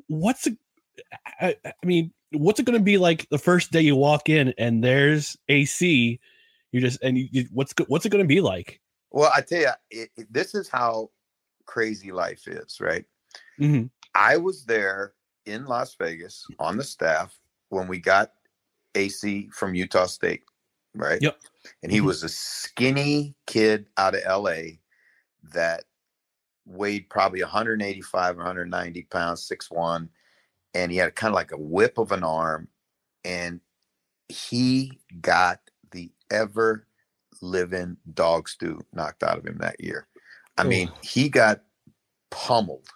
What's 0.07 0.47
a, 0.47 0.51
I, 1.39 1.55
I 1.65 1.85
mean, 1.85 2.11
what's 2.31 2.59
it 2.59 2.65
going 2.65 2.77
to 2.77 2.83
be 2.83 2.97
like 2.97 3.27
the 3.29 3.37
first 3.37 3.71
day 3.71 3.81
you 3.81 3.95
walk 3.95 4.29
in 4.29 4.53
and 4.57 4.83
there's 4.83 5.37
AC? 5.47 6.19
You 6.71 6.81
just 6.81 7.01
and 7.01 7.17
you, 7.17 7.27
you, 7.31 7.45
what's 7.51 7.73
what's 7.87 8.05
it 8.05 8.09
going 8.09 8.23
to 8.23 8.27
be 8.27 8.41
like? 8.41 8.79
Well, 9.11 9.31
I 9.35 9.41
tell 9.41 9.61
you, 9.61 9.69
it, 9.89 10.09
it- 10.17 10.31
this 10.31 10.53
is 10.53 10.67
how 10.69 11.09
crazy 11.65 12.11
life 12.11 12.47
is, 12.47 12.79
right? 12.79 13.05
Mm-hmm. 13.59 13.85
I 14.13 14.37
was 14.37 14.65
there 14.65 15.13
in 15.45 15.65
Las 15.65 15.95
Vegas 15.95 16.45
on 16.59 16.77
the 16.77 16.83
staff 16.83 17.35
when 17.69 17.87
we 17.87 17.99
got 17.99 18.33
AC 18.95 19.49
from 19.53 19.73
Utah 19.75 20.05
State, 20.05 20.43
right? 20.95 21.21
Yep. 21.21 21.39
And 21.83 21.91
he 21.91 21.99
Mhm. 21.99 22.05
was 22.05 22.23
a 22.23 22.29
skinny 22.29 23.35
kid 23.47 23.89
out 23.97 24.15
of 24.15 24.21
LA 24.25 24.79
that 25.43 25.85
weighed 26.65 27.09
probably 27.09 27.41
185 27.41 28.37
190 28.37 29.03
pounds, 29.03 29.43
6'1. 29.43 30.09
And 30.73 30.91
he 30.91 30.97
had 30.97 31.15
kind 31.15 31.31
of 31.31 31.35
like 31.35 31.51
a 31.51 31.57
whip 31.57 31.97
of 31.97 32.11
an 32.11 32.23
arm. 32.23 32.69
And 33.25 33.61
he 34.29 34.99
got 35.21 35.61
the 35.91 36.11
ever 36.31 36.87
living 37.41 37.97
dog 38.13 38.49
stew 38.49 38.79
knocked 38.93 39.23
out 39.23 39.37
of 39.39 39.45
him 39.45 39.57
that 39.59 39.81
year. 39.81 40.07
I 40.57 40.63
mean, 40.65 40.93
he 41.01 41.29
got 41.29 41.63
pummeled 42.31 42.89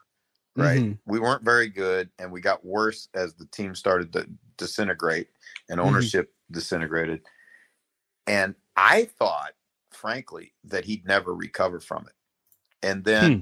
right? 0.55 0.81
Mhm. 0.81 0.99
We 1.05 1.19
weren't 1.19 1.43
very 1.43 1.69
good, 1.69 2.11
and 2.19 2.31
we 2.31 2.41
got 2.41 2.65
worse 2.65 3.09
as 3.15 3.33
the 3.35 3.45
team 3.47 3.75
started 3.75 4.13
to 4.13 4.29
disintegrate 4.57 5.29
and 5.69 5.79
Mhm. 5.79 5.85
ownership 5.85 6.33
disintegrated. 6.51 7.25
And 8.27 8.55
I 8.75 9.05
thought, 9.05 9.53
frankly, 9.91 10.53
that 10.65 10.85
he'd 10.85 11.05
never 11.05 11.33
recover 11.35 11.79
from 11.79 12.07
it. 12.07 12.13
And 12.85 13.03
then, 13.03 13.31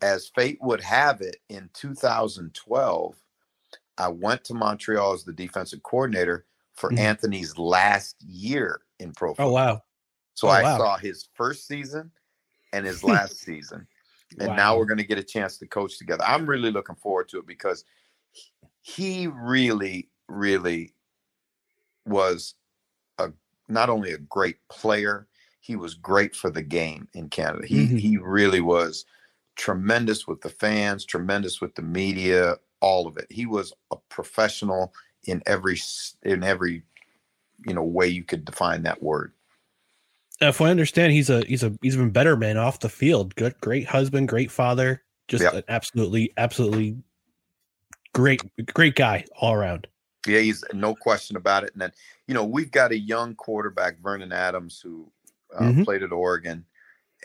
as 0.00 0.28
fate 0.28 0.58
would 0.60 0.80
have 0.80 1.20
it, 1.20 1.36
in 1.48 1.70
2012, 1.72 3.16
I 3.98 4.08
went 4.08 4.44
to 4.44 4.54
Montreal 4.54 5.12
as 5.12 5.24
the 5.24 5.32
defensive 5.32 5.82
coordinator 5.82 6.46
for 6.74 6.90
Mhm. 6.90 6.98
Anthony's 6.98 7.58
last 7.58 8.22
year 8.22 8.82
in 9.00 9.12
pro 9.12 9.30
football. 9.30 9.48
Oh 9.48 9.52
wow. 9.52 9.82
So 10.34 10.48
Oh, 10.48 10.52
I 10.52 10.62
wow. 10.62 10.78
saw 10.78 10.96
his 10.98 11.28
first 11.34 11.66
season 11.66 12.12
and 12.72 12.86
his 12.86 13.02
last 13.04 13.38
season. 13.38 13.86
And 14.38 14.54
now 14.56 14.76
we're 14.76 14.84
going 14.84 14.98
to 14.98 15.04
get 15.04 15.18
a 15.18 15.24
chance 15.24 15.58
to 15.58 15.66
coach 15.66 15.98
together. 15.98 16.22
I'm 16.24 16.46
really 16.46 16.70
looking 16.70 16.94
forward 16.96 17.28
to 17.30 17.38
it 17.38 17.46
because 17.46 17.84
he- 18.82 19.26
really, 19.26 20.10
really 20.28 20.94
was 22.04 22.54
not 23.68 23.90
only 23.90 24.12
a 24.12 24.18
great 24.18 24.56
player, 24.68 25.26
he 25.60 25.76
was 25.76 25.94
great 25.94 26.34
for 26.34 26.50
the 26.50 26.62
game 26.62 27.08
in 27.14 27.28
Canada. 27.28 27.66
He 27.66 27.86
Mhm. 27.86 28.00
he 28.00 28.16
really 28.16 28.60
was 28.60 29.04
tremendous 29.56 30.26
with 30.26 30.40
the 30.40 30.48
fans, 30.48 31.04
tremendous 31.04 31.60
with 31.60 31.74
the 31.74 31.82
media, 31.82 32.56
all 32.80 33.06
of 33.06 33.16
it. 33.16 33.26
He 33.30 33.44
was 33.46 33.72
a 33.90 33.96
professional 34.08 34.94
in 35.24 35.42
every 35.46 35.78
in 36.22 36.42
every 36.42 36.82
you 37.66 37.74
know 37.74 37.82
way 37.82 38.08
you 38.08 38.24
could 38.24 38.44
define 38.44 38.82
that 38.84 39.02
word. 39.02 39.32
If 40.40 40.60
I 40.60 40.70
understand, 40.70 41.12
he's 41.12 41.30
a 41.30 41.44
he's 41.44 41.64
a 41.64 41.76
he's 41.82 41.94
even 41.94 42.10
better 42.10 42.36
man 42.36 42.56
off 42.56 42.80
the 42.80 42.88
field. 42.88 43.34
Good, 43.34 43.60
great 43.60 43.86
husband, 43.86 44.28
great 44.28 44.50
father. 44.50 45.02
Just 45.26 45.42
Yep. 45.42 45.54
an 45.54 45.62
absolutely, 45.68 46.32
absolutely 46.36 46.96
great, 48.14 48.40
great 48.72 48.94
guy 48.94 49.24
all 49.36 49.52
around. 49.52 49.86
Yeah, 50.26 50.40
he's 50.40 50.64
no 50.72 50.94
question 50.94 51.36
about 51.36 51.64
it. 51.64 51.72
And 51.72 51.82
then, 51.82 51.92
you 52.28 52.34
know, 52.34 52.44
we've 52.44 52.70
got 52.70 52.92
a 52.92 52.98
young 52.98 53.34
quarterback, 53.34 53.98
Vernon 54.00 54.32
Adams, 54.32 54.80
who 54.80 55.10
uh, 55.56 55.72
Mhm. 55.72 55.84
played 55.84 56.02
at 56.02 56.12
Oregon 56.12 56.62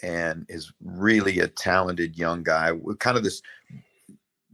and 0.02 0.46
is 0.48 0.72
really 0.82 1.40
a 1.40 1.48
talented 1.48 2.18
young 2.18 2.42
guy 2.42 2.72
with 2.72 2.98
kind 3.00 3.18
of 3.18 3.24
this 3.24 3.42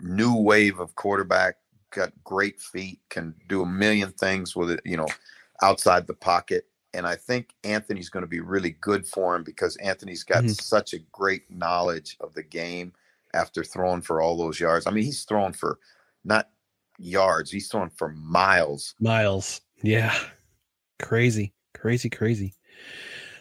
new 0.02 0.36
wave 0.36 0.80
of 0.80 0.96
quarterback, 0.96 1.58
got 1.92 2.12
great 2.24 2.60
feet, 2.60 3.00
can 3.10 3.36
do 3.48 3.62
a 3.62 3.66
million 3.68 4.12
things 4.12 4.56
with 4.56 4.72
it, 4.72 4.82
you 4.86 4.98
know, 4.98 5.08
outside 5.62 6.08
the 6.08 6.16
pocket. 6.16 6.66
And 6.96 7.06
I 7.06 7.16
think 7.16 7.54
Anthony's 7.64 8.10
going 8.10 8.24
to 8.24 8.28
be 8.28 8.40
really 8.40 8.72
good 8.72 9.08
for 9.08 9.36
him 9.36 9.44
because 9.44 9.76
Anthony's 9.78 10.24
got 10.24 10.46
Mhm. 10.46 10.60
such 10.60 10.94
a 10.94 11.00
great 11.12 11.50
knowledge 11.52 12.18
of 12.22 12.34
the 12.34 12.44
game 12.44 12.94
after 13.36 13.64
throwing 13.64 14.02
for 14.02 14.20
all 14.20 14.36
those 14.36 14.60
yards. 14.60 14.88
I 14.88 14.92
mean, 14.92 15.04
he's 15.04 15.26
thrown 15.26 15.54
for 15.54 15.80
not 16.24 16.50
yards, 16.98 17.52
he's 17.52 17.68
throwing 17.70 17.92
for 17.92 18.10
miles. 18.10 18.96
Miles. 19.00 19.62
Yeah. 19.84 20.18
Crazy, 21.00 21.54
crazy, 21.74 22.10
crazy. 22.10 22.54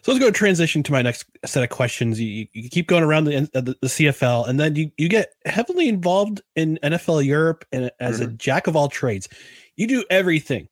So 0.02 0.12
let's 0.12 0.24
go 0.24 0.30
transition 0.30 0.82
to 0.84 0.92
my 0.92 1.02
next 1.02 1.26
set 1.44 1.62
of 1.62 1.70
questions. 1.70 2.20
You, 2.20 2.46
you- 2.52 2.70
keep 2.70 2.86
going 2.86 3.02
around 3.02 3.24
the, 3.24 3.36
uh, 3.54 3.61
the, 3.61 3.76
the 3.80 3.88
CFL, 3.88 4.48
and 4.48 4.59
then 4.59 4.76
you, 4.76 4.90
you 4.96 5.09
get 5.09 5.32
heavily 5.44 5.88
involved 5.88 6.40
in 6.56 6.78
NFL 6.82 7.24
Europe 7.24 7.64
and 7.72 7.90
as 8.00 8.20
a 8.20 8.26
mm-hmm. 8.26 8.36
jack 8.36 8.66
of 8.66 8.76
all 8.76 8.88
trades. 8.88 9.28
You 9.76 9.86
do 9.86 10.04
everything 10.11 10.68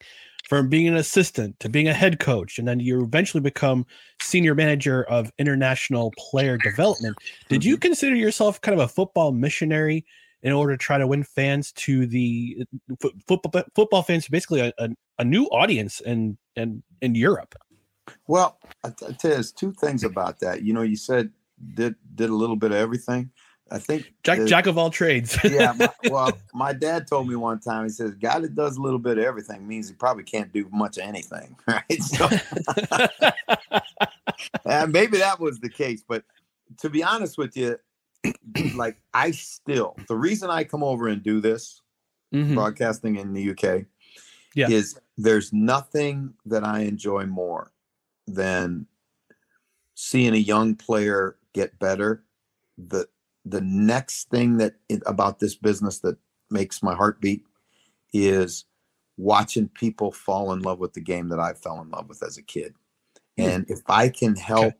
from 0.48 0.68
being 0.68 0.86
an 0.86 0.96
assistant 0.96 1.58
to 1.60 1.68
being 1.68 1.88
a 1.88 1.92
head 1.92 2.20
coach, 2.20 2.58
and 2.58 2.68
then 2.68 2.78
you 2.78 3.02
eventually 3.02 3.40
become 3.40 3.84
senior 4.22 4.54
manager 4.54 5.02
of 5.04 5.32
international 5.38 6.12
player 6.16 6.56
development. 6.56 7.16
Did 7.48 7.64
you 7.64 7.74
mm-hmm. 7.74 7.80
consider 7.80 8.14
yourself 8.14 8.60
kind 8.60 8.78
of 8.78 8.84
a 8.84 8.88
football 8.88 9.32
missionary 9.32 10.04
in 10.42 10.52
order 10.52 10.76
to 10.76 10.78
try 10.78 10.98
to 10.98 11.06
win 11.06 11.24
fans 11.24 11.72
to 11.72 12.06
the 12.06 12.58
uh, 12.60 12.94
fo- 13.00 13.10
football 13.26 13.64
football 13.74 14.02
fans, 14.02 14.28
basically 14.28 14.60
a, 14.60 14.72
a, 14.78 14.88
a 15.18 15.24
new 15.24 15.46
audience 15.46 16.00
in 16.00 16.38
in 16.56 16.82
in 17.00 17.14
Europe? 17.14 17.54
Well, 18.26 18.58
I 18.84 18.90
t- 18.90 19.06
I 19.06 19.12
tell 19.12 19.30
you, 19.30 19.34
there's 19.36 19.52
two 19.52 19.72
things 19.72 20.04
about 20.04 20.40
that. 20.40 20.62
You 20.62 20.72
know, 20.72 20.82
you 20.82 20.96
said 20.96 21.30
did 21.74 21.94
did 22.14 22.30
a 22.30 22.34
little 22.34 22.56
bit 22.56 22.70
of 22.72 22.76
everything. 22.78 23.30
I 23.68 23.78
think 23.80 24.12
Jack 24.22 24.38
the- 24.38 24.46
jack 24.46 24.66
of 24.66 24.78
all 24.78 24.90
trades. 24.90 25.36
yeah. 25.44 25.72
My, 25.76 25.88
well, 26.10 26.30
my 26.54 26.72
dad 26.72 27.08
told 27.08 27.28
me 27.28 27.34
one 27.34 27.58
time. 27.58 27.82
He 27.84 27.88
says, 27.90 28.14
"Guy 28.14 28.38
that 28.38 28.54
does 28.54 28.76
a 28.76 28.80
little 28.80 29.00
bit 29.00 29.18
of 29.18 29.24
everything 29.24 29.66
means 29.66 29.88
he 29.88 29.94
probably 29.94 30.22
can't 30.24 30.52
do 30.52 30.68
much 30.72 30.98
of 30.98 31.02
anything." 31.04 31.56
Right? 31.66 32.02
So, 32.02 32.28
and 34.64 34.92
maybe 34.92 35.18
that 35.18 35.40
was 35.40 35.58
the 35.60 35.68
case. 35.68 36.02
But 36.06 36.24
to 36.78 36.90
be 36.90 37.02
honest 37.02 37.38
with 37.38 37.56
you, 37.56 37.78
like 38.76 38.98
I 39.14 39.30
still 39.32 39.96
the 40.08 40.16
reason 40.16 40.50
I 40.50 40.64
come 40.64 40.82
over 40.84 41.08
and 41.08 41.22
do 41.22 41.40
this 41.40 41.82
Mhm. 42.34 42.54
broadcasting 42.54 43.16
in 43.16 43.32
the 43.32 43.50
UK 43.50 43.84
Yeah. 44.56 44.70
is 44.70 44.98
there's 45.16 45.52
nothing 45.52 46.34
that 46.46 46.64
I 46.64 46.80
enjoy 46.80 47.26
more 47.26 47.72
than 48.26 48.86
seeing 49.94 50.34
a 50.34 50.38
young 50.38 50.74
player 50.74 51.36
get 51.52 51.78
better. 51.78 52.24
The 52.76 53.08
the 53.44 53.60
next 53.60 54.28
thing 54.28 54.56
that 54.56 54.74
it, 54.88 55.02
about 55.06 55.38
this 55.38 55.54
business 55.54 56.00
that 56.00 56.16
makes 56.50 56.82
my 56.82 56.94
heart 56.94 57.20
beat 57.20 57.44
is 58.12 58.64
watching 59.16 59.68
people 59.68 60.10
fall 60.10 60.52
in 60.52 60.60
love 60.60 60.78
with 60.78 60.94
the 60.94 61.00
game 61.00 61.28
that 61.28 61.38
I 61.38 61.52
fell 61.52 61.80
in 61.80 61.90
love 61.90 62.08
with 62.08 62.22
as 62.22 62.38
a 62.38 62.42
kid. 62.42 62.74
Hmm. 63.38 63.44
And 63.44 63.70
if 63.70 63.80
I 63.86 64.08
can 64.08 64.36
help 64.36 64.74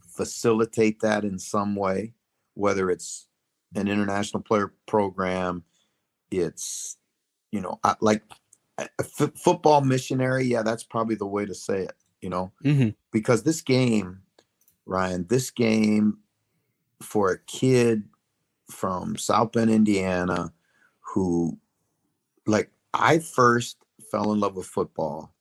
facilitate 0.00 1.00
that 1.00 1.24
in 1.24 1.38
some 1.38 1.74
way, 1.74 2.14
whether 2.54 2.90
it's 2.90 3.26
an 3.74 3.88
international 3.88 4.42
player 4.42 4.72
program, 4.86 5.64
it's 6.30 6.96
you 7.52 7.60
know, 7.60 7.78
I, 7.84 7.94
like 8.00 8.22
f- 8.78 9.32
football 9.36 9.80
missionary. 9.80 10.44
Yeah, 10.44 10.62
that's 10.62 10.84
probably 10.84 11.14
the 11.14 11.26
way 11.26 11.46
to 11.46 11.54
say 11.54 11.82
it. 11.82 11.96
You 12.20 12.30
know, 12.30 12.52
Mhm. 12.64 12.94
because 13.12 13.42
this 13.42 13.60
game, 13.60 14.22
Ryan, 14.86 15.26
this 15.28 15.50
game 15.50 16.18
for 17.00 17.30
a 17.30 17.38
kid 17.38 18.08
from 18.70 19.16
South 19.16 19.52
Bend, 19.52 19.70
Indiana, 19.70 20.52
who, 21.00 21.58
like, 22.46 22.70
I 22.94 23.18
first 23.18 23.76
fell 24.10 24.32
in 24.32 24.40
love 24.40 24.56
with 24.56 24.66
football 24.66 25.32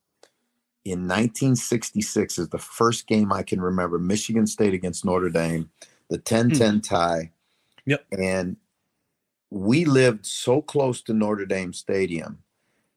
in 0.84 1.08
1966 1.08 2.38
is 2.38 2.50
the 2.50 2.60
first 2.60 3.08
game 3.08 3.34
I 3.34 3.42
can 3.42 3.60
remember. 3.60 3.98
Michigan 3.98 4.46
State 4.46 4.74
against 4.74 5.04
Notre 5.04 5.30
Dame, 5.30 5.72
the 6.10 6.20
10-10 6.20 6.82
tie. 6.82 7.32
Yep. 7.86 8.06
And 8.12 8.58
we 9.50 9.86
lived 9.86 10.26
so 10.26 10.62
close 10.62 11.02
to 11.04 11.14
Notre 11.14 11.46
Dame 11.46 11.74
Stadium 11.74 12.44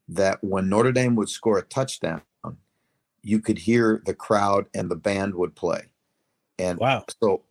that 0.08 0.42
when 0.42 0.68
Notre 0.68 0.92
Dame 0.92 1.16
would 1.16 1.28
score 1.28 1.58
a 1.58 1.62
touchdown, 1.62 2.22
you 3.22 3.40
could 3.40 3.58
hear 3.58 4.02
the 4.06 4.14
crowd 4.14 4.66
and 4.74 4.90
the 4.90 4.96
band 4.96 5.34
would 5.34 5.54
play. 5.54 5.82
And 6.58 6.78
wow. 6.78 7.04
so 7.22 7.42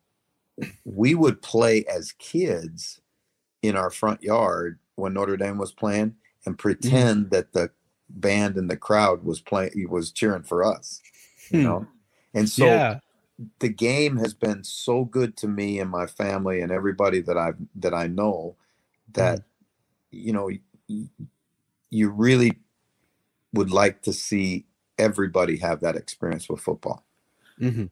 we 0.86 1.16
would 1.16 1.42
play 1.42 1.86
as 1.86 2.14
kids 2.14 3.02
in 3.62 3.76
our 3.76 3.90
front 3.90 4.24
yard 4.24 4.80
when 4.96 5.14
Notre 5.14 5.38
Dame 5.38 5.58
was 5.58 5.72
playing 5.72 6.16
and 6.46 6.58
pretend 6.58 7.30
that 7.32 7.54
the 7.54 7.72
band 8.10 8.56
and 8.56 8.70
the 8.70 8.78
crowd 8.78 9.24
was 9.24 9.42
playing 9.42 9.88
was 9.90 10.12
cheering 10.12 10.44
for 10.44 10.64
us. 10.64 11.02
You 11.52 11.60
Hmm. 11.60 11.66
know? 11.66 11.88
And 12.34 12.50
so 12.50 12.66
Yeah. 12.68 13.00
the 13.60 13.70
game 13.70 14.18
has 14.18 14.34
been 14.34 14.64
so 14.64 15.06
good 15.06 15.38
to 15.38 15.48
me 15.48 15.80
and 15.80 15.90
my 15.90 16.08
family 16.08 16.62
and 16.62 16.72
everybody 16.72 17.22
that 17.22 17.38
I've 17.38 17.58
that 17.76 17.94
I 17.94 18.08
know 18.08 18.56
that 19.14 19.44
you 20.12 20.34
know 20.34 20.50
you 21.90 22.10
really 22.10 22.54
would 23.54 23.72
like 23.72 24.02
to 24.04 24.14
see 24.14 24.66
everybody 24.98 25.58
have 25.58 25.82
that 25.82 25.96
experience 25.96 26.50
with 26.50 26.60
football. 26.60 27.06
hmm 27.60 27.86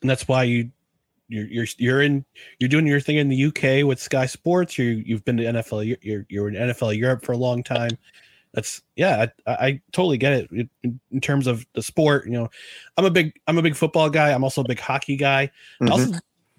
And 0.00 0.10
that's 0.10 0.26
why 0.26 0.44
you 0.44 0.70
you're 1.28 1.46
you're 1.46 1.66
you're 1.78 2.02
in 2.02 2.24
you're 2.58 2.68
doing 2.68 2.86
your 2.86 3.00
thing 3.00 3.16
in 3.16 3.28
the 3.28 3.46
UK 3.46 3.86
with 3.86 4.00
Sky 4.00 4.26
Sports. 4.26 4.78
You 4.78 5.02
you've 5.06 5.24
been 5.24 5.36
to 5.38 5.44
NFL. 5.44 5.96
You're 6.02 6.26
you're 6.28 6.48
in 6.48 6.54
NFL 6.54 6.96
Europe 6.96 7.24
for 7.24 7.32
a 7.32 7.38
long 7.38 7.62
time. 7.62 7.96
That's 8.52 8.82
yeah. 8.96 9.26
I, 9.46 9.52
I 9.52 9.80
totally 9.92 10.18
get 10.18 10.32
it 10.34 10.50
in, 10.82 11.00
in 11.10 11.20
terms 11.20 11.46
of 11.46 11.64
the 11.74 11.82
sport. 11.82 12.26
You 12.26 12.32
know, 12.32 12.50
I'm 12.96 13.06
a 13.06 13.10
big 13.10 13.32
I'm 13.46 13.56
a 13.56 13.62
big 13.62 13.76
football 13.76 14.10
guy. 14.10 14.32
I'm 14.32 14.44
also 14.44 14.60
a 14.60 14.68
big 14.68 14.80
hockey 14.80 15.16
guy. 15.16 15.50
I 15.80 15.90
also 15.90 16.12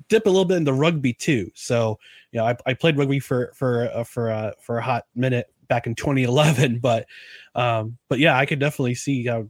dip 0.10 0.26
a 0.26 0.30
little 0.30 0.46
bit 0.46 0.58
into 0.58 0.74
rugby 0.74 1.14
too. 1.14 1.52
So 1.56 2.00
you 2.32 2.40
know, 2.40 2.46
I, 2.46 2.56
I 2.66 2.74
played 2.74 2.98
rugby 2.98 3.20
for 3.20 3.52
for 3.56 3.90
uh, 3.94 4.04
for 4.04 4.32
uh, 4.32 4.52
for 4.60 4.78
a 4.78 4.82
hot 4.82 5.06
minute 5.16 5.52
back 5.68 5.88
in 5.88 5.96
2011. 5.96 6.80
But 6.80 7.08
um, 7.56 7.98
but 8.10 8.20
yeah, 8.20 8.38
I 8.38 8.46
could 8.46 8.60
definitely 8.60 8.96
see 8.96 9.26
how 9.26 9.50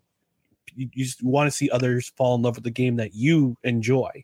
you, 0.76 0.90
you 0.94 1.06
just 1.06 1.24
want 1.24 1.48
to 1.48 1.52
see 1.52 1.70
others 1.70 2.12
fall 2.16 2.36
in 2.36 2.42
love 2.42 2.56
with 2.56 2.64
the 2.64 2.72
game 2.72 2.96
that 2.98 3.14
you 3.14 3.58
enjoy, 3.64 4.24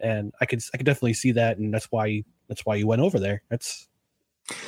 and 0.00 0.32
I 0.40 0.46
could 0.46 0.62
I 0.72 0.76
could 0.76 0.86
definitely 0.86 1.14
see 1.14 1.32
that, 1.32 1.58
and 1.58 1.72
that's 1.72 1.90
why 1.90 2.24
that's 2.48 2.66
why 2.66 2.76
you 2.76 2.86
went 2.86 3.02
over 3.02 3.18
there. 3.18 3.42
That's 3.48 3.88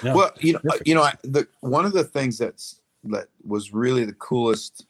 yeah, 0.02 0.14
well, 0.14 0.32
you 0.40 0.54
know, 0.54 0.60
you 0.84 0.94
know, 0.94 1.02
I, 1.02 1.14
the 1.22 1.46
one 1.60 1.84
of 1.84 1.92
the 1.92 2.04
things 2.04 2.38
that's 2.38 2.80
that 3.04 3.26
was 3.44 3.72
really 3.72 4.04
the 4.04 4.14
coolest, 4.14 4.86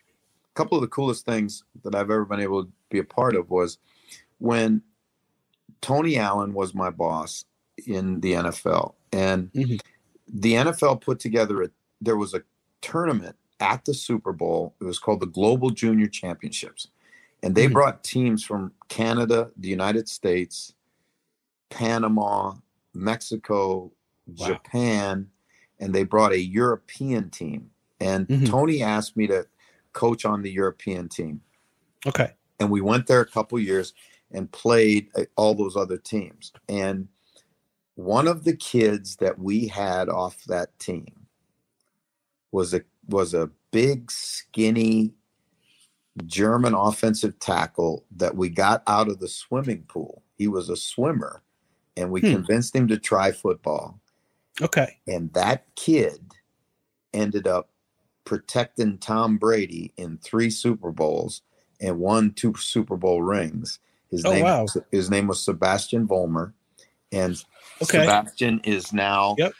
couple 0.54 0.78
of 0.78 0.82
the 0.82 0.88
coolest 0.88 1.26
things 1.26 1.64
that 1.82 1.94
I've 1.94 2.11
ever 2.11 2.24
been 2.24 2.40
able 2.40 2.64
to 2.64 2.70
be 2.90 2.98
a 2.98 3.04
part 3.04 3.34
of 3.34 3.50
was 3.50 3.78
when 4.38 4.82
Tony 5.81 6.18
Allen 6.18 6.53
was 6.53 6.74
my 6.74 6.91
boss 6.91 7.45
in 7.87 8.20
the 8.20 8.33
NFL. 8.33 8.95
And 9.12 9.51
the 9.53 10.55
NFL 10.55 11.01
put 11.01 11.20
together 11.20 11.62
a 11.62 11.70
there 12.01 12.16
was 12.16 12.35
a 12.35 12.43
tournament 12.83 13.37
at 13.61 13.85
the 13.87 13.95
Super 13.95 14.33
Bowl. 14.33 14.74
It 14.81 14.85
was 14.85 14.99
called 14.99 15.20
the 15.20 15.27
Global 15.27 15.70
Junior 15.70 16.09
Championships. 16.09 16.89
And 17.43 17.55
they 17.55 17.68
Mhm. 17.68 17.72
brought 17.72 18.05
teams 18.05 18.45
from 18.45 18.72
Canada, 18.89 19.51
the 19.57 19.68
United 19.68 20.09
States, 20.09 20.74
Panama, 21.70 22.55
Mexico, 22.93 23.93
Japan, 24.35 25.31
and 25.79 25.95
they 25.95 26.05
brought 26.05 26.33
a 26.33 26.41
European 26.41 27.31
team. 27.31 27.70
And 28.01 28.27
Mhm. 28.29 28.47
Tony 28.47 28.83
asked 28.83 29.16
me 29.16 29.27
to 29.29 29.47
coach 29.93 30.24
on 30.24 30.43
the 30.43 30.51
European 30.51 31.09
team. 31.09 31.41
Okay. 32.07 32.35
And 32.61 32.70
we 32.70 32.81
went 32.81 33.07
there 33.07 33.20
a 33.20 33.27
couple 33.27 33.59
years 33.59 33.95
and 34.37 34.53
played 34.53 35.09
uh, 35.16 35.22
all 35.37 35.55
those 35.55 35.76
other 35.76 35.97
teams. 35.97 36.53
And 36.68 37.09
one 37.97 38.28
of 38.28 38.45
the 38.45 38.55
kids 38.55 39.16
that 39.16 39.37
we 39.39 39.66
had 39.66 40.09
off 40.09 40.45
that 40.45 40.78
team 40.78 41.26
was 42.53 42.74
a 42.74 42.82
was 43.09 43.34
a 43.34 43.51
big 43.72 44.11
skinny 44.11 45.14
German 46.26 46.74
offensive 46.74 47.39
tackle 47.39 48.05
that 48.16 48.37
we 48.37 48.49
got 48.49 48.82
out 48.87 49.09
of 49.09 49.18
the 49.18 49.28
swimming 49.28 49.84
pool. 49.89 50.22
He 50.37 50.49
was 50.49 50.68
a 50.68 50.76
swimmer 50.76 51.43
and 51.97 52.11
we 52.11 52.20
Hmm. 52.20 52.32
convinced 52.32 52.76
him 52.76 52.87
to 52.89 52.99
try 52.99 53.32
football. 53.32 53.99
Okay. 54.61 54.99
And 55.07 55.32
that 55.32 55.66
kid 55.76 56.20
ended 57.14 57.47
up 57.47 57.70
protecting 58.24 58.99
Tom 58.99 59.39
Brady 59.39 59.93
in 59.97 60.18
three 60.18 60.51
Super 60.51 60.91
Bowls 60.93 61.43
and 61.80 61.99
won 61.99 62.32
two 62.32 62.55
Super 62.57 62.97
Bowl 62.97 63.22
rings. 63.22 63.78
His 64.11 64.24
Oh, 64.24 64.30
name 64.30 64.44
wow. 64.44 64.66
his 64.90 65.11
name 65.11 65.26
was 65.26 65.42
Sebastian 65.42 66.07
Vollmer. 66.07 66.52
And 67.12 67.36
Okay. 67.82 68.00
Sebastian 68.00 68.61
is 68.64 68.92
now 68.92 69.34
Yep. 69.38 69.52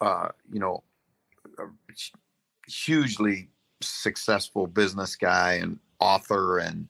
uh, 0.00 0.28
you 0.52 0.60
know, 0.60 0.82
a 1.58 1.64
hugely 2.66 3.50
successful 3.80 4.66
business 4.66 5.16
guy 5.16 5.54
and 5.54 5.78
author 6.00 6.58
and 6.58 6.88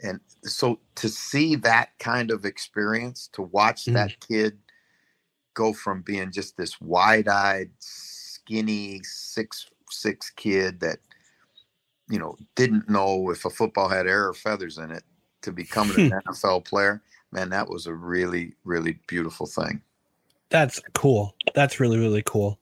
and 0.00 0.20
so 0.42 0.78
to 0.94 1.08
see 1.08 1.54
that 1.56 1.90
kind 1.98 2.30
of 2.30 2.44
experience 2.44 3.28
to 3.32 3.42
watch 3.42 3.84
that 3.86 4.18
kid 4.20 4.58
go 5.54 5.72
from 5.72 6.02
being 6.02 6.30
just 6.30 6.56
this 6.56 6.80
wide-eyed 6.80 7.70
skinny 7.78 9.00
six 9.02 9.68
six 9.90 10.30
kid 10.30 10.80
that 10.80 10.98
you 12.08 12.18
know 12.18 12.36
didn't 12.54 12.88
know 12.88 13.30
if 13.30 13.44
a 13.44 13.50
football 13.50 13.88
had 13.88 14.06
air 14.06 14.28
or 14.28 14.34
feathers 14.34 14.78
in 14.78 14.90
it 14.90 15.04
to 15.44 15.52
becoming 15.52 16.12
an 16.12 16.20
NFL 16.28 16.64
player 16.64 17.00
man 17.32 17.48
that 17.50 17.68
was 17.68 17.86
a 17.86 17.94
really 17.94 18.52
really 18.64 18.98
beautiful 19.06 19.46
thing 19.46 19.80
That's 20.50 20.80
cool. 20.94 21.34
That's 21.54 21.80
really, 21.80 21.98
really 21.98 22.22
cool. 22.24 22.58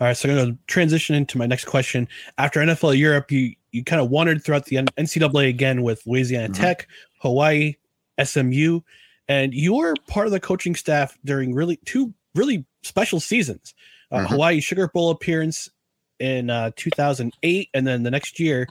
All 0.00 0.08
right, 0.08 0.16
so 0.16 0.28
I'm 0.28 0.34
going 0.34 0.52
to 0.56 0.58
transition 0.66 1.14
into 1.14 1.38
my 1.38 1.46
next 1.46 1.66
question. 1.66 2.08
After 2.38 2.58
NFL 2.60 2.98
Europe, 2.98 3.30
you 3.30 3.54
you 3.70 3.84
kind 3.84 4.00
of 4.02 4.10
wandered 4.10 4.42
throughout 4.42 4.64
the 4.66 4.76
NCAA 4.76 5.48
again 5.48 5.82
with 5.82 6.04
Louisiana 6.06 6.48
Mhm. 6.48 6.54
Tech, 6.56 6.88
Hawaii, 7.20 7.74
SMU, 8.18 8.80
and 9.28 9.54
you 9.54 9.74
were 9.74 9.94
part 10.08 10.26
of 10.26 10.32
the 10.32 10.40
coaching 10.40 10.74
staff 10.74 11.16
during 11.24 11.54
really 11.54 11.76
two 11.84 12.12
really 12.34 12.64
special 12.82 13.20
seasons. 13.20 13.74
Uh, 14.10 14.18
Mhm. 14.24 14.26
Hawaii 14.30 14.60
Sugar 14.60 14.88
Bowl 14.88 15.10
appearance 15.10 15.68
in 16.18 16.50
uh, 16.50 16.70
2008, 16.76 17.68
and 17.74 17.86
then 17.86 18.02
the 18.02 18.10
next 18.10 18.40
year, 18.40 18.66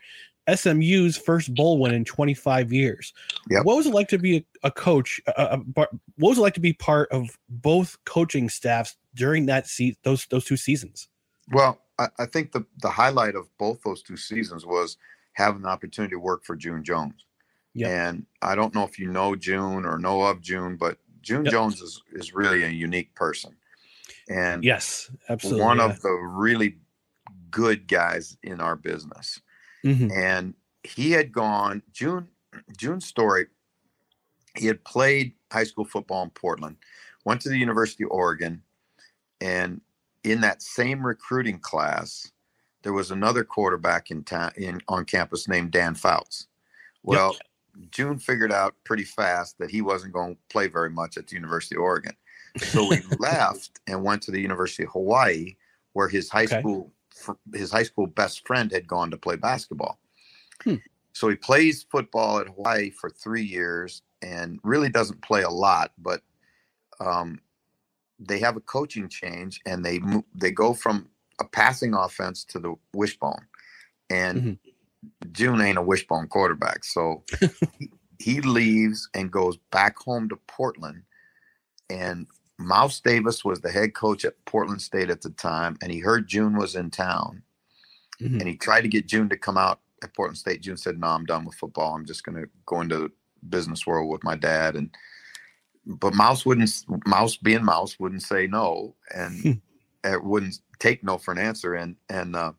SMU's 0.53 1.17
first 1.17 1.53
bowl 1.53 1.79
win 1.79 1.93
in 1.93 2.03
25 2.03 2.73
years. 2.73 3.13
Yep. 3.49 3.65
What 3.65 3.77
was 3.77 3.85
it 3.85 3.93
like 3.93 4.09
to 4.09 4.17
be 4.17 4.37
a, 4.37 4.67
a 4.67 4.71
coach? 4.71 5.21
A, 5.27 5.31
a, 5.41 5.57
what 5.57 5.89
was 6.17 6.37
it 6.37 6.41
like 6.41 6.53
to 6.55 6.59
be 6.59 6.73
part 6.73 7.09
of 7.11 7.37
both 7.49 7.97
coaching 8.05 8.49
staffs 8.49 8.95
during 9.15 9.45
that 9.47 9.67
se- 9.67 9.97
those 10.03 10.25
those 10.27 10.45
two 10.45 10.57
seasons? 10.57 11.07
Well, 11.51 11.79
I, 11.99 12.09
I 12.19 12.25
think 12.25 12.51
the 12.51 12.65
the 12.81 12.89
highlight 12.89 13.35
of 13.35 13.47
both 13.57 13.81
those 13.83 14.03
two 14.03 14.17
seasons 14.17 14.65
was 14.65 14.97
having 15.33 15.61
the 15.61 15.69
opportunity 15.69 16.11
to 16.11 16.19
work 16.19 16.43
for 16.43 16.55
June 16.55 16.83
Jones. 16.83 17.25
Yep. 17.75 17.89
And 17.89 18.25
I 18.41 18.55
don't 18.55 18.75
know 18.75 18.83
if 18.83 18.99
you 18.99 19.09
know 19.09 19.35
June 19.35 19.85
or 19.85 19.97
know 19.97 20.21
of 20.23 20.41
June, 20.41 20.75
but 20.77 20.97
June 21.21 21.45
Yep. 21.45 21.51
Jones 21.51 21.81
is 21.81 22.01
is 22.13 22.33
really 22.33 22.63
a 22.63 22.69
unique 22.69 23.15
person. 23.15 23.55
And 24.29 24.63
Yes, 24.63 25.09
absolutely. 25.29 25.63
one 25.63 25.77
yeah. 25.77 25.85
of 25.85 26.01
the 26.01 26.11
really 26.11 26.77
good 27.49 27.87
guys 27.87 28.37
in 28.43 28.59
our 28.59 28.75
business. 28.75 29.39
Mhm. 29.84 30.09
And 30.15 30.55
he 30.84 31.11
had 31.11 31.31
gone 31.31 31.84
June 31.91 32.29
June's 32.77 33.05
story. 33.05 33.47
He 34.55 34.67
had 34.67 34.84
played 34.84 35.34
high 35.51 35.63
school 35.63 35.86
football 35.86 36.23
in 36.23 36.29
Portland, 36.29 36.77
went 37.25 37.41
to 37.41 37.49
the 37.49 37.57
University 37.57 38.03
of 38.03 38.11
Oregon, 38.11 38.63
and 39.41 39.81
in 40.23 40.41
that 40.41 40.61
same 40.63 41.05
recruiting 41.05 41.59
class, 41.59 42.31
there 42.84 42.93
was 42.93 43.11
another 43.11 43.43
quarterback 43.43 44.11
in 44.11 44.23
town 44.23 44.53
in 44.57 44.81
on 44.89 45.05
campus 45.05 45.47
named 45.47 45.71
Dan 45.71 45.95
Fouts. 45.95 46.47
Well, 47.03 47.39
June 47.91 48.19
figured 48.19 48.51
out 48.51 48.75
pretty 48.86 49.03
fast 49.05 49.57
that 49.59 49.71
he 49.71 49.81
wasn't 49.81 50.13
going 50.13 50.36
to 50.36 50.41
play 50.49 50.67
very 50.67 50.89
much 50.89 51.17
at 51.17 51.27
the 51.27 51.36
University 51.36 51.75
of 51.75 51.81
Oregon. 51.84 52.15
So 52.61 52.86
we 52.86 53.01
left 53.19 53.79
and 53.88 54.03
went 54.03 54.23
to 54.23 54.31
the 54.31 54.41
University 54.41 54.84
of 54.84 54.91
Hawaii, 54.91 55.55
where 55.93 56.09
his 56.09 56.29
high 56.29 56.45
Okay. 56.45 56.63
school 56.63 56.93
his 57.53 57.72
high 57.72 57.84
school 57.84 58.07
best 58.07 58.45
friend 58.47 58.72
had 58.72 58.88
gone 58.88 59.11
to 59.11 59.18
play 59.18 59.36
basketball. 59.36 59.99
Hmm. 60.64 60.76
So 61.14 61.30
he 61.30 61.36
plays 61.36 61.86
football 61.89 62.39
at 62.39 62.47
Hawaii 62.47 62.89
for 62.89 63.09
three 63.09 63.43
years 63.43 64.01
and 64.22 64.59
really 64.64 64.89
doesn't 64.89 65.22
play 65.22 65.43
a 65.43 65.49
lot, 65.49 65.91
but 65.97 66.22
um, 66.99 67.39
they 68.20 68.39
have 68.39 68.57
a 68.57 68.61
coaching 68.61 69.09
change 69.09 69.61
and 69.66 69.86
they 69.86 69.99
they 70.34 70.51
go 70.51 70.74
from 70.74 71.09
a 71.39 71.45
passing 71.45 71.93
offense 71.93 72.43
to 72.45 72.59
the 72.59 72.76
wishbone, 72.93 73.45
and 74.09 74.41
Mm-hmm. 74.41 75.32
June 75.32 75.61
ain't 75.61 75.78
a 75.78 75.82
wishbone 75.82 76.28
quarterback, 76.28 76.84
so 76.84 77.24
he 78.20 78.41
leaves 78.41 79.09
and 79.14 79.32
goes 79.32 79.57
back 79.72 79.97
home 79.97 80.30
to 80.30 80.38
Portland, 80.47 81.03
and 81.89 82.28
Mouse 82.57 82.99
Davis 83.01 83.43
was 83.43 83.61
the 83.61 83.71
head 83.71 83.93
coach 83.93 84.25
at 84.25 84.43
Portland 84.45 84.81
State 84.81 85.09
at 85.09 85.21
the 85.21 85.31
time, 85.31 85.77
and 85.81 85.91
he 85.91 85.99
heard 85.99 86.27
June 86.27 86.55
was 86.55 86.75
in 86.75 86.89
town, 86.91 87.43
Mhm. 88.21 88.39
and 88.39 88.47
he 88.47 88.55
tried 88.55 88.81
to 88.81 88.87
get 88.87 89.07
June 89.07 89.29
to 89.29 89.37
come 89.37 89.57
out 89.57 89.81
at 90.03 90.13
Portland 90.15 90.37
State. 90.37 90.61
June 90.61 90.77
said, 90.77 90.99
"No, 90.99 91.07
I'm 91.07 91.25
done 91.25 91.45
with 91.45 91.55
football. 91.55 91.95
I'm 91.95 92.05
just 92.05 92.23
going 92.23 92.41
to 92.41 92.49
go 92.65 92.81
into 92.81 92.97
the 92.97 93.11
business 93.49 93.87
world 93.87 94.09
with 94.09 94.23
my 94.23 94.35
dad." 94.35 94.75
And 94.75 94.95
but 95.85 96.13
Mouse 96.13 96.45
wouldn't. 96.45 96.71
Mouse 97.07 97.37
being 97.37 97.65
Mouse 97.65 97.99
wouldn't 97.99 98.23
say 98.23 98.47
no, 98.47 98.95
and 99.13 99.61
it 100.03 100.23
wouldn't 100.23 100.59
take 100.79 101.03
no 101.03 101.17
for 101.17 101.31
an 101.31 101.39
answer. 101.39 101.73
And 101.73 101.97
and 102.09 102.35
uh, 102.35 102.53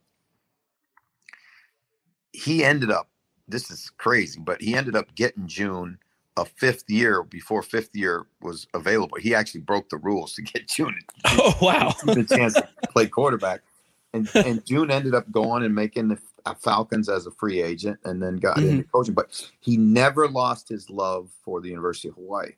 he 2.32 2.64
ended 2.64 2.90
up. 2.90 3.10
This 3.48 3.70
is 3.70 3.90
crazy, 3.98 4.40
but 4.40 4.60
he 4.62 4.74
ended 4.74 4.96
up 4.96 5.14
getting 5.14 5.46
June 5.46 5.98
a 6.36 6.44
fifth 6.44 6.84
year 6.88 7.22
before 7.22 7.62
fifth 7.62 7.94
year 7.94 8.26
was 8.40 8.66
available. 8.74 9.16
He 9.18 9.34
actually 9.34 9.60
broke 9.60 9.88
the 9.88 9.98
rules 9.98 10.34
to 10.34 10.42
get 10.42 10.68
June 10.74 10.96
Oh 11.24 11.56
wow! 11.60 11.94
the 12.04 12.24
chance 12.24 12.54
to 12.54 12.68
play 12.90 13.06
quarterback. 13.06 13.60
And, 14.12 14.30
and 14.36 14.64
June 14.64 14.92
ended 14.92 15.14
up 15.14 15.30
going 15.32 15.64
and 15.64 15.74
making 15.74 16.06
the 16.06 16.18
uh, 16.46 16.54
Falcons 16.54 17.08
as 17.08 17.26
a 17.26 17.32
free 17.32 17.60
agent 17.60 17.98
and 18.04 18.22
then 18.22 18.36
got 18.36 18.58
into 18.58 18.84
coaching. 18.84 19.12
But 19.12 19.50
he 19.58 19.76
never 19.76 20.28
lost 20.28 20.68
his 20.68 20.88
love 20.88 21.30
for 21.44 21.60
the 21.60 21.68
University 21.68 22.08
of 22.08 22.14
Hawaii. 22.14 22.52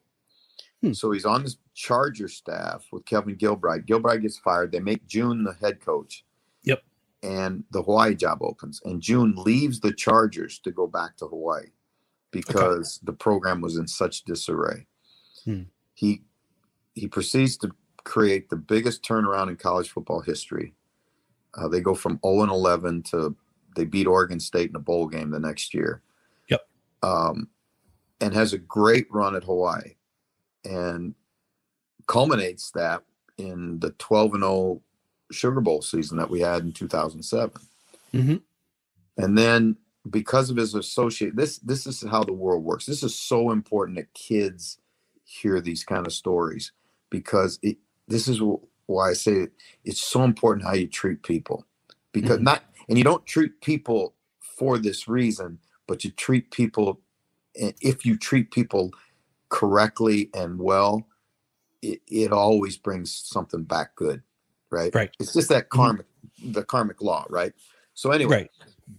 So 0.92 1.10
he's 1.10 1.24
on 1.24 1.42
this 1.42 1.56
Charger 1.74 2.28
staff 2.28 2.86
with 2.92 3.06
Kevin 3.06 3.36
Gilbride. 3.36 3.86
Gilbride 3.86 4.22
gets 4.22 4.38
fired. 4.38 4.70
They 4.70 4.80
make 4.80 5.06
June 5.06 5.42
the 5.42 5.54
head 5.54 5.80
coach. 5.80 6.24
Yep. 6.62 6.82
And 7.22 7.64
the 7.70 7.82
Hawaii 7.82 8.14
job 8.14 8.38
opens. 8.42 8.80
And 8.84 9.00
June 9.00 9.34
leaves 9.36 9.80
the 9.80 9.92
Chargers 9.92 10.58
to 10.60 10.70
go 10.70 10.86
back 10.86 11.16
to 11.16 11.26
Hawaii 11.26 11.68
because 12.40 13.00
the 13.02 13.12
program 13.12 13.60
was 13.60 13.76
in 13.76 13.86
such 13.86 14.24
disarray. 14.24 14.86
Hmm. 15.44 15.62
He 15.94 16.22
he 16.94 17.08
proceeds 17.08 17.56
to 17.58 17.70
create 18.04 18.48
the 18.48 18.56
biggest 18.56 19.02
turnaround 19.02 19.48
in 19.48 19.56
college 19.56 19.90
football 19.90 20.20
history. 20.20 20.74
Uh, 21.54 21.68
they 21.68 21.80
go 21.80 21.94
from 21.94 22.20
0 22.24 22.42
and 22.42 22.50
11 22.50 23.02
to 23.04 23.36
they 23.74 23.84
beat 23.84 24.06
Oregon 24.06 24.40
State 24.40 24.70
in 24.70 24.76
a 24.76 24.80
bowl 24.80 25.06
game 25.06 25.30
the 25.30 25.38
next 25.38 25.74
year. 25.74 26.02
Yep. 26.48 26.66
Um, 27.02 27.48
and 28.20 28.32
has 28.32 28.52
a 28.54 28.58
great 28.58 29.06
run 29.10 29.36
at 29.36 29.44
Hawaii 29.44 29.96
and 30.64 31.14
culminates 32.06 32.70
that 32.70 33.02
in 33.36 33.78
the 33.80 33.90
12 33.90 34.34
and 34.34 34.42
0 34.42 34.82
Sugar 35.30 35.60
Bowl 35.60 35.82
season 35.82 36.16
that 36.18 36.30
we 36.30 36.40
had 36.40 36.62
in 36.62 36.72
2007. 36.72 37.60
Mhm. 38.14 38.42
And 39.18 39.36
then 39.36 39.76
because 40.10 40.50
of 40.50 40.56
his 40.56 40.74
associate 40.74 41.36
this 41.36 41.58
this 41.58 41.86
is 41.86 42.02
how 42.02 42.22
the 42.22 42.32
world 42.32 42.64
works. 42.64 42.86
This 42.86 43.02
is 43.02 43.14
so 43.14 43.50
important 43.50 43.98
that 43.98 44.12
kids 44.14 44.78
hear 45.24 45.60
these 45.60 45.84
kind 45.84 46.06
of 46.06 46.12
stories 46.12 46.72
because 47.10 47.58
it 47.62 47.78
this 48.08 48.28
is 48.28 48.40
why 48.86 49.10
I 49.10 49.12
say 49.14 49.32
it, 49.32 49.52
it's 49.84 50.00
so 50.00 50.22
important 50.22 50.66
how 50.66 50.74
you 50.74 50.86
treat 50.86 51.22
people 51.22 51.66
because 52.12 52.36
mm-hmm. 52.36 52.44
not 52.44 52.64
and 52.88 52.96
you 52.96 53.04
don't 53.04 53.26
treat 53.26 53.60
people 53.60 54.14
for 54.40 54.78
this 54.78 55.08
reason, 55.08 55.58
but 55.86 56.04
you 56.04 56.10
treat 56.10 56.50
people 56.50 57.00
and 57.60 57.74
if 57.80 58.06
you 58.06 58.16
treat 58.16 58.50
people 58.50 58.92
correctly 59.48 60.30
and 60.34 60.58
well, 60.58 61.06
it, 61.82 62.00
it 62.06 62.32
always 62.32 62.76
brings 62.76 63.12
something 63.12 63.64
back 63.64 63.94
good, 63.96 64.22
right? 64.70 64.94
Right. 64.94 65.10
It's 65.18 65.32
just 65.32 65.48
that 65.48 65.64
mm-hmm. 65.64 65.80
karmic, 65.80 66.06
the 66.44 66.64
karmic 66.64 67.02
law, 67.02 67.24
right? 67.28 67.52
So 67.94 68.10
anyway, 68.10 68.36
Right. 68.36 68.50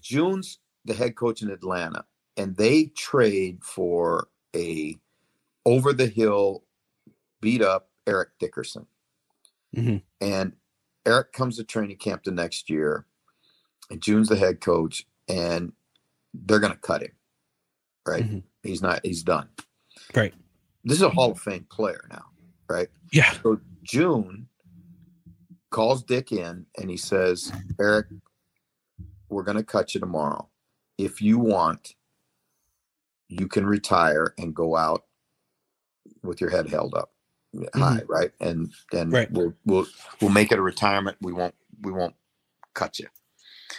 June's 0.01 0.59
the 0.87 0.93
head 0.93 1.15
coach 1.15 1.41
in 1.41 1.51
Atlanta, 1.51 2.05
and 2.35 2.55
they 2.55 2.85
trade 2.85 3.63
for 3.63 4.29
a 4.55 4.95
over 5.65 5.93
the 5.93 6.07
hill, 6.07 6.63
beat 7.41 7.61
up 7.61 7.89
Eric 8.07 8.29
Dickerson. 8.39 8.87
Mhm. 9.75 10.01
And 10.21 10.53
Eric 11.05 11.33
comes 11.33 11.57
to 11.57 11.63
training 11.63 11.97
camp 11.97 12.23
the 12.23 12.31
next 12.31 12.69
year, 12.69 13.05
and 13.89 14.01
June's 14.01 14.29
the 14.29 14.37
head 14.37 14.61
coach, 14.61 15.05
and 15.27 15.73
they're 16.33 16.59
going 16.59 16.73
to 16.73 16.79
cut 16.79 17.03
him. 17.03 17.11
Right? 18.05 18.23
Mhm. 18.23 18.43
He's 18.63 18.81
not. 18.81 19.05
He's 19.05 19.23
done. 19.23 19.49
Right. 20.15 20.33
This 20.85 20.97
is 20.97 21.03
a 21.03 21.09
Hall 21.09 21.31
of 21.31 21.39
Fame 21.39 21.65
player 21.65 22.07
now, 22.09 22.31
right? 22.69 22.87
Yeah. 23.11 23.33
So 23.43 23.59
June 23.83 24.47
calls 25.69 26.01
Dick 26.03 26.31
in, 26.31 26.65
and 26.77 26.89
he 26.89 26.95
says, 26.95 27.51
"Eric, 27.77 28.07
we're 29.27 29.43
going 29.43 29.57
to 29.57 29.63
cut 29.63 29.93
you 29.93 29.99
tomorrow. 29.99 30.49
If 30.97 31.21
you 31.21 31.39
want, 31.39 31.95
you 33.29 33.47
can 33.47 33.65
retire 33.65 34.33
and 34.37 34.55
go 34.55 34.75
out 34.75 35.03
with 36.23 36.41
your 36.41 36.49
head 36.49 36.69
held 36.69 36.95
up 36.95 37.11
uh, 37.55 37.77
high, 37.77 37.97
mm-hmm. 37.97 38.11
right? 38.11 38.31
And 38.39 38.71
then 38.91 39.09
Right. 39.09 39.31
we'll 39.31 39.53
we'll 39.65 39.85
we'll 40.21 40.31
make 40.31 40.51
it 40.51 40.59
a 40.59 40.61
retirement. 40.61 41.17
We 41.21 41.33
won't 41.33 41.55
we 41.81 41.91
won't 41.91 42.15
cut 42.73 42.99
you. 42.99 43.07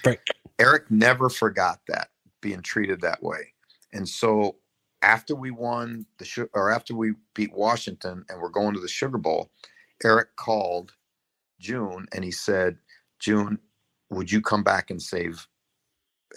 Right. 0.05 0.21
Eric 0.59 0.91
never 0.91 1.29
forgot 1.29 1.81
that 1.89 2.09
being 2.41 2.63
treated 2.63 3.01
that 3.03 3.23
way, 3.23 3.55
and 3.93 4.09
so 4.09 4.57
after 5.03 5.35
we 5.35 5.51
won 5.51 6.07
the 6.19 6.49
or 6.55 6.71
after 6.71 6.95
we 6.95 7.15
beat 7.35 7.53
Washington 7.53 8.25
and 8.29 8.41
we're 8.41 8.49
going 8.49 8.75
to 8.75 8.81
the 8.81 8.89
Sugar 8.89 9.19
Bowl, 9.19 9.51
Eric 10.05 10.37
called 10.37 10.93
June 11.61 12.07
and 12.13 12.25
he 12.25 12.31
said, 12.31 12.79
"June, 13.19 13.59
would 14.11 14.31
you 14.31 14.41
come 14.41 14.63
back 14.63 14.91
and 14.91 15.01
save 15.01 15.47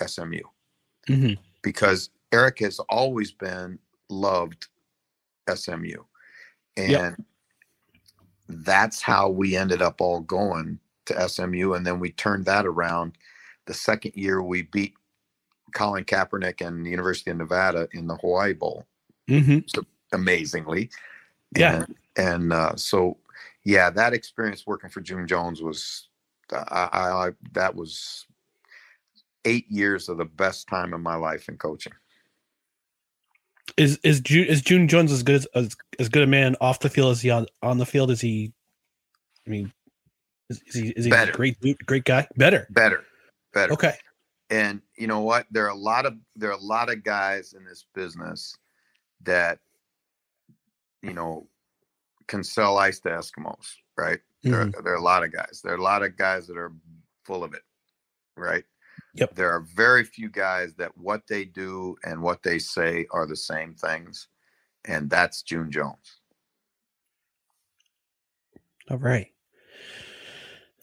SMU?" 0.06 0.42
Mhm. 1.08 1.38
because 1.62 2.10
Eric 2.32 2.60
has 2.60 2.80
always 2.90 3.32
been 3.32 3.80
loved 4.10 4.68
SMU. 5.48 6.04
And 6.78 6.92
Yep. 6.92 7.20
that's 8.48 9.02
how 9.02 9.30
we 9.30 9.56
ended 9.56 9.82
up 9.82 10.02
all 10.02 10.22
going 10.22 10.80
to 11.06 11.20
SMU. 11.20 11.74
And 11.74 11.86
then 11.86 12.00
we 12.00 12.12
turned 12.12 12.46
that 12.46 12.66
around 12.66 13.18
the 13.66 13.74
second 13.74 14.16
year 14.16 14.42
we 14.42 14.64
beat 14.64 14.94
Colin 15.74 16.04
Kaepernick 16.06 16.66
and 16.66 16.86
the 16.86 16.90
University 16.90 17.32
of 17.32 17.38
Nevada 17.38 17.88
in 17.92 18.08
the 18.08 18.16
Hawaii 18.18 18.54
Bowl. 18.54 18.86
Mhm. 19.28 19.70
So 19.70 19.86
amazingly. 20.12 20.90
Yeah. 21.56 21.84
And, 21.84 21.96
and 22.18 22.54
uh, 22.54 22.76
so, 22.76 23.18
yeah, 23.64 23.90
that 23.90 24.14
experience 24.14 24.66
working 24.68 24.90
for 24.90 25.02
June 25.02 25.28
Jones 25.28 25.62
was, 25.62 26.10
I, 26.52 26.90
I, 26.92 27.28
I 27.28 27.32
that 27.54 27.76
was 27.76 28.26
eight 29.46 29.70
years 29.70 30.10
of 30.10 30.18
the 30.18 30.26
best 30.26 30.68
time 30.68 30.94
in 30.94 31.02
my 31.02 31.16
life 31.16 31.50
in 31.50 31.58
coaching. 31.58 31.94
Is 33.78 33.98
is 34.04 34.20
June 34.20 34.48
is 34.48 34.62
June 34.62 34.88
Jones 34.88 35.12
as 35.12 35.24
good 35.24 35.36
as, 35.36 35.48
as 35.56 35.76
as 36.00 36.10
good 36.10 36.24
a 36.24 36.28
man 36.28 36.56
off 36.60 36.80
the 36.80 36.90
field 36.90 37.12
as 37.12 37.22
he 37.22 37.30
on 37.30 37.46
on 37.62 37.78
the 37.78 37.86
field? 37.86 38.12
Is 38.12 38.20
he? 38.20 38.52
I 39.48 39.50
mean, 39.50 39.72
is, 40.50 40.62
is 40.68 40.76
he 40.76 40.90
is 40.90 41.06
he 41.06 41.12
Better. 41.12 41.32
a 41.32 41.36
great 41.36 41.58
great 41.86 42.04
guy? 42.04 42.28
Better. 42.36 42.68
Better, 42.72 43.04
better. 43.54 43.72
Okay. 43.74 43.96
And 44.50 44.82
you 44.98 45.08
know 45.08 45.22
what? 45.22 45.46
There 45.52 45.66
are 45.66 45.70
a 45.70 45.76
lot 45.76 46.06
of 46.06 46.16
there 46.36 46.50
are 46.50 46.58
a 46.58 46.62
lot 46.62 46.92
of 46.92 47.04
guys 47.04 47.54
in 47.54 47.64
this 47.64 47.86
business 47.96 48.56
that 49.24 49.60
you 51.02 51.14
know 51.14 51.48
can 52.28 52.44
sell 52.44 52.78
ice 52.78 53.00
to 53.02 53.10
Eskimos, 53.10 53.76
right? 53.98 54.20
There, 54.44 54.66
Mhm. 54.66 54.84
there 54.84 54.94
are 54.94 54.98
a 54.98 55.02
lot 55.02 55.24
of 55.24 55.32
guys. 55.32 55.62
There 55.64 55.74
are 55.74 55.78
a 55.78 55.82
lot 55.82 56.04
of 56.04 56.18
guys 56.18 56.48
that 56.48 56.58
are 56.58 56.74
full 57.24 57.44
of 57.44 57.54
it, 57.54 57.64
right? 58.36 58.66
Yep. 59.16 59.36
There 59.36 59.52
are 59.52 59.62
very 59.62 60.04
few 60.04 60.30
guys 60.30 60.74
that 60.76 60.98
what 60.98 61.28
they 61.28 61.46
do 61.46 61.98
and 62.04 62.22
what 62.22 62.44
they 62.44 62.60
say 62.60 63.06
are 63.12 63.26
the 63.28 63.36
same 63.36 63.74
things, 63.74 64.28
and 64.86 65.10
that's 65.10 65.42
June 65.42 65.70
Jones. 65.72 66.20
All 68.90 68.98
right. 68.98 69.28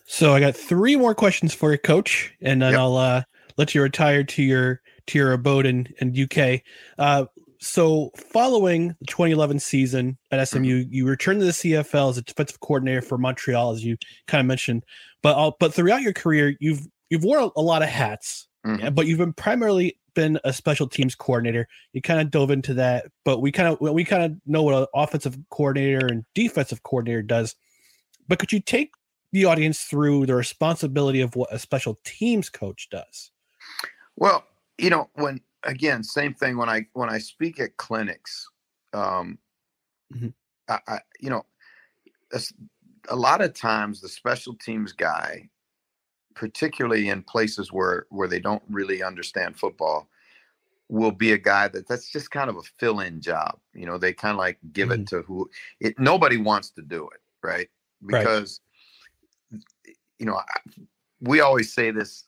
So 0.07 0.33
I 0.35 0.41
got 0.41 0.57
three 0.57 0.97
more 0.97 1.14
questions 1.14 1.53
for 1.53 1.72
you, 1.72 1.79
Coach, 1.79 2.35
and 2.41 2.62
then 2.62 2.72
Yep. 2.72 2.81
I'll 2.81 2.97
uh, 2.97 3.22
let 3.57 3.74
you 3.74 3.83
retire 3.83 4.24
to 4.24 4.43
your 4.43 4.81
to 5.09 5.18
your 5.18 5.33
abode 5.33 5.66
in 5.66 5.89
in 6.01 6.14
UK. 6.18 6.62
Uh, 6.99 7.26
so 7.61 8.11
following 8.16 8.89
the 9.01 9.07
2011 9.07 9.59
season 9.59 10.16
at 10.31 10.47
SMU, 10.49 10.85
Mm-hmm. 10.85 10.93
you 10.93 11.07
returned 11.07 11.41
to 11.41 11.47
the 11.47 11.53
CFL 11.53 12.11
as 12.11 12.18
a 12.18 12.22
defensive 12.22 12.61
coordinator 12.61 13.03
for 13.03 13.18
Montreal, 13.18 13.72
as 13.72 13.85
you 13.85 13.97
kind 14.26 14.41
of 14.41 14.47
mentioned. 14.47 14.85
But 15.22 15.35
all, 15.35 15.57
but 15.59 15.74
throughout 15.74 16.03
your 16.03 16.12
career, 16.12 16.55
you've 16.61 16.87
you've 17.11 17.25
worn 17.25 17.51
a, 17.57 17.63
lot 17.63 17.83
of 17.83 17.89
hats, 17.89 18.49
Mhm. 18.67 18.81
yeah, 18.81 18.91
but 18.91 19.07
you've 19.07 19.19
been 19.19 19.33
primarily 19.33 19.99
been 20.15 20.39
a 20.45 20.53
special 20.53 20.89
teams 20.89 21.15
coordinator. 21.15 21.69
You 21.93 22.03
kind 22.03 22.21
of 22.21 22.31
dove 22.31 22.51
into 22.51 22.75
that, 22.75 23.07
but 23.25 23.41
we 23.41 23.53
kind 23.53 23.69
of 23.69 23.81
we 23.81 24.05
kind 24.05 24.25
of 24.25 24.39
know 24.47 24.63
what 24.63 24.75
an 24.75 24.87
offensive 24.95 25.39
coordinator 25.51 26.07
and 26.07 26.25
defensive 26.35 26.83
coordinator 26.83 27.23
does. 27.23 27.55
But 28.27 28.39
could 28.39 28.53
you 28.53 28.61
take 28.61 28.93
the 29.33 29.45
audience 29.45 29.83
through 29.83 30.27
the 30.27 30.35
responsibility 30.35 31.21
of 31.21 31.37
what 31.37 31.53
a 31.53 31.59
special 31.59 31.99
teams 32.05 32.49
coach 32.49 32.89
does? 32.91 33.31
Well, 34.17 34.45
you 34.79 34.91
know, 34.91 35.11
when 35.15 35.41
again, 35.63 36.03
same 36.03 36.35
thing 36.35 36.57
when 36.57 36.69
I 36.69 36.87
when 36.93 37.09
I 37.09 37.19
speak 37.19 37.61
at 37.61 37.77
clinics, 37.77 38.49
um, 38.93 39.39
Mhm. 40.13 40.33
I, 40.69 40.81
I 40.87 40.99
you 41.21 41.31
know, 41.31 41.45
a, 42.33 42.41
a 43.09 43.17
lot 43.17 43.41
of 43.41 43.55
times 43.55 44.01
the 44.01 44.09
special 44.09 44.55
teams 44.55 44.93
guy, 44.93 45.49
particularly 46.39 47.09
in 47.09 47.22
places 47.22 47.72
where 47.72 48.07
where 48.11 48.28
they 48.28 48.39
don't 48.39 48.62
really 48.70 49.03
understand 49.03 49.59
football, 49.59 50.09
will 50.89 51.11
be 51.11 51.32
a 51.32 51.39
guy 51.39 51.66
that 51.66 51.89
that's 51.89 52.11
just 52.11 52.30
kind 52.30 52.49
of 52.49 52.57
a 52.57 52.62
fill-in 52.78 53.20
job. 53.20 53.59
You 53.74 53.86
know, 53.86 53.99
they 53.99 54.12
kind 54.12 54.32
of 54.32 54.39
like 54.39 54.59
give 54.72 54.93
it 54.93 55.05
mm-hmm. 55.05 55.16
to 55.16 55.22
who 55.22 55.51
it. 55.80 55.99
Nobody 55.99 56.36
wants 56.36 56.70
to 56.70 56.82
do 56.82 57.09
it, 57.09 57.20
right? 57.43 57.68
Right. 58.01 58.20
Because 58.20 58.61
you 60.18 60.26
know, 60.26 60.36
I- 60.36 60.70
we 61.20 61.41
always 61.41 61.72
say 61.72 61.91
this 61.91 62.26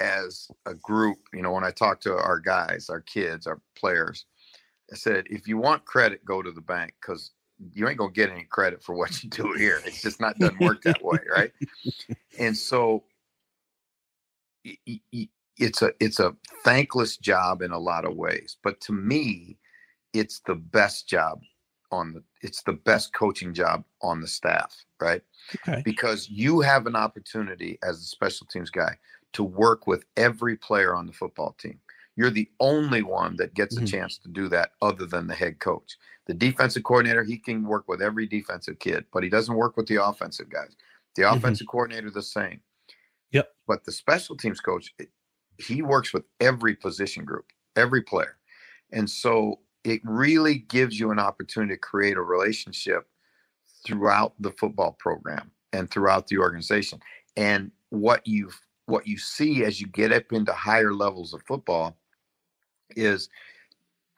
as 0.00 0.48
a 0.66 0.74
group, 0.74 1.18
you 1.32 1.40
know, 1.40 1.52
when 1.52 1.64
I 1.64 1.70
talk 1.70 2.02
to 2.02 2.14
our 2.14 2.38
guys, 2.38 2.90
our 2.90 3.00
kids, 3.00 3.46
our 3.46 3.62
players, 3.74 4.26
I 4.92 4.96
said, 4.96 5.24
if 5.30 5.48
you 5.48 5.56
want 5.56 5.86
credit, 5.86 6.22
go 6.26 6.42
to 6.42 6.52
the 6.52 6.60
bank 6.60 6.92
because 7.00 7.30
you 7.72 7.88
ain't 7.88 7.96
gonna 7.96 8.12
get 8.12 8.28
any 8.28 8.44
credit 8.44 8.82
for 8.82 8.94
what 8.94 9.22
you 9.22 9.30
do 9.30 9.52
here. 9.52 9.80
It's 9.86 10.02
just 10.02 10.20
not 10.20 10.38
doesn't 10.38 10.60
work 10.60 10.82
that 10.82 11.02
way, 11.02 11.20
right? 11.34 11.52
And 12.38 12.56
so 12.56 13.04
it's 14.64 15.82
a 15.82 15.92
it's 16.00 16.20
a 16.20 16.36
thankless 16.64 17.16
job 17.16 17.62
in 17.62 17.70
a 17.72 17.78
lot 17.78 18.04
of 18.04 18.16
ways, 18.16 18.56
but 18.62 18.80
to 18.82 18.92
me, 18.92 19.58
it's 20.12 20.40
the 20.46 20.54
best 20.56 21.08
job 21.08 21.42
on 21.92 22.12
the 22.14 22.24
it's 22.42 22.62
the 22.64 22.72
best 22.72 23.14
coaching 23.14 23.54
job 23.54 23.84
on 24.02 24.20
the 24.20 24.28
staff, 24.28 24.84
right? 25.00 25.22
Okay. 25.56 25.82
because 25.84 26.28
you 26.30 26.60
have 26.60 26.86
an 26.86 26.96
opportunity 26.96 27.78
as 27.82 27.98
a 28.00 28.04
special 28.04 28.46
teams 28.46 28.70
guy 28.70 28.98
to 29.34 29.44
work 29.44 29.86
with 29.86 30.04
every 30.16 30.56
player 30.56 30.94
on 30.94 31.06
the 31.06 31.12
football 31.12 31.54
team. 31.58 31.80
You're 32.16 32.30
the 32.30 32.50
only 32.60 33.02
one 33.02 33.36
that 33.36 33.54
gets 33.54 33.76
a 33.76 33.82
chance 33.84 34.18
to 34.18 34.28
do 34.28 34.48
that 34.48 34.72
other 34.82 35.06
than 35.06 35.26
the 35.26 35.34
head 35.34 35.60
coach. 35.60 35.96
The 36.26 36.34
defensive 36.34 36.84
coordinator, 36.84 37.24
he 37.24 37.38
can 37.38 37.64
work 37.64 37.88
with 37.88 38.02
every 38.02 38.26
defensive 38.26 38.78
kid, 38.78 39.06
but 39.12 39.22
he 39.24 39.28
doesn't 39.28 39.54
work 39.56 39.76
with 39.76 39.86
the 39.88 40.02
offensive 40.04 40.48
guys. 40.48 40.76
The 41.16 41.22
Mhm. 41.22 41.36
offensive 41.38 41.66
coordinator, 41.66 42.10
the 42.10 42.22
same. 42.22 42.60
Yep. 43.34 43.52
But 43.66 43.84
the 43.84 43.92
special 43.92 44.36
teams 44.36 44.60
coach, 44.60 44.94
he 45.58 45.82
works 45.82 46.14
with 46.14 46.24
every 46.40 46.74
position 46.74 47.24
group, 47.24 47.46
every 47.76 48.00
player. 48.00 48.38
And 48.92 49.10
so 49.10 49.58
it 49.82 50.00
really 50.04 50.58
gives 50.58 50.98
you 50.98 51.10
an 51.10 51.18
opportunity 51.18 51.74
to 51.74 51.80
create 51.80 52.16
a 52.16 52.22
relationship 52.22 53.06
throughout 53.84 54.34
the 54.40 54.52
football 54.52 54.96
program 54.98 55.50
and 55.72 55.90
throughout 55.90 56.28
the 56.28 56.38
organization. 56.38 57.00
And 57.36 57.72
what 57.90 58.26
you 58.26 58.50
what 58.86 59.06
you 59.06 59.18
see 59.18 59.64
as 59.64 59.80
you 59.80 59.86
get 59.88 60.12
up 60.12 60.32
into 60.32 60.52
higher 60.52 60.92
levels 60.92 61.32
of 61.32 61.42
football 61.42 61.96
is 62.96 63.28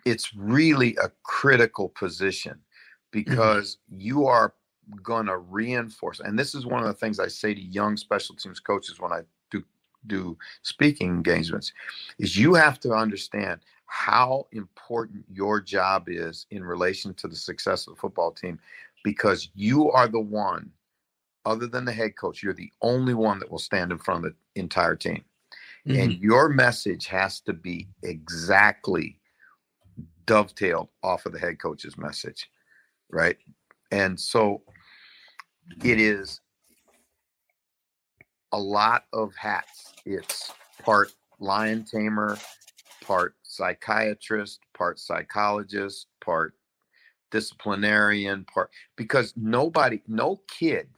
it's 0.05 0.35
really 0.35 0.97
a 1.03 1.11
critical 1.23 1.89
position 1.89 2.53
mm-hmm. 2.53 3.31
because 3.31 3.79
you 3.89 4.27
are 4.27 4.55
going 5.03 5.27
to 5.27 5.39
reinforce 5.39 6.21
and 6.21 6.39
this 6.39 6.55
is 6.55 6.67
one 6.67 6.81
of 6.81 6.87
the 6.87 6.95
things 6.95 7.19
I 7.19 7.29
say 7.29 7.55
to 7.55 7.61
young 7.61 7.97
special 7.97 8.35
teams 8.37 8.61
coaches 8.61 9.01
when 9.01 9.13
I 9.13 9.23
do 9.51 9.65
do 10.07 10.37
speaking 10.63 11.09
engagements 11.09 11.73
is 12.19 12.37
you 12.37 12.55
have 12.55 12.79
to 12.81 12.93
understand 12.93 13.61
how 13.87 14.47
important 14.53 15.25
your 15.31 15.61
job 15.61 16.05
is 16.09 16.47
in 16.51 16.65
relation 16.65 17.15
to 17.15 17.29
the 17.29 17.37
success 17.37 17.87
of 17.87 17.95
the 17.95 18.01
football 18.01 18.33
team 18.33 18.59
because 19.05 19.49
you 19.55 19.91
are 19.91 20.09
the 20.09 20.21
one 20.21 20.71
other 21.45 21.67
than 21.67 21.85
the 21.85 21.93
head 21.93 22.17
coach 22.17 22.43
you're 22.43 22.53
the 22.53 22.73
only 22.83 23.15
one 23.15 23.39
that 23.39 23.51
will 23.51 23.59
stand 23.59 23.93
in 23.93 23.99
front 23.99 24.25
of 24.25 24.33
the 24.33 24.61
entire 24.61 24.97
team. 24.97 25.25
And 25.87 26.11
mm-hmm. 26.11 26.25
your 26.25 26.49
message 26.49 27.07
has 27.07 27.39
to 27.43 27.53
be 27.53 27.87
exactly 28.03 29.21
dovetailed 30.27 30.89
off 31.05 31.27
of 31.27 31.33
the 31.33 31.39
head 31.39 31.61
coach's 31.61 31.97
message 31.97 32.51
right? 33.11 33.37
And 33.91 34.19
so 34.19 34.63
it 35.83 36.01
is 36.01 36.41
a 38.53 38.59
lot 38.59 39.05
of 39.13 39.35
hats. 39.37 39.93
It's 40.05 40.53
part 40.83 41.13
lion 41.39 41.85
tamer, 41.85 42.39
part 43.03 43.35
psychiatrist, 43.43 44.61
part 44.77 44.99
psychologist, 44.99 46.07
part 46.25 46.55
disciplinarian, 47.31 48.45
part 48.45 48.71
because 48.97 49.35
nobody, 49.37 50.01
no 50.07 50.41
kid, 50.49 50.89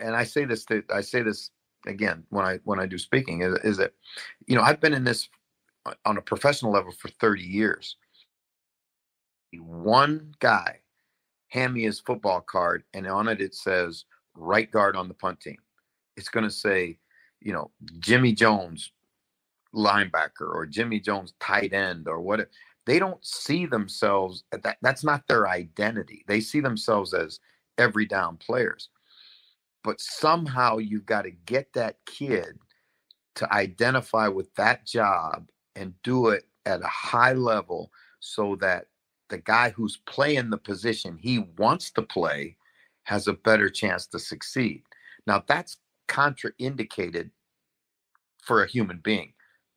and 0.00 0.14
I 0.14 0.24
say 0.24 0.44
this 0.44 0.64
to, 0.66 0.82
I 0.92 1.00
say 1.00 1.22
this 1.22 1.50
again 1.86 2.24
when 2.30 2.44
I 2.44 2.58
when 2.64 2.80
I 2.80 2.86
do 2.86 2.98
speaking 2.98 3.42
is, 3.42 3.58
is 3.64 3.76
that 3.78 3.92
you 4.46 4.56
know 4.56 4.62
I've 4.62 4.80
been 4.80 4.94
in 4.94 5.04
this 5.04 5.28
on 6.04 6.16
a 6.16 6.22
professional 6.22 6.72
level 6.72 6.92
for 6.92 7.08
30 7.08 7.42
years. 7.42 7.96
One 9.58 10.34
guy 10.40 10.80
hand 11.56 11.72
me 11.72 11.82
his 11.82 12.00
football 12.00 12.40
card 12.42 12.84
and 12.92 13.06
on 13.06 13.28
it 13.28 13.40
it 13.40 13.54
says 13.54 14.04
right 14.34 14.70
guard 14.70 14.94
on 14.94 15.08
the 15.08 15.14
punt 15.14 15.40
team. 15.40 15.56
It's 16.16 16.28
going 16.28 16.44
to 16.44 16.50
say, 16.50 16.98
you 17.40 17.52
know, 17.52 17.70
Jimmy 17.98 18.32
Jones 18.32 18.92
linebacker 19.74 20.54
or 20.54 20.66
Jimmy 20.66 21.00
Jones 21.00 21.32
tight 21.40 21.72
end 21.72 22.08
or 22.08 22.20
what 22.20 22.48
they 22.84 22.98
don't 22.98 23.24
see 23.24 23.66
themselves 23.66 24.44
that 24.52 24.76
that's 24.82 25.02
not 25.02 25.26
their 25.28 25.48
identity. 25.48 26.24
They 26.28 26.40
see 26.40 26.60
themselves 26.60 27.14
as 27.14 27.40
every 27.78 28.04
down 28.04 28.36
players. 28.36 28.90
But 29.82 30.00
somehow 30.00 30.78
you've 30.78 31.06
got 31.06 31.22
to 31.22 31.30
get 31.30 31.72
that 31.72 31.96
kid 32.06 32.58
to 33.36 33.52
identify 33.52 34.28
with 34.28 34.54
that 34.56 34.86
job 34.86 35.48
and 35.74 35.94
do 36.02 36.28
it 36.28 36.44
at 36.66 36.82
a 36.82 36.88
high 36.88 37.32
level 37.32 37.90
so 38.20 38.56
that 38.56 38.86
the 39.28 39.38
guy 39.38 39.70
who's 39.70 39.98
playing 40.06 40.50
the 40.50 40.58
position 40.58 41.18
he 41.20 41.46
wants 41.58 41.90
to 41.92 42.02
play 42.02 42.56
has 43.04 43.28
a 43.28 43.32
better 43.32 43.68
chance 43.68 44.06
to 44.08 44.18
succeed. 44.18 44.82
Now, 45.26 45.42
that's 45.46 45.78
contraindicated 46.08 47.30
for 48.42 48.62
a 48.62 48.68
human 48.68 49.00
being. 49.02 49.32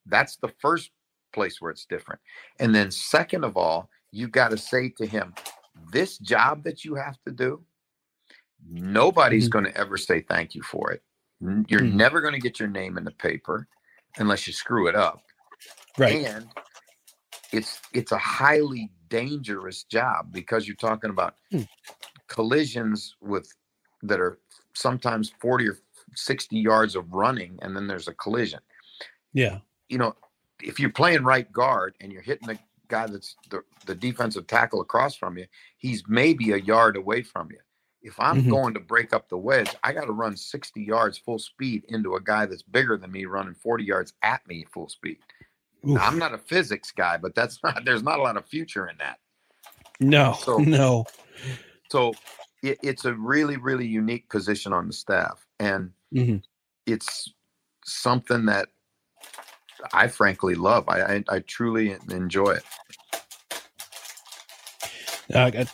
That's 0.06 0.38
the 0.38 0.52
first 0.60 0.92
place 1.34 1.62
where 1.62 1.72
it's 1.72 1.86
different. 1.86 2.22
And 2.60 2.74
then, 2.74 2.92
second 2.92 3.44
of 3.44 3.58
all, 3.58 3.90
you 4.12 4.28
got 4.28 4.52
to 4.52 4.58
say 4.58 4.90
to 4.98 5.06
him, 5.06 5.34
this 5.92 6.18
job 6.18 6.64
that 6.64 6.84
you 6.84 6.96
have 6.96 7.18
to 7.26 7.32
do, 7.32 7.64
nobody's 8.70 9.46
mm-hmm. 9.46 9.52
going 9.52 9.66
to 9.66 9.78
ever 9.78 9.98
say 9.98 10.22
thank 10.22 10.56
you 10.56 10.62
for 10.62 10.92
it. 10.92 11.02
You're 11.42 11.82
mm-hmm. 11.82 11.98
never 11.98 12.22
going 12.22 12.34
to 12.34 12.40
get 12.40 12.60
your 12.60 12.68
name 12.68 12.98
in 12.98 13.06
the 13.06 13.12
paper 13.12 13.68
unless 14.18 14.46
you 14.46 14.54
screw 14.54 14.88
it 14.88 14.96
up. 14.96 15.22
Right. 15.98 16.26
And 16.26 16.48
it's 17.52 17.80
it's 17.94 18.12
a 18.12 18.18
highly 18.18 18.92
dangerous 19.10 19.84
job 19.84 20.32
because 20.32 20.68
you're 20.68 20.76
talking 20.76 21.10
about 21.10 21.36
hmm. 21.52 21.62
collisions 22.28 23.16
with 23.22 23.52
that 24.04 24.20
are 24.20 24.40
sometimes 24.74 25.32
40 25.42 25.70
or 25.70 25.78
60 26.16 26.58
yards 26.58 26.96
of 26.96 27.12
running 27.14 27.58
and 27.62 27.76
then 27.76 27.88
there's 27.88 28.08
a 28.08 28.14
collision. 28.14 28.60
Yeah. 29.34 29.60
You 29.90 29.98
know, 29.98 30.16
if 30.62 30.80
you're 30.80 30.90
playing 30.90 31.24
right 31.24 31.52
guard 31.52 31.96
and 32.00 32.12
you're 32.12 32.22
hitting 32.22 32.48
the 32.48 32.58
guy 32.88 33.08
that's 33.08 33.36
the, 33.50 33.62
the 33.86 33.96
defensive 33.96 34.48
tackle 34.48 34.82
across 34.82 35.16
from 35.16 35.38
you, 35.38 35.46
he's 35.78 36.04
maybe 36.08 36.52
a 36.52 36.58
yard 36.58 36.96
away 36.96 37.22
from 37.22 37.50
you. 37.52 37.60
If 38.02 38.18
I'm 38.20 38.42
mm-hmm. 38.42 38.50
going 38.50 38.74
to 38.76 38.80
break 38.80 39.14
up 39.14 39.28
the 39.28 39.38
wedge, 39.38 39.76
I 39.84 39.92
got 39.92 40.06
to 40.06 40.14
run 40.14 40.38
60 40.38 40.82
yards 40.82 41.18
full 41.18 41.40
speed 41.40 41.84
into 41.90 42.16
a 42.16 42.22
guy 42.22 42.46
that's 42.46 42.64
bigger 42.64 42.98
than 42.98 43.12
me 43.12 43.26
running 43.26 43.56
40 43.56 43.84
yards 43.84 44.14
at 44.24 44.46
me 44.48 44.66
full 44.72 44.88
speed. 44.88 45.18
I'm 46.00 46.20
not 46.20 46.34
a 46.34 46.38
physics 46.38 46.92
guy, 46.92 47.18
but 47.18 47.36
that's 47.36 47.62
not 47.64 47.86
there's 47.86 48.04
not 48.04 48.20
a 48.20 48.22
lot 48.22 48.38
of 48.38 48.46
future 48.46 48.88
in 48.88 48.98
that. 48.98 49.20
No, 50.00 50.38
so, 50.42 50.58
no. 50.58 51.06
So 51.90 52.14
it, 52.64 52.80
it's 52.84 53.06
a 53.06 53.14
really, 53.14 53.58
really 53.58 53.88
unique 53.88 54.30
position 54.30 54.74
on 54.74 54.88
the 54.88 54.94
staff, 54.94 55.46
and 55.60 55.92
mm-hmm. 56.14 56.38
it's 56.86 57.34
something 57.86 58.46
that 58.46 58.70
I 59.94 60.08
frankly 60.08 60.56
love. 60.56 60.86
I 60.88 61.02
I, 61.02 61.24
I 61.30 61.40
truly 61.40 61.96
enjoy 62.10 62.52
it. 62.52 62.64
Uh, 65.34 65.66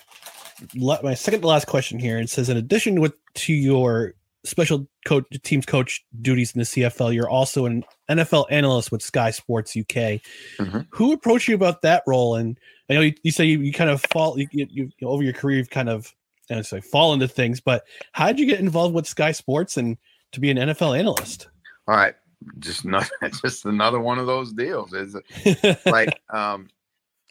my 0.76 1.14
second 1.14 1.41
to 1.41 1.47
last 1.47 1.68
question 1.68 1.99
here. 1.99 2.18
It 2.18 2.30
says, 2.30 2.49
in 2.49 2.58
addition 2.58 2.99
with 2.99 3.14
to 3.36 3.53
your 3.53 4.14
special 4.46 4.88
coach 5.06 5.26
teams 5.43 5.66
coach 5.66 6.06
duties 6.22 6.54
in 6.54 6.60
the 6.60 6.66
CFL. 6.66 7.14
You're 7.14 7.30
also 7.30 7.66
an 7.66 7.84
NFL 8.10 8.46
analyst 8.50 8.91
with 8.91 9.02
Sky 9.02 9.32
Sports 9.32 9.76
UK. 9.76 10.22
Mm-hmm. 10.58 10.80
Who 10.89 11.14
approached 11.14 11.48
you 11.48 11.56
about 11.56 11.82
that 11.82 12.04
role? 12.08 12.36
And 12.36 12.58
I 12.89 12.93
know 12.93 13.02
you, 13.02 13.14
you 13.24 13.32
say 13.32 13.46
you, 13.46 13.60
you, 13.60 13.74
kind 13.74 13.89
of 13.89 14.04
fall 14.12 14.39
you, 14.39 14.48
you, 14.52 14.68
you, 14.70 15.08
over 15.08 15.24
your 15.24 15.34
career. 15.34 15.58
You've 15.58 15.70
kind 15.70 15.89
of 15.89 16.14
I 16.50 16.54
don't 16.54 16.66
say 16.66 16.82
fall 16.82 17.14
into 17.14 17.28
things, 17.28 17.60
but 17.60 17.84
how 18.12 18.28
did 18.28 18.39
you 18.39 18.46
get 18.46 18.60
involved 18.60 18.93
with 18.93 19.08
Sky 19.08 19.32
Sports 19.32 19.78
and 19.78 19.98
to 20.32 20.39
be 20.39 20.52
an 20.52 20.58
NFL 20.58 20.98
analyst? 20.98 21.48
All 21.88 21.96
right, 21.96 22.16
just 22.60 22.86
not 22.86 23.10
just 23.41 23.66
another 23.66 24.00
one 24.00 24.20
of 24.20 24.28
those 24.28 24.54
deals. 24.54 24.93
Is 24.93 25.16
like 25.86 26.22
um, 26.30 26.70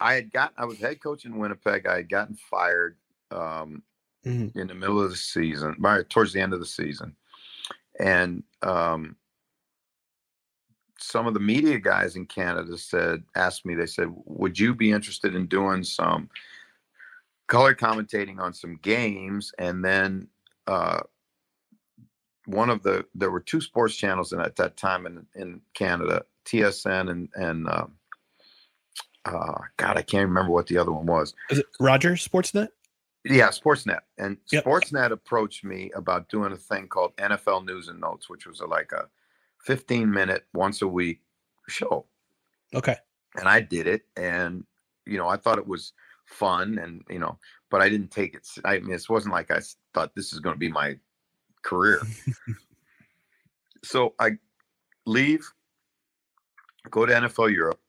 I 0.01 0.15
had 0.15 0.33
got 0.33 0.53
I 0.59 0.65
was 0.65 0.79
head 0.79 1.03
coach 1.03 1.25
in 1.25 1.39
Winnipeg. 1.39 1.87
I 1.87 1.97
had 1.97 2.09
gotten 2.09 2.37
fired 2.51 2.97
um, 3.31 3.83
mm-hmm. 4.25 4.59
in 4.59 4.67
the 4.67 4.75
middle 4.75 5.03
of 5.03 5.11
the 5.11 5.17
season, 5.17 5.77
right 5.79 6.09
towards 6.09 6.33
the 6.33 6.41
end 6.41 6.53
of 6.53 6.61
the 6.61 6.67
season, 6.67 7.15
and 7.99 8.43
um, 8.63 9.17
some 10.99 11.27
of 11.27 11.35
the 11.35 11.41
media 11.41 11.79
guys 11.79 12.17
in 12.17 12.27
Canada 12.27 12.79
said, 12.79 13.23
asked 13.35 13.67
me, 13.67 13.75
they 13.75 13.87
said, 13.87 14.09
"Would 14.25 14.59
you 14.59 14.75
be 14.75 14.91
interested 14.91 15.35
in 15.35 15.47
doing 15.47 15.85
some 15.85 16.31
color 17.47 17.75
commentating 17.75 18.39
on 18.39 18.55
some 18.55 18.79
games?" 18.83 19.53
And 19.59 19.85
then 19.85 20.29
uh, 20.67 21.01
one 22.47 22.71
of 22.71 22.83
the 22.83 23.05
there 23.15 23.31
were 23.31 23.41
two 23.41 23.61
sports 23.61 23.97
channels 23.97 24.33
in, 24.33 24.41
at 24.41 24.57
that 24.57 24.77
time 24.77 25.07
in 25.07 25.27
in 25.35 25.61
Canada, 25.75 26.25
TSN 26.47 27.11
and 27.11 27.29
and 27.35 27.69
uh, 27.69 27.87
uh, 29.25 29.59
God, 29.77 29.97
I 29.97 30.03
can't 30.03 30.29
remember 30.29 30.53
what 30.53 30.67
the 30.67 30.79
other 30.79 30.93
one 30.93 31.07
was. 31.07 31.35
Is 31.51 31.61
it 31.61 31.67
Rogers 31.81 32.27
Sportsnet? 32.27 32.69
Yeah, 33.25 33.49
Sportsnet. 33.49 34.01
And 34.19 34.37
yep. 34.53 34.65
Sportsnet 34.65 35.11
approached 35.11 35.65
me 35.65 35.91
about 35.95 36.29
doing 36.29 36.53
a 36.53 36.57
thing 36.57 36.89
called 36.89 37.17
NFL 37.17 37.65
News 37.65 37.89
and 37.89 38.01
Notes, 38.01 38.29
which 38.29 38.47
was 38.47 38.61
a, 38.61 38.67
like 38.67 38.93
a 38.93 39.09
15 39.65 40.11
minute, 40.11 40.45
once 40.53 40.83
a 40.83 40.89
week 40.89 41.23
show. 41.69 42.05
Okay. 42.75 42.97
And 43.37 43.49
I 43.49 43.61
did 43.61 43.87
it. 43.87 44.03
And, 44.17 44.65
you 45.07 45.17
know, 45.17 45.29
I 45.29 45.39
thought 45.39 45.59
it 45.59 45.67
was 45.67 45.95
fun 46.27 46.79
and, 46.79 47.03
you 47.09 47.19
know, 47.19 47.39
but 47.71 47.81
I 47.81 47.89
didn't 47.89 48.11
take 48.11 48.35
it. 48.35 48.47
I 48.65 48.79
mean, 48.79 48.93
it 48.93 49.09
wasn't 49.09 49.35
like 49.35 49.51
I 49.51 49.61
thought 49.95 50.15
this 50.15 50.33
is 50.33 50.41
going 50.41 50.55
to 50.55 50.59
be 50.61 50.71
my 50.71 50.99
career. 51.63 52.03
so 53.83 54.15
I 54.19 54.33
leave, 55.07 55.51
go 56.91 57.07
to 57.07 57.13
NFL 57.13 57.53
Europe. 57.53 57.81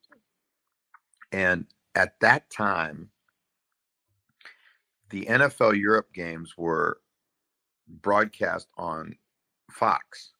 And 1.33 1.65
at 1.95 2.19
that 2.21 2.49
time, 2.49 3.09
the 5.09 5.25
NFL 5.25 5.79
Europe 5.79 6.11
games 6.13 6.55
were 6.57 6.99
broadcast 7.87 8.67
on 8.77 9.15
Fox. 9.71 10.31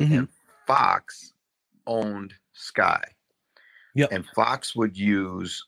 Mm-hmm. 0.00 0.12
And 0.12 0.28
Fox 0.66 1.32
owned 1.86 2.34
Sky. 2.52 3.02
Yep. 3.94 4.12
And 4.12 4.26
Fox 4.26 4.76
would 4.76 4.96
use 4.96 5.66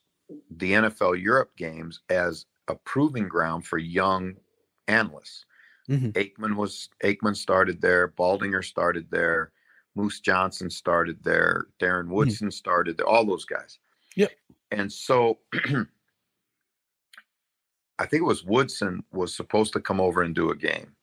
the 0.50 0.72
NFL 0.72 1.20
Europe 1.20 1.50
games 1.56 2.00
as 2.08 2.46
a 2.68 2.74
proving 2.76 3.28
ground 3.28 3.66
for 3.66 3.78
young 3.78 4.34
analysts. 4.86 5.44
Mm-hmm. 5.90 6.10
Aikman 6.10 6.54
was 6.54 6.88
Aikman 7.02 7.36
started 7.36 7.80
there, 7.80 8.08
Baldinger 8.08 8.64
started 8.64 9.08
there, 9.10 9.50
Moose 9.96 10.20
Johnson 10.20 10.70
started 10.70 11.18
there, 11.24 11.66
Darren 11.80 12.04
mm-hmm. 12.04 12.12
Woodson 12.12 12.48
mm-hmm. 12.48 12.52
started 12.52 12.96
there, 12.96 13.08
all 13.08 13.24
those 13.24 13.44
guys. 13.44 13.78
Yep. 14.16 14.30
And 14.70 14.92
so 14.92 15.38
I 18.00 18.06
think 18.06 18.22
it 18.22 18.26
was 18.26 18.44
Woodson 18.44 19.04
was 19.12 19.34
supposed 19.34 19.74
to 19.74 19.80
come 19.80 20.00
over 20.00 20.22
and 20.22 20.34
do 20.34 20.50
a 20.50 20.56
game. 20.56 20.96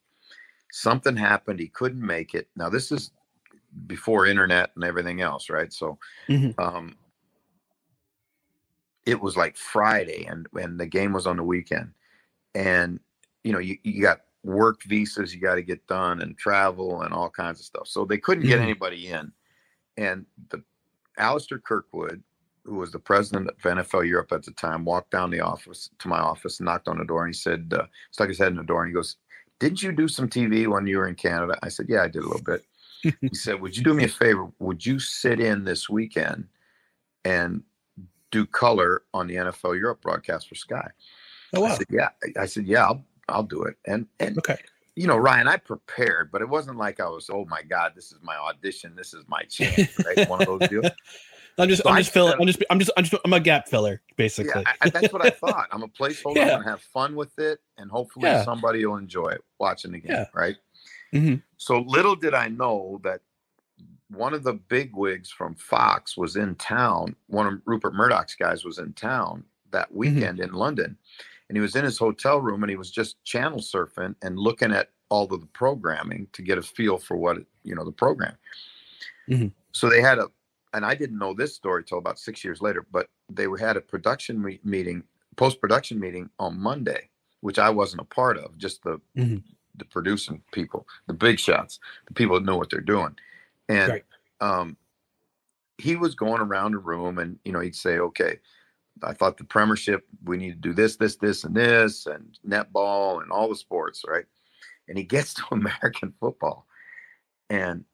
Something 0.71 1.15
happened. 1.15 1.59
He 1.59 1.67
couldn't 1.67 2.05
make 2.05 2.33
it. 2.33 2.49
Now 2.55 2.69
this 2.69 2.91
is 2.91 3.11
before 3.85 4.25
internet 4.25 4.71
and 4.75 4.83
everything 4.83 5.21
else, 5.21 5.49
right? 5.49 5.71
So, 5.71 5.99
mm-hmm. 6.27 6.59
um, 6.59 6.97
it 9.05 9.21
was 9.21 9.37
like 9.37 9.55
Friday, 9.55 10.25
and 10.25 10.47
and 10.59 10.79
the 10.79 10.87
game 10.87 11.13
was 11.13 11.27
on 11.27 11.37
the 11.37 11.43
weekend, 11.43 11.91
and 12.55 12.99
you 13.43 13.53
know 13.53 13.59
you 13.59 13.77
you 13.83 14.01
got 14.01 14.21
work 14.43 14.81
visas 14.83 15.35
you 15.35 15.41
got 15.41 15.55
to 15.55 15.61
get 15.61 15.85
done 15.87 16.21
and 16.21 16.37
travel 16.37 17.03
and 17.03 17.13
all 17.13 17.29
kinds 17.29 17.59
of 17.59 17.65
stuff. 17.65 17.87
So 17.87 18.05
they 18.05 18.17
couldn't 18.17 18.45
get 18.45 18.55
mm-hmm. 18.55 18.63
anybody 18.63 19.07
in, 19.07 19.31
and 19.97 20.25
the 20.49 20.63
Alistair 21.17 21.59
Kirkwood 21.59 22.23
who 22.67 22.75
was 22.75 22.91
the 22.91 22.99
president 22.99 23.49
of 23.49 23.57
NFL 23.57 24.07
Europe 24.07 24.31
at 24.31 24.43
the 24.43 24.51
time, 24.51 24.85
walked 24.85 25.11
down 25.11 25.31
the 25.31 25.39
office 25.39 25.89
to 25.99 26.07
my 26.07 26.19
office, 26.19 26.59
knocked 26.59 26.87
on 26.87 26.97
the 26.97 27.05
door, 27.05 27.25
and 27.25 27.33
he 27.33 27.37
said, 27.37 27.73
uh, 27.75 27.85
stuck 28.11 28.27
his 28.27 28.37
head 28.37 28.49
in 28.49 28.57
the 28.57 28.63
door, 28.63 28.83
and 28.83 28.89
he 28.89 28.93
goes, 28.93 29.15
"Didn't 29.59 29.81
you 29.81 29.91
do 29.91 30.07
some 30.07 30.29
TV 30.29 30.67
when 30.67 30.85
you 30.85 30.97
were 30.97 31.07
in 31.07 31.15
Canada?" 31.15 31.57
I 31.63 31.69
said, 31.69 31.87
"Yeah, 31.89 32.03
I 32.03 32.07
did 32.07 32.23
a 32.23 32.27
little 32.27 32.43
bit." 32.43 32.63
he 33.21 33.33
said, 33.33 33.61
"Would 33.61 33.75
you 33.75 33.83
do 33.83 33.93
me 33.93 34.03
a 34.03 34.09
favor? 34.09 34.51
Would 34.59 34.85
you 34.85 34.99
sit 34.99 35.39
in 35.39 35.63
this 35.63 35.89
weekend 35.89 36.47
and 37.25 37.63
do 38.31 38.45
color 38.45 39.03
on 39.13 39.27
the 39.27 39.35
NFL 39.35 39.79
Europe 39.79 40.01
broadcast 40.01 40.49
for 40.49 40.55
Sky?" 40.55 40.91
Oh, 41.53 41.61
wow. 41.61 41.67
I 41.67 41.77
said, 41.77 41.87
yeah. 41.89 42.09
I 42.37 42.45
said, 42.45 42.65
yeah, 42.65 42.85
I'll, 42.85 43.03
I'll 43.29 43.43
do 43.43 43.63
it. 43.63 43.75
And, 43.85 44.07
and, 44.19 44.37
okay. 44.39 44.57
you 44.95 45.07
know, 45.07 45.17
Ryan, 45.17 45.47
I 45.47 45.57
prepared, 45.57 46.31
but 46.31 46.41
it 46.41 46.49
wasn't 46.49 46.77
like 46.77 46.99
I 46.99 47.07
was, 47.07 47.29
oh 47.29 47.45
my 47.49 47.61
God, 47.61 47.93
this 47.95 48.11
is 48.11 48.19
my 48.21 48.35
audition. 48.35 48.95
This 48.95 49.13
is 49.13 49.23
my 49.27 49.43
chance, 49.43 49.89
right? 50.05 50.27
One 50.29 50.41
of 50.41 50.47
those 50.47 50.69
deals. 50.69 50.87
I'm 51.59 51.69
just, 51.69 51.83
So 51.83 51.89
I'm 51.89 51.97
just 51.97 52.11
filling. 52.11 52.35
I'm 52.39 52.45
just, 52.47 52.63
I'm 52.69 52.79
just, 52.79 52.91
I'm 52.97 53.03
just, 53.03 53.21
I'm 53.25 53.33
a 53.33 53.39
gap 53.39 53.67
filler, 53.67 54.01
basically. 54.15 54.61
Yeah, 54.63 54.73
I, 54.81 54.89
that's 54.89 55.11
what 55.11 55.25
I 55.25 55.29
thought. 55.41 55.67
I'm 55.71 55.81
a 55.83 55.87
placeholder. 55.87 56.35
Yeah. 56.35 56.43
I'm 56.43 56.59
gonna 56.61 56.69
have 56.69 56.81
fun 56.81 57.15
with 57.15 57.37
it, 57.39 57.59
and 57.77 57.89
hopefully 57.89 58.27
Yeah. 58.27 58.43
somebody 58.43 58.85
will 58.85 58.97
enjoy 58.97 59.29
it 59.29 59.41
watching 59.59 59.91
the 59.91 59.99
game. 59.99 60.11
Yeah. 60.11 60.25
Right. 60.33 60.55
Mhm. 61.13 61.41
So 61.57 61.79
little 61.79 62.15
did 62.15 62.33
I 62.33 62.47
know 62.49 62.99
that 63.03 63.21
one 64.09 64.33
of 64.33 64.43
the 64.43 64.53
big 64.53 64.95
wigs 64.95 65.31
from 65.31 65.55
Fox 65.55 66.15
was 66.15 66.35
in 66.35 66.55
town. 66.55 67.15
One 67.27 67.47
of 67.47 67.61
Rupert 67.65 67.93
Murdoch's 67.93 68.35
guys 68.35 68.63
was 68.63 68.77
in 68.77 68.93
town 68.93 69.43
that 69.71 69.89
Mm-hmm. 69.89 69.97
weekend 69.97 70.39
in 70.39 70.53
London, 70.53 70.97
and 71.49 71.57
he 71.57 71.61
was 71.61 71.75
in 71.75 71.83
his 71.83 71.97
hotel 71.97 72.39
room 72.39 72.63
and 72.63 72.69
he 72.69 72.75
was 72.77 72.91
just 72.91 73.21
channel 73.23 73.59
surfing 73.59 74.15
and 74.21 74.37
looking 74.37 74.71
at 74.73 74.91
all 75.09 75.23
of 75.33 75.39
the 75.41 75.47
programming 75.47 76.27
to 76.33 76.41
get 76.41 76.57
a 76.57 76.61
feel 76.61 76.97
for 76.97 77.17
what 77.17 77.37
you 77.63 77.73
know 77.73 77.83
the 77.85 77.91
program. 77.91 78.35
Mhm. 79.29 79.51
So 79.71 79.89
they 79.89 80.01
had 80.01 80.19
a, 80.19 80.27
and 80.73 80.85
I 80.85 80.95
didn't 80.95 81.17
know 81.17 81.33
this 81.33 81.55
story 81.55 81.83
till 81.83 81.97
about 81.97 82.19
six 82.19 82.43
years 82.43 82.61
later, 82.61 82.85
but 82.91 83.09
they 83.29 83.47
had 83.59 83.77
a 83.77 83.81
production 83.81 84.41
me- 84.41 84.59
meeting, 84.63 85.03
post 85.35 85.59
production 85.61 85.99
meeting 85.99 86.29
on 86.39 86.59
Monday, 86.59 87.09
which 87.41 87.59
I 87.59 87.69
wasn't 87.69 88.01
a 88.01 88.05
part 88.05 88.37
of, 88.37 88.57
just 88.57 88.83
the 88.83 88.99
Mhm. 89.15 89.43
the 89.75 89.85
producing 89.85 90.43
people, 90.51 90.87
the 91.05 91.13
big 91.13 91.37
shots, 91.39 91.79
the 92.07 92.13
people 92.13 92.35
that 92.35 92.45
know 92.45 92.57
what 92.57 92.69
they're 92.71 92.81
doing, 92.81 93.15
and 93.69 93.91
Right. 93.91 94.05
um, 94.41 94.75
he 95.77 95.95
was 95.95 96.15
going 96.15 96.41
around 96.41 96.71
the 96.71 96.79
room, 96.79 97.19
and 97.19 97.39
you 97.45 97.51
know 97.51 97.59
he'd 97.59 97.75
say, 97.75 97.99
okay. 97.99 98.39
I 99.03 99.13
thought 99.13 99.37
the 99.37 99.43
Premiership, 99.43 100.07
we 100.23 100.37
need 100.37 100.49
to 100.49 100.69
do 100.69 100.73
this, 100.73 100.95
this, 100.95 101.17
this, 101.17 101.43
and 101.43 101.53
this, 101.55 102.07
and 102.07 102.35
netball 102.43 103.21
and 103.21 103.31
all 103.31 103.47
the 103.47 103.55
sports, 103.55 104.03
right? 104.07 104.25
And 104.87 104.97
he 104.97 105.03
gets 105.03 105.35
to 105.35 105.43
American 105.51 106.15
football, 106.19 106.65
and 107.51 107.85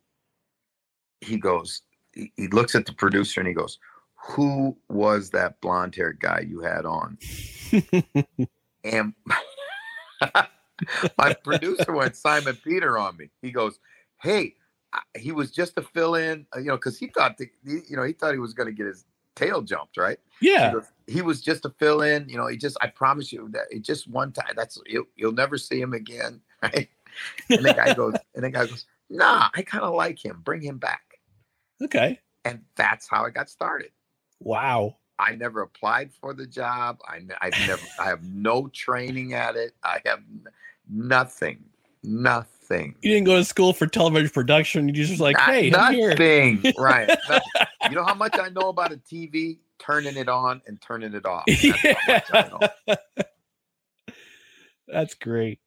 he 1.20 1.36
goes, 1.38 1.82
he, 2.14 2.48
looks 2.48 2.76
at 2.76 2.86
the 2.86 2.94
producer 2.94 3.42
and 3.42 3.48
he 3.48 3.54
goes, 3.54 3.80
"Who 4.16 4.78
was 4.90 5.32
that 5.32 5.60
blonde-haired 5.62 6.20
guy 6.20 6.46
you 6.48 6.62
had 6.62 6.86
on?" 6.86 7.18
and 8.84 9.14
my 11.18 11.34
producer 11.44 11.94
went 11.94 12.16
Simon 12.16 12.58
Peter 12.64 12.98
on 12.98 13.18
me. 13.18 13.30
He 13.42 13.52
goes, 13.52 13.80
"Hey, 14.22 14.56
he 15.18 15.32
was 15.32 15.52
just 15.52 15.78
a 15.78 15.82
fill-in, 15.82 16.46
uh, 16.56 16.60
you 16.60 16.68
know, 16.68 16.76
because 16.76 16.98
he 16.98 17.08
thought, 17.08 17.38
that, 17.38 17.50
he, 17.66 17.80
you 17.90 17.96
know, 17.96 18.04
he 18.04 18.14
thought 18.14 18.34
he 18.34 18.40
was 18.40 18.54
going 18.54 18.68
to 18.68 18.74
get 18.74 18.88
his 18.88 19.06
tail 19.36 19.62
jumped, 19.62 19.98
right? 19.98 20.20
Yeah. 20.42 20.68
He, 20.68 20.74
goes, 20.74 20.88
he 21.08 21.22
was 21.22 21.42
just 21.42 21.66
a 21.66 21.70
fill-in, 21.72 22.30
you 22.30 22.38
know. 22.38 22.48
He 22.48 22.58
just, 22.58 22.78
I 22.82 22.88
promise 22.88 23.32
you 23.32 23.50
that 23.52 23.66
it 23.72 23.82
just 23.82 24.08
one 24.08 24.32
time. 24.32 24.54
That's 24.56 24.80
you'll, 24.86 25.06
you'll 25.16 25.34
never 25.34 25.58
see 25.58 25.80
him 25.80 25.94
again, 25.94 26.42
right? 26.64 26.90
And 27.50 27.66
the 27.66 27.74
guy 27.74 27.94
goes, 27.94 28.16
and 28.36 28.44
the 28.44 28.50
guy 28.50 28.66
goes, 28.66 28.86
"Nah, 29.10 29.50
I 29.54 29.62
kind 29.62 29.84
of 29.84 29.94
like 29.94 30.24
him. 30.24 30.42
Bring 30.44 30.62
him 30.62 30.78
back." 30.78 31.03
Okay. 31.84 32.20
And 32.46 32.62
that's 32.76 33.08
how 33.08 33.26
I 33.26 33.30
got 33.30 33.50
started. 33.50 33.92
Wow. 34.40 34.98
I 35.20 35.36
never 35.36 35.62
applied 35.62 36.12
for 36.14 36.34
the 36.34 36.46
job. 36.46 37.00
I, 37.08 37.22
I've 37.42 37.68
never, 37.68 37.82
I 38.00 38.06
have 38.06 38.24
no 38.24 38.68
training 38.68 39.34
at 39.34 39.56
it. 39.56 39.74
I 39.84 40.02
have 40.06 40.22
nothing, 40.90 41.64
nothing. 42.04 42.96
You 43.02 43.12
didn't 43.12 43.26
go 43.26 43.38
to 43.38 43.46
school 43.46 43.74
for 43.74 43.88
television 43.88 44.30
production. 44.30 44.88
You 44.88 44.94
just 44.94 45.12
was 45.12 45.22
like, 45.22 45.38
Not- 45.38 45.50
hey, 45.50 45.70
nothing. 45.70 46.64
Right. 46.78 47.08
Nothing. 47.08 47.42
You 47.90 47.96
know 47.96 48.04
how 48.04 48.16
much 48.16 48.38
I 48.40 48.50
know 48.50 48.70
about 48.70 48.92
a 48.92 48.98
TV? 48.98 49.60
Turning 49.80 50.16
it 50.16 50.30
on 50.30 50.62
and 50.66 50.80
turning 50.82 51.14
it 51.14 51.26
off. 51.26 51.44
That's 51.46 51.90
how 51.90 52.04
much 52.08 52.24
I 52.34 52.68
know. 52.88 52.96
That's 54.88 55.14
great. 55.16 55.60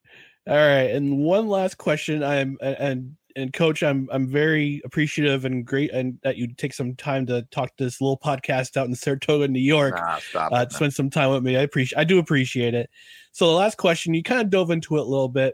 All 0.47 0.55
right, 0.55 0.89
and 0.91 1.19
one 1.19 1.49
last 1.49 1.77
question. 1.77 2.23
I'm 2.23 2.57
and 2.61 3.17
and 3.37 3.53
coach, 3.53 3.83
I'm 3.83 4.09
I'm 4.11 4.27
very 4.27 4.81
appreciative 4.83 5.45
and 5.45 5.65
great 5.65 5.91
and 5.91 6.17
that 6.23 6.37
you 6.37 6.47
take 6.47 6.73
some 6.73 6.95
time 6.95 7.25
to 7.27 7.43
talk 7.51 7.75
to 7.77 7.83
this 7.83 8.01
little 8.01 8.17
podcast 8.17 8.75
out 8.75 8.87
in 8.87 8.95
Saratoga, 8.95 9.47
New 9.47 9.59
York. 9.59 9.95
Nah, 10.33 10.47
uh, 10.47 10.65
it, 10.67 10.71
spend 10.71 10.93
some 10.93 11.11
time 11.11 11.29
with 11.29 11.43
me. 11.43 11.55
I 11.55 11.61
appreciate 11.61 11.99
I 11.99 12.03
do 12.03 12.17
appreciate 12.17 12.73
it. 12.73 12.89
So 13.31 13.47
the 13.47 13.53
last 13.53 13.77
question, 13.77 14.15
you 14.15 14.23
kind 14.23 14.41
of 14.41 14.49
dove 14.49 14.71
into 14.71 14.97
it 14.97 15.01
a 15.01 15.03
little 15.03 15.29
bit 15.29 15.53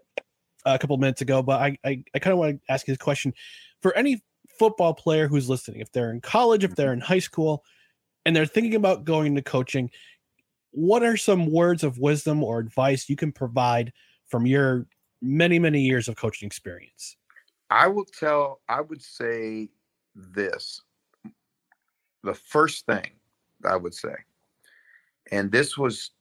uh, 0.65 0.71
a 0.75 0.79
couple 0.79 0.97
minutes 0.97 1.21
ago, 1.21 1.43
but 1.43 1.61
I 1.61 1.77
I, 1.83 2.03
I 2.15 2.19
kind 2.19 2.31
of 2.31 2.39
want 2.39 2.55
to 2.55 2.71
ask 2.71 2.87
you 2.87 2.93
this 2.93 3.03
question 3.03 3.33
for 3.81 3.95
any 3.97 4.23
football 4.57 4.93
player 4.93 5.27
who's 5.27 5.49
listening, 5.49 5.81
if 5.81 5.91
they're 5.91 6.11
in 6.11 6.21
college, 6.21 6.63
if 6.63 6.75
they're 6.75 6.93
in 6.93 7.01
high 7.01 7.19
school, 7.19 7.65
and 8.25 8.33
they're 8.33 8.45
thinking 8.45 8.75
about 8.75 9.03
going 9.03 9.27
into 9.27 9.41
coaching, 9.41 9.91
what 10.71 11.03
are 11.03 11.17
some 11.17 11.51
words 11.51 11.83
of 11.83 11.97
wisdom 11.97 12.43
or 12.43 12.59
advice 12.59 13.09
you 13.09 13.17
can 13.17 13.33
provide 13.33 13.91
from 14.27 14.45
your 14.45 14.87
many 15.21 15.59
many 15.59 15.81
years 15.81 16.07
of 16.07 16.15
coaching 16.15 16.47
experience? 16.47 17.17
I 17.73 17.87
will 17.87 18.05
tell, 18.05 18.61
I 18.69 18.81
would 18.81 19.01
say 19.01 19.69
this. 20.15 20.79
The 22.23 22.35
first 22.35 22.85
thing 22.85 23.09
I 23.65 23.75
would 23.75 23.95
say, 23.95 24.13
and 25.31 25.51
this 25.51 25.75
was 25.75 26.11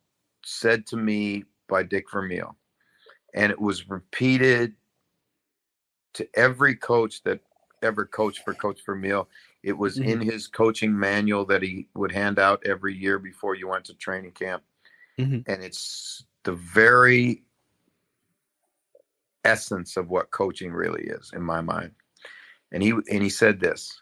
said 0.42 0.86
to 0.86 0.96
me 0.96 1.44
by 1.68 1.82
Dick 1.82 2.10
Vermeil, 2.10 2.56
and 3.34 3.52
it 3.52 3.60
was 3.60 3.90
repeated 3.90 4.74
to 6.14 6.26
every 6.34 6.74
coach 6.74 7.22
that 7.24 7.40
ever 7.82 8.06
coached 8.06 8.42
for 8.44 8.54
Coach 8.54 8.80
Vermeil. 8.86 9.28
It 9.62 9.76
was 9.76 9.98
in 9.98 10.20
his 10.20 10.46
coaching 10.46 10.98
manual 10.98 11.44
that 11.46 11.62
he 11.62 11.86
would 11.94 12.12
hand 12.12 12.38
out 12.38 12.64
every 12.64 12.94
year 12.96 13.18
before 13.18 13.56
you 13.56 13.68
went 13.68 13.84
to 13.86 13.94
training 13.94 14.32
camp. 14.32 14.62
Mhm. 15.18 15.44
And 15.46 15.62
it's 15.62 16.24
the 16.44 16.52
very 16.54 17.44
essence 19.44 19.96
of 19.96 20.08
what 20.08 20.30
coaching 20.30 20.72
really 20.72 21.04
is 21.04 21.30
in 21.34 21.42
my 21.42 21.60
mind. 21.60 21.92
And 22.72 22.82
he 22.82 22.90
and 22.90 23.22
he 23.22 23.28
said 23.28 23.60
this. 23.60 24.00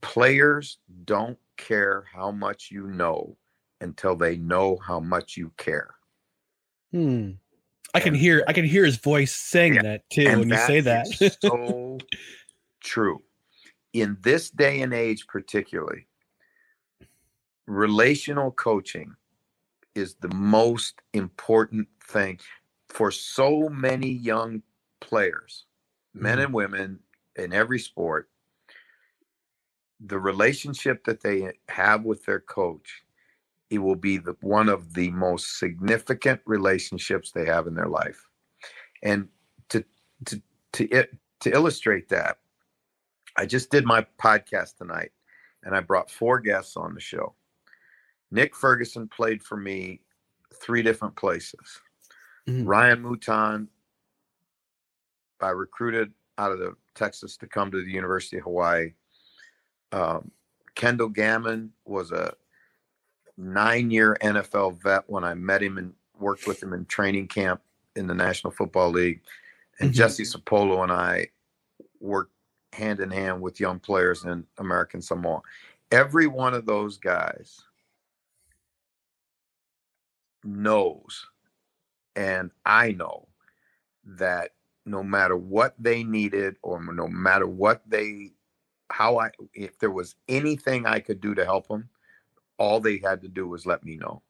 Players 0.00 0.78
don't 1.04 1.38
care 1.56 2.04
how 2.12 2.30
much 2.30 2.70
you 2.70 2.86
know 2.86 3.36
until 3.80 4.16
they 4.16 4.36
know 4.36 4.78
how 4.86 5.00
much 5.00 5.36
you 5.36 5.52
care. 5.56 5.94
Hmm. 6.92 7.32
I 7.94 8.00
can 8.00 8.14
hear 8.14 8.44
I 8.46 8.52
can 8.52 8.64
hear 8.64 8.84
his 8.84 8.96
voice 8.96 9.34
saying 9.34 9.74
that 9.82 10.08
too 10.10 10.26
And 10.26 10.40
when 10.40 10.48
you 10.48 10.56
say 10.56 10.80
that. 10.80 11.06
so 11.42 11.98
true. 12.80 13.22
In 13.92 14.16
this 14.22 14.50
day 14.50 14.82
and 14.82 14.94
age, 14.94 15.26
particularly, 15.26 16.06
relational 17.66 18.52
coaching 18.52 19.14
is 19.96 20.14
the 20.14 20.32
most 20.32 20.94
important 21.12 21.88
thing 22.04 22.38
for 22.90 23.12
so 23.12 23.70
many 23.70 24.10
young 24.10 24.62
players, 25.00 25.66
men 26.14 26.38
Mm-hmm. 26.38 26.44
and 26.46 26.54
women 26.54 27.00
in 27.36 27.54
every 27.54 27.80
sport. 27.80 28.30
The 30.00 30.18
relationship 30.20 31.04
that 31.04 31.22
they 31.22 31.52
have 31.68 32.04
with 32.04 32.24
their 32.26 32.40
coach, 32.40 33.04
it 33.70 33.78
will 33.78 33.96
be 33.96 34.18
the 34.18 34.36
one 34.42 34.68
of 34.68 34.94
the 34.94 35.10
most 35.12 35.58
significant 35.58 36.40
relationships 36.46 37.32
they 37.32 37.46
have 37.46 37.66
in 37.68 37.74
their 37.74 37.88
life. 37.88 38.28
And 39.02 39.28
to 39.70 39.84
to 40.26 40.42
to 40.74 40.88
it 40.90 41.16
to 41.40 41.52
illustrate 41.52 42.10
that, 42.10 42.38
I 43.36 43.46
just 43.46 43.70
did 43.70 43.86
my 43.86 44.06
podcast 44.22 44.76
tonight 44.78 45.12
and 45.64 45.76
I 45.76 45.80
brought 45.80 46.10
four 46.10 46.40
guests 46.40 46.76
on 46.76 46.94
the 46.94 47.00
show. 47.00 47.34
Nick 48.30 48.56
Ferguson 48.56 49.08
played 49.08 49.42
for 49.42 49.56
me 49.58 50.02
three 50.54 50.82
different 50.82 51.16
places. 51.16 51.80
Ryan 52.64 53.02
Mouton, 53.02 53.68
I 55.40 55.50
recruited 55.50 56.12
out 56.38 56.52
of 56.52 56.58
the 56.58 56.76
Texas 56.94 57.36
to 57.38 57.46
come 57.46 57.70
to 57.70 57.82
the 57.82 57.90
University 57.90 58.38
of 58.38 58.44
Hawaii. 58.44 58.92
Um, 59.92 60.30
Kendall 60.74 61.08
Gammon 61.08 61.72
was 61.84 62.12
a 62.12 62.34
nine-year 63.36 64.16
NFL 64.20 64.80
vet 64.82 65.04
when 65.08 65.24
I 65.24 65.34
met 65.34 65.62
him 65.62 65.78
and 65.78 65.94
worked 66.18 66.46
with 66.46 66.62
him 66.62 66.72
in 66.72 66.84
training 66.86 67.28
camp 67.28 67.60
in 67.96 68.06
the 68.06 68.14
National 68.14 68.50
Football 68.50 68.90
League. 68.90 69.20
And 69.80 69.90
Mhm. 69.90 69.94
Jesse 69.94 70.24
Sapolu 70.24 70.82
and 70.82 70.92
I 70.92 71.28
worked 72.00 72.32
hand 72.72 73.00
in 73.00 73.10
hand 73.10 73.40
with 73.40 73.58
young 73.60 73.80
players 73.80 74.24
in 74.24 74.46
American 74.58 75.02
Samoa. 75.02 75.42
Every 75.90 76.26
one 76.26 76.54
of 76.54 76.66
those 76.66 76.98
guys 76.98 77.64
knows, 80.44 81.26
and 82.16 82.50
I 82.66 82.92
know 82.92 83.28
that 84.04 84.50
no 84.86 85.02
matter 85.02 85.36
what 85.36 85.74
they 85.78 86.02
needed 86.02 86.56
or 86.62 86.82
no 86.82 87.08
matter 87.08 87.46
what 87.46 87.82
they, 87.88 88.32
how 88.90 89.18
I, 89.18 89.30
if 89.54 89.78
there 89.78 89.90
was 89.90 90.16
anything 90.28 90.86
I 90.86 91.00
could 91.00 91.20
do 91.20 91.34
to 91.34 91.44
help 91.44 91.68
them, 91.68 91.88
all 92.58 92.80
they 92.80 92.98
had 92.98 93.20
to 93.22 93.28
do 93.28 93.48
was 93.48 93.66
let 93.66 93.84
me 93.84 93.96
know. 93.96 94.22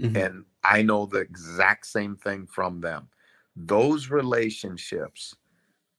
Mm-hmm. 0.00 0.16
And 0.16 0.44
I 0.64 0.82
know 0.82 1.06
the 1.06 1.20
exact 1.20 1.86
same 1.86 2.16
thing 2.16 2.46
from 2.46 2.80
them. 2.80 3.08
Those 3.54 4.10
relationships 4.10 5.34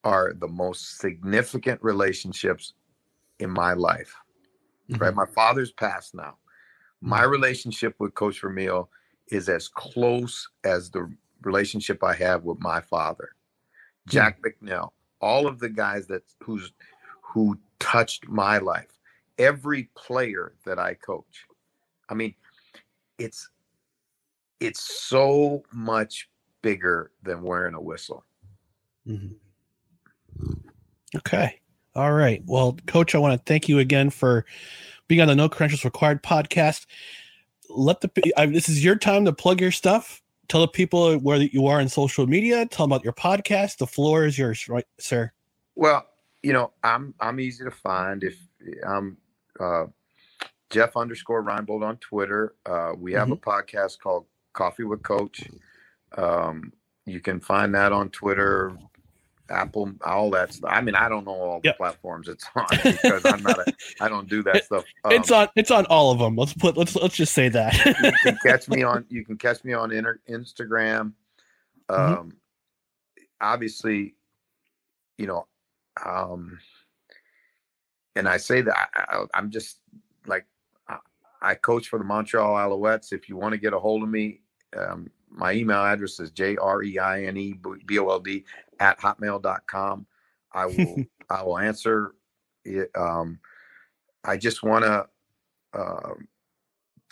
are 0.04 0.34
the 0.34 0.48
most 0.48 1.00
significant 1.00 1.82
relationships 1.84 2.74
in 3.40 3.50
my 3.50 3.74
life. 3.74 4.16
Right. 4.90 5.10
Mm-hmm. 5.10 5.16
My 5.16 5.26
father's 5.26 5.72
passed 5.72 6.16
now. 6.16 6.38
My 7.02 7.22
mm-hmm. 7.22 7.32
relationship 7.32 7.96
with 8.00 8.16
Coach 8.16 8.42
Vermeil 8.42 8.90
is 9.30 9.50
as 9.50 9.68
close 9.68 10.48
as 10.64 10.90
the 10.90 11.12
relationship 11.42 12.04
I 12.04 12.14
have 12.16 12.44
with 12.44 12.60
my 12.60 12.82
father. 12.82 13.30
Hmm. 14.06 14.12
Jack 14.12 14.40
McNeil, 14.42 14.90
all 15.22 15.48
of 15.48 15.60
the 15.60 15.70
guys 15.70 16.08
that 16.08 16.24
who's 16.42 16.72
who 17.22 17.58
touched 17.80 18.28
my 18.28 18.58
life, 18.58 18.98
every 19.38 19.90
player 19.96 20.54
that 20.66 20.80
I 20.80 20.94
coach. 20.96 21.46
I 22.10 22.14
mean, 22.14 22.34
it's 23.18 23.50
it's 24.60 24.82
so 24.82 25.64
much 25.72 26.30
bigger 26.62 27.12
than 27.24 27.44
wearing 27.44 27.76
a 27.76 27.82
whistle. 27.82 28.24
Mm-hmm. 29.08 30.54
Okay. 31.16 31.60
All 31.96 32.14
right. 32.14 32.44
Well, 32.46 32.78
Coach, 32.86 33.16
I 33.16 33.18
want 33.18 33.40
to 33.40 33.44
thank 33.52 33.68
you 33.68 33.80
again 33.80 34.10
for 34.10 34.46
being 35.08 35.22
on 35.22 35.28
the 35.28 35.36
No 35.36 35.50
Credentials 35.50 35.86
Required 35.86 36.22
podcast. 36.22 36.86
Let 37.70 38.02
the 38.02 38.12
I, 38.38 38.46
this 38.46 38.70
is 38.70 38.84
your 38.84 38.96
time 38.96 39.26
to 39.26 39.34
plug 39.34 39.62
your 39.62 39.72
stuff. 39.72 40.22
Tell 40.50 40.62
the 40.62 40.68
people 40.68 41.18
where 41.20 41.38
you 41.38 41.68
are 41.68 41.82
in 41.82 41.90
social 41.90 42.26
media. 42.28 42.66
Tell 42.66 42.88
them 42.88 42.94
about 42.94 43.04
your 43.04 43.14
podcast. 43.14 43.78
The 43.78 43.88
floor 43.88 44.26
is 44.26 44.38
yours, 44.38 44.68
right, 44.70 44.86
sir? 45.00 45.32
Well, 45.76 46.08
you 46.42 46.54
know, 46.54 46.72
I'm 46.84 47.14
I'm 47.20 47.40
easy 47.40 47.64
to 47.64 47.72
find. 47.72 48.24
If 48.24 48.38
I'm 48.88 49.18
uh, 49.60 49.86
Jeff 50.70 50.98
underscore 50.98 51.44
Reinbold 51.44 51.84
on 51.84 51.98
Twitter. 51.98 52.56
Uh, 52.66 52.94
we 52.98 53.14
have 53.14 53.32
a 53.32 53.38
podcast 53.38 54.00
called 54.00 54.26
Coffee 54.54 54.84
with 54.84 55.02
Coach. 55.04 55.44
Um, 56.18 56.74
you 57.06 57.20
can 57.22 57.40
find 57.40 57.74
that 57.76 57.94
on 57.94 58.10
Twitter, 58.10 58.78
Apple, 59.50 59.92
all 60.06 60.30
that 60.32 60.54
stuff. 60.54 60.70
I 60.74 60.82
mean, 60.82 60.96
I 60.96 61.10
don't 61.10 61.26
know 61.26 61.32
all 61.32 61.60
the 61.62 61.74
platforms 61.74 62.28
it's 62.28 62.46
on 62.56 62.66
because 62.84 63.26
I'm 63.26 63.42
not. 63.44 63.60
A, 63.60 63.74
I 64.00 64.10
don't 64.10 64.28
do 64.28 64.44
that 64.44 64.66
stuff. 64.66 64.84
Um, 65.04 65.12
it's 65.14 65.32
on. 65.32 65.48
It's 65.56 65.72
on 65.72 65.86
all 65.88 66.12
of 66.12 66.20
them. 66.20 66.36
Let's 66.36 66.54
put. 66.54 66.78
Let's 66.78 66.96
let's 66.96 67.16
just 67.16 67.34
say 67.34 67.50
that. 67.50 67.74
you 67.86 68.12
can 68.24 68.38
catch 68.44 68.68
me 68.68 68.84
on. 68.84 69.06
You 69.10 69.24
can 69.26 69.38
catch 69.38 69.64
me 69.64 69.74
on 69.74 69.92
inter, 69.92 70.20
Instagram. 70.30 71.14
Um, 71.90 72.34
obviously, 73.40 74.16
you 75.18 75.28
know, 75.28 75.48
um, 76.06 76.60
and 78.16 78.28
I 78.28 78.38
say 78.38 78.62
that 78.62 78.90
I, 78.94 79.26
I'm 79.34 79.50
just 79.50 79.80
like 80.26 80.46
I, 80.88 80.98
I 81.42 81.56
coach 81.56 81.88
for 81.88 82.00
the 82.00 82.06
Montreal 82.06 82.56
Alouettes. 82.56 83.14
If 83.14 83.30
you 83.30 83.38
want 83.38 83.54
to 83.54 83.58
get 83.58 83.74
a 83.74 83.80
hold 83.80 84.04
of 84.04 84.10
me, 84.10 84.42
um, 84.76 85.10
my 85.30 85.54
email 85.54 85.84
address 85.84 86.20
is 86.20 86.32
j 86.32 86.58
r 86.58 86.84
e 86.84 86.98
i 87.00 87.24
n 87.24 87.38
e 87.38 87.54
b 87.86 88.00
o 88.00 88.10
l 88.10 88.20
d 88.20 88.44
at 88.80 89.00
hotmail.com. 89.00 90.06
I 90.54 90.66
will 90.66 91.04
I 91.30 91.44
will 91.44 91.58
answer 91.58 92.14
it. 92.66 92.90
Um, 92.96 93.40
I 94.24 94.38
just 94.38 94.64
want 94.64 94.86
to 94.86 95.08
uh, 95.74 96.14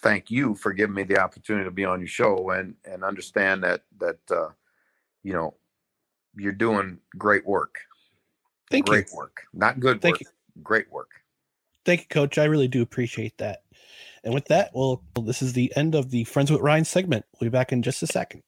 thank 0.01 0.29
you 0.29 0.55
for 0.55 0.73
giving 0.73 0.95
me 0.95 1.03
the 1.03 1.19
opportunity 1.19 1.65
to 1.65 1.71
be 1.71 1.85
on 1.85 1.99
your 1.99 2.07
show 2.07 2.49
and 2.51 2.75
and 2.85 3.03
understand 3.03 3.63
that 3.63 3.81
that 3.99 4.19
uh, 4.31 4.49
you 5.23 5.33
know 5.33 5.55
you're 6.35 6.51
doing 6.51 6.99
great 7.17 7.45
work. 7.45 7.79
Thank 8.69 8.87
great 8.87 8.97
you. 8.97 9.03
Great 9.03 9.17
work, 9.17 9.43
not 9.53 9.79
good 9.79 10.01
Thank 10.01 10.21
work. 10.21 10.33
Great 10.63 10.91
work. 10.91 11.11
Thank 11.85 12.01
you, 12.01 12.07
Coach. 12.07 12.37
I 12.37 12.45
really 12.45 12.67
do 12.67 12.81
appreciate 12.81 13.37
that. 13.37 13.63
And 14.23 14.33
with 14.33 14.45
that, 14.45 14.71
well, 14.73 15.03
this 15.21 15.43
is 15.43 15.53
the 15.53 15.71
end 15.75 15.93
of 15.93 16.09
the 16.09 16.23
Friends 16.23 16.51
with 16.51 16.61
Ryan 16.61 16.83
segment. 16.83 17.25
We'll 17.39 17.49
be 17.49 17.51
back 17.51 17.71
in 17.71 17.83
just 17.83 18.01
a 18.01 18.07
second. 18.07 18.41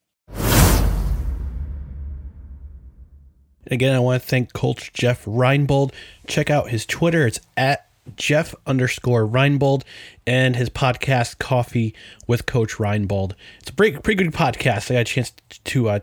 Again, 3.70 3.96
I 3.96 4.00
want 4.00 4.22
to 4.22 4.28
thank 4.28 4.54
Coach 4.54 4.94
Jeff 4.94 5.26
Reinbold. 5.26 5.94
Check 6.28 6.50
out 6.50 6.70
his 6.70 6.86
Twitter. 6.86 7.28
It's 7.28 7.40
at 7.56 7.88
Jeff 8.16 8.56
underscore 8.66 9.28
Reinbold 9.28 9.84
and 10.26 10.56
his 10.56 10.70
podcast, 10.70 11.40
Coffee 11.40 11.94
with 12.26 12.46
Coach 12.46 12.76
Reinbold. 12.76 13.34
It's 13.60 13.70
a 13.70 13.74
pretty, 13.74 13.98
pretty 13.98 14.24
good 14.24 14.34
podcast. 14.34 14.90
I 14.90 14.96
got 14.96 15.02
a 15.02 15.04
chance 15.04 15.34
to 15.66 15.90
uh, 15.90 16.00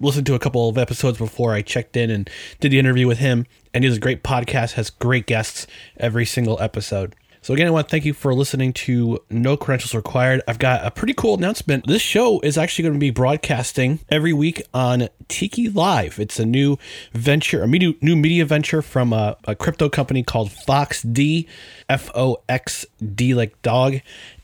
listen 0.00 0.24
to 0.24 0.34
a 0.34 0.38
couple 0.38 0.68
of 0.68 0.78
episodes 0.78 1.18
before 1.18 1.54
I 1.54 1.62
checked 1.62 1.96
in 1.96 2.10
and 2.10 2.28
did 2.60 2.72
the 2.72 2.78
interview 2.78 3.06
with 3.06 3.18
him. 3.18 3.46
And 3.72 3.84
he 3.84 3.90
is 3.90 3.96
a 3.96 4.00
great 4.00 4.22
podcast, 4.22 4.72
has 4.72 4.90
great 4.90 5.26
guests 5.26 5.66
every 5.96 6.26
single 6.26 6.60
episode. 6.60 7.14
So 7.42 7.54
again, 7.54 7.66
I 7.66 7.70
want 7.70 7.88
to 7.88 7.90
thank 7.90 8.04
you 8.04 8.12
for 8.12 8.34
listening 8.34 8.74
to 8.74 9.18
No 9.30 9.56
Credentials 9.56 9.94
Required. 9.94 10.42
I've 10.46 10.58
got 10.58 10.84
a 10.84 10.90
pretty 10.90 11.14
cool 11.14 11.36
announcement. 11.38 11.86
This 11.86 12.02
show 12.02 12.38
is 12.40 12.58
actually 12.58 12.82
going 12.82 12.92
to 12.92 13.00
be 13.00 13.08
broadcasting 13.08 14.00
every 14.10 14.34
week 14.34 14.62
on 14.74 15.08
Tiki 15.28 15.70
Live. 15.70 16.18
It's 16.18 16.38
a 16.38 16.44
new 16.44 16.76
venture, 17.14 17.62
a 17.62 17.66
media, 17.66 17.94
new 18.02 18.14
media 18.14 18.44
venture 18.44 18.82
from 18.82 19.14
a, 19.14 19.38
a 19.44 19.54
crypto 19.54 19.88
company 19.88 20.22
called 20.22 20.52
Fox 20.52 21.00
D, 21.00 21.48
F 21.88 22.10
O 22.14 22.42
X 22.46 22.84
D 23.02 23.32
like 23.32 23.62
dog. 23.62 24.00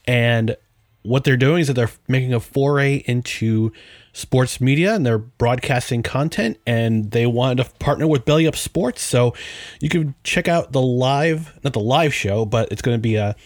And 0.06 0.56
what 1.02 1.24
they're 1.24 1.36
doing 1.36 1.60
is 1.60 1.66
that 1.66 1.74
they're 1.74 1.90
making 2.08 2.32
a 2.32 2.40
foray 2.40 3.04
into 3.04 3.74
sports 4.16 4.62
media 4.62 4.94
and 4.94 5.04
they're 5.04 5.18
broadcasting 5.18 6.02
content 6.02 6.58
and 6.66 7.10
they 7.10 7.26
wanted 7.26 7.62
to 7.62 7.70
partner 7.74 8.06
with 8.06 8.24
Belly 8.24 8.46
Up 8.46 8.56
Sports. 8.56 9.02
So 9.02 9.34
you 9.78 9.90
can 9.90 10.14
check 10.24 10.48
out 10.48 10.72
the 10.72 10.80
live, 10.80 11.52
not 11.62 11.74
the 11.74 11.80
live 11.80 12.14
show, 12.14 12.46
but 12.46 12.72
it's 12.72 12.80
going 12.80 12.96
to 12.96 13.00
be 13.00 13.16
a, 13.16 13.36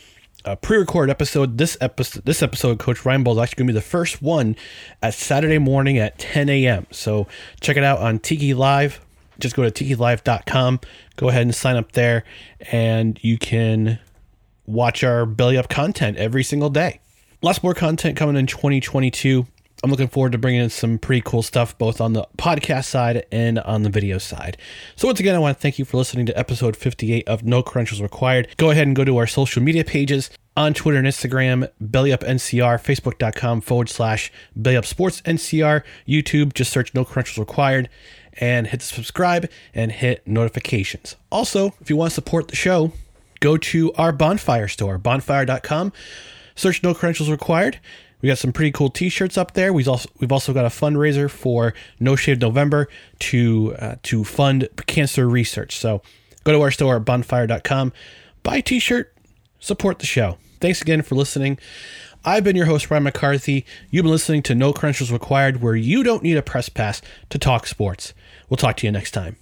a 0.44 0.54
pre-recorded 0.56 1.10
episode. 1.10 1.58
This 1.58 1.76
episode, 1.80 2.24
this 2.24 2.40
episode, 2.40 2.78
Coach 2.78 3.00
Reinbold 3.00 3.32
is 3.32 3.38
actually 3.38 3.56
going 3.56 3.66
to 3.66 3.72
be 3.72 3.78
the 3.78 3.80
first 3.80 4.22
one 4.22 4.54
at 5.02 5.12
Saturday 5.12 5.58
morning 5.58 5.98
at 5.98 6.18
10 6.20 6.48
a.m. 6.48 6.86
So 6.92 7.26
check 7.60 7.76
it 7.76 7.82
out 7.82 7.98
on 7.98 8.20
Tiki 8.20 8.54
Live. 8.54 9.04
Just 9.40 9.56
go 9.56 9.68
to 9.68 9.72
tikilive.com. 9.72 10.80
Go 11.16 11.30
ahead 11.30 11.42
and 11.42 11.54
sign 11.54 11.76
up 11.76 11.92
there 11.92 12.22
and 12.70 13.18
you 13.22 13.38
can 13.38 13.98
watch 14.66 15.02
our 15.02 15.26
belly 15.26 15.58
up 15.58 15.68
content 15.68 16.16
every 16.16 16.44
single 16.44 16.70
day. 16.70 17.00
Lots 17.42 17.60
more 17.60 17.74
content 17.74 18.16
coming 18.16 18.36
in 18.36 18.46
2022. 18.46 19.46
I'm 19.82 19.90
looking 19.90 20.08
forward 20.08 20.32
to 20.32 20.38
bringing 20.38 20.60
in 20.60 20.68
some 20.68 20.98
pretty 20.98 21.22
cool 21.22 21.42
stuff 21.42 21.76
both 21.78 22.02
on 22.02 22.12
the 22.12 22.26
podcast 22.36 22.84
side 22.84 23.24
and 23.32 23.58
on 23.60 23.82
the 23.82 23.88
video 23.88 24.18
side. 24.18 24.58
So, 24.94 25.08
once 25.08 25.20
again, 25.20 25.34
I 25.34 25.38
want 25.38 25.56
to 25.56 25.60
thank 25.60 25.78
you 25.78 25.86
for 25.86 25.96
listening 25.96 26.26
to 26.26 26.38
episode 26.38 26.76
58 26.76 27.26
of 27.26 27.44
No 27.44 27.62
Credentials 27.62 28.02
Required. 28.02 28.48
Go 28.58 28.70
ahead 28.70 28.86
and 28.86 28.94
go 28.94 29.04
to 29.04 29.16
our 29.16 29.26
social 29.26 29.62
media 29.62 29.82
pages 29.82 30.28
on 30.54 30.74
Twitter 30.74 30.98
and 30.98 31.06
Instagram, 31.06 31.70
BellyUpNCR, 31.82 32.78
Facebook.com 32.78 33.62
forward 33.62 33.88
slash 33.88 34.30
BellyUpSportsNCR, 34.58 35.82
YouTube, 36.06 36.52
just 36.52 36.70
search 36.70 36.92
No 36.92 37.04
Credentials 37.04 37.38
Required 37.38 37.88
and 38.34 38.66
hit 38.66 38.82
subscribe 38.82 39.48
and 39.74 39.92
hit 39.92 40.26
notifications. 40.26 41.16
Also, 41.32 41.74
if 41.80 41.88
you 41.88 41.96
want 41.96 42.10
to 42.10 42.14
support 42.14 42.48
the 42.48 42.56
show, 42.56 42.92
go 43.40 43.56
to 43.56 43.94
our 43.94 44.12
bonfire 44.12 44.68
store, 44.68 44.98
bonfire.com, 44.98 45.92
search 46.54 46.82
No 46.82 46.92
Credentials 46.92 47.30
Required. 47.30 47.78
We 48.20 48.28
got 48.28 48.38
some 48.38 48.52
pretty 48.52 48.72
cool 48.72 48.90
T-shirts 48.90 49.38
up 49.38 49.54
there. 49.54 49.72
We've 49.72 49.88
also 49.88 50.08
we've 50.18 50.32
also 50.32 50.52
got 50.52 50.64
a 50.64 50.68
fundraiser 50.68 51.30
for 51.30 51.74
No 51.98 52.16
Shave 52.16 52.40
November 52.40 52.88
to 53.20 53.74
uh, 53.78 53.96
to 54.04 54.24
fund 54.24 54.68
cancer 54.86 55.28
research. 55.28 55.76
So 55.78 56.02
go 56.44 56.52
to 56.52 56.60
our 56.60 56.70
store 56.70 56.96
at 56.96 57.04
bonfire.com, 57.04 57.92
buy 58.42 58.56
a 58.56 58.62
T-shirt, 58.62 59.14
support 59.58 59.98
the 59.98 60.06
show. 60.06 60.38
Thanks 60.60 60.82
again 60.82 61.02
for 61.02 61.14
listening. 61.14 61.58
I've 62.24 62.44
been 62.44 62.56
your 62.56 62.66
host, 62.66 62.90
Ryan 62.90 63.04
McCarthy. 63.04 63.64
You've 63.90 64.02
been 64.02 64.12
listening 64.12 64.42
to 64.42 64.54
No 64.54 64.74
Credentials 64.74 65.10
Required, 65.10 65.62
where 65.62 65.74
you 65.74 66.02
don't 66.02 66.22
need 66.22 66.36
a 66.36 66.42
press 66.42 66.68
pass 66.68 67.00
to 67.30 67.38
talk 67.38 67.66
sports. 67.66 68.12
We'll 68.50 68.58
talk 68.58 68.76
to 68.78 68.86
you 68.86 68.92
next 68.92 69.12
time. 69.12 69.36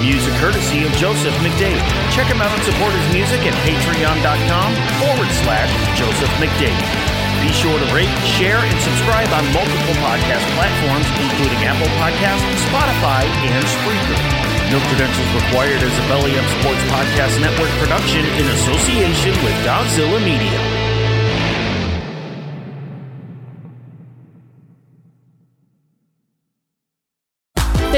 Music 0.00 0.32
courtesy 0.40 0.84
of 0.88 0.92
Joseph 0.96 1.34
McDade. 1.44 1.80
Check 2.16 2.26
him 2.32 2.40
out 2.40 2.48
and 2.48 2.64
support 2.64 2.92
his 2.96 3.08
music 3.12 3.44
at 3.44 3.52
patreon.com 3.68 4.70
forward 4.96 5.30
slash 5.44 5.68
Joseph 5.92 6.32
McDade. 6.40 6.80
Be 7.44 7.52
sure 7.52 7.76
to 7.76 7.88
rate, 7.92 8.12
share, 8.24 8.60
and 8.64 8.78
subscribe 8.80 9.28
on 9.32 9.44
multiple 9.52 9.96
podcast 10.00 10.44
platforms, 10.56 11.04
including 11.20 11.60
Apple 11.68 11.88
Podcasts, 12.00 12.48
Spotify, 12.68 13.28
and 13.44 13.64
Spreaker. 13.64 14.16
No 14.72 14.80
credentials 14.88 15.30
required 15.36 15.82
as 15.84 15.92
a 15.92 16.04
Belly 16.08 16.36
Up 16.38 16.48
Sports 16.60 16.84
Podcast 16.88 17.40
Network 17.40 17.70
production 17.80 18.24
in 18.24 18.46
association 18.56 19.32
with 19.44 19.56
Godzilla 19.64 20.22
Media. 20.24 20.79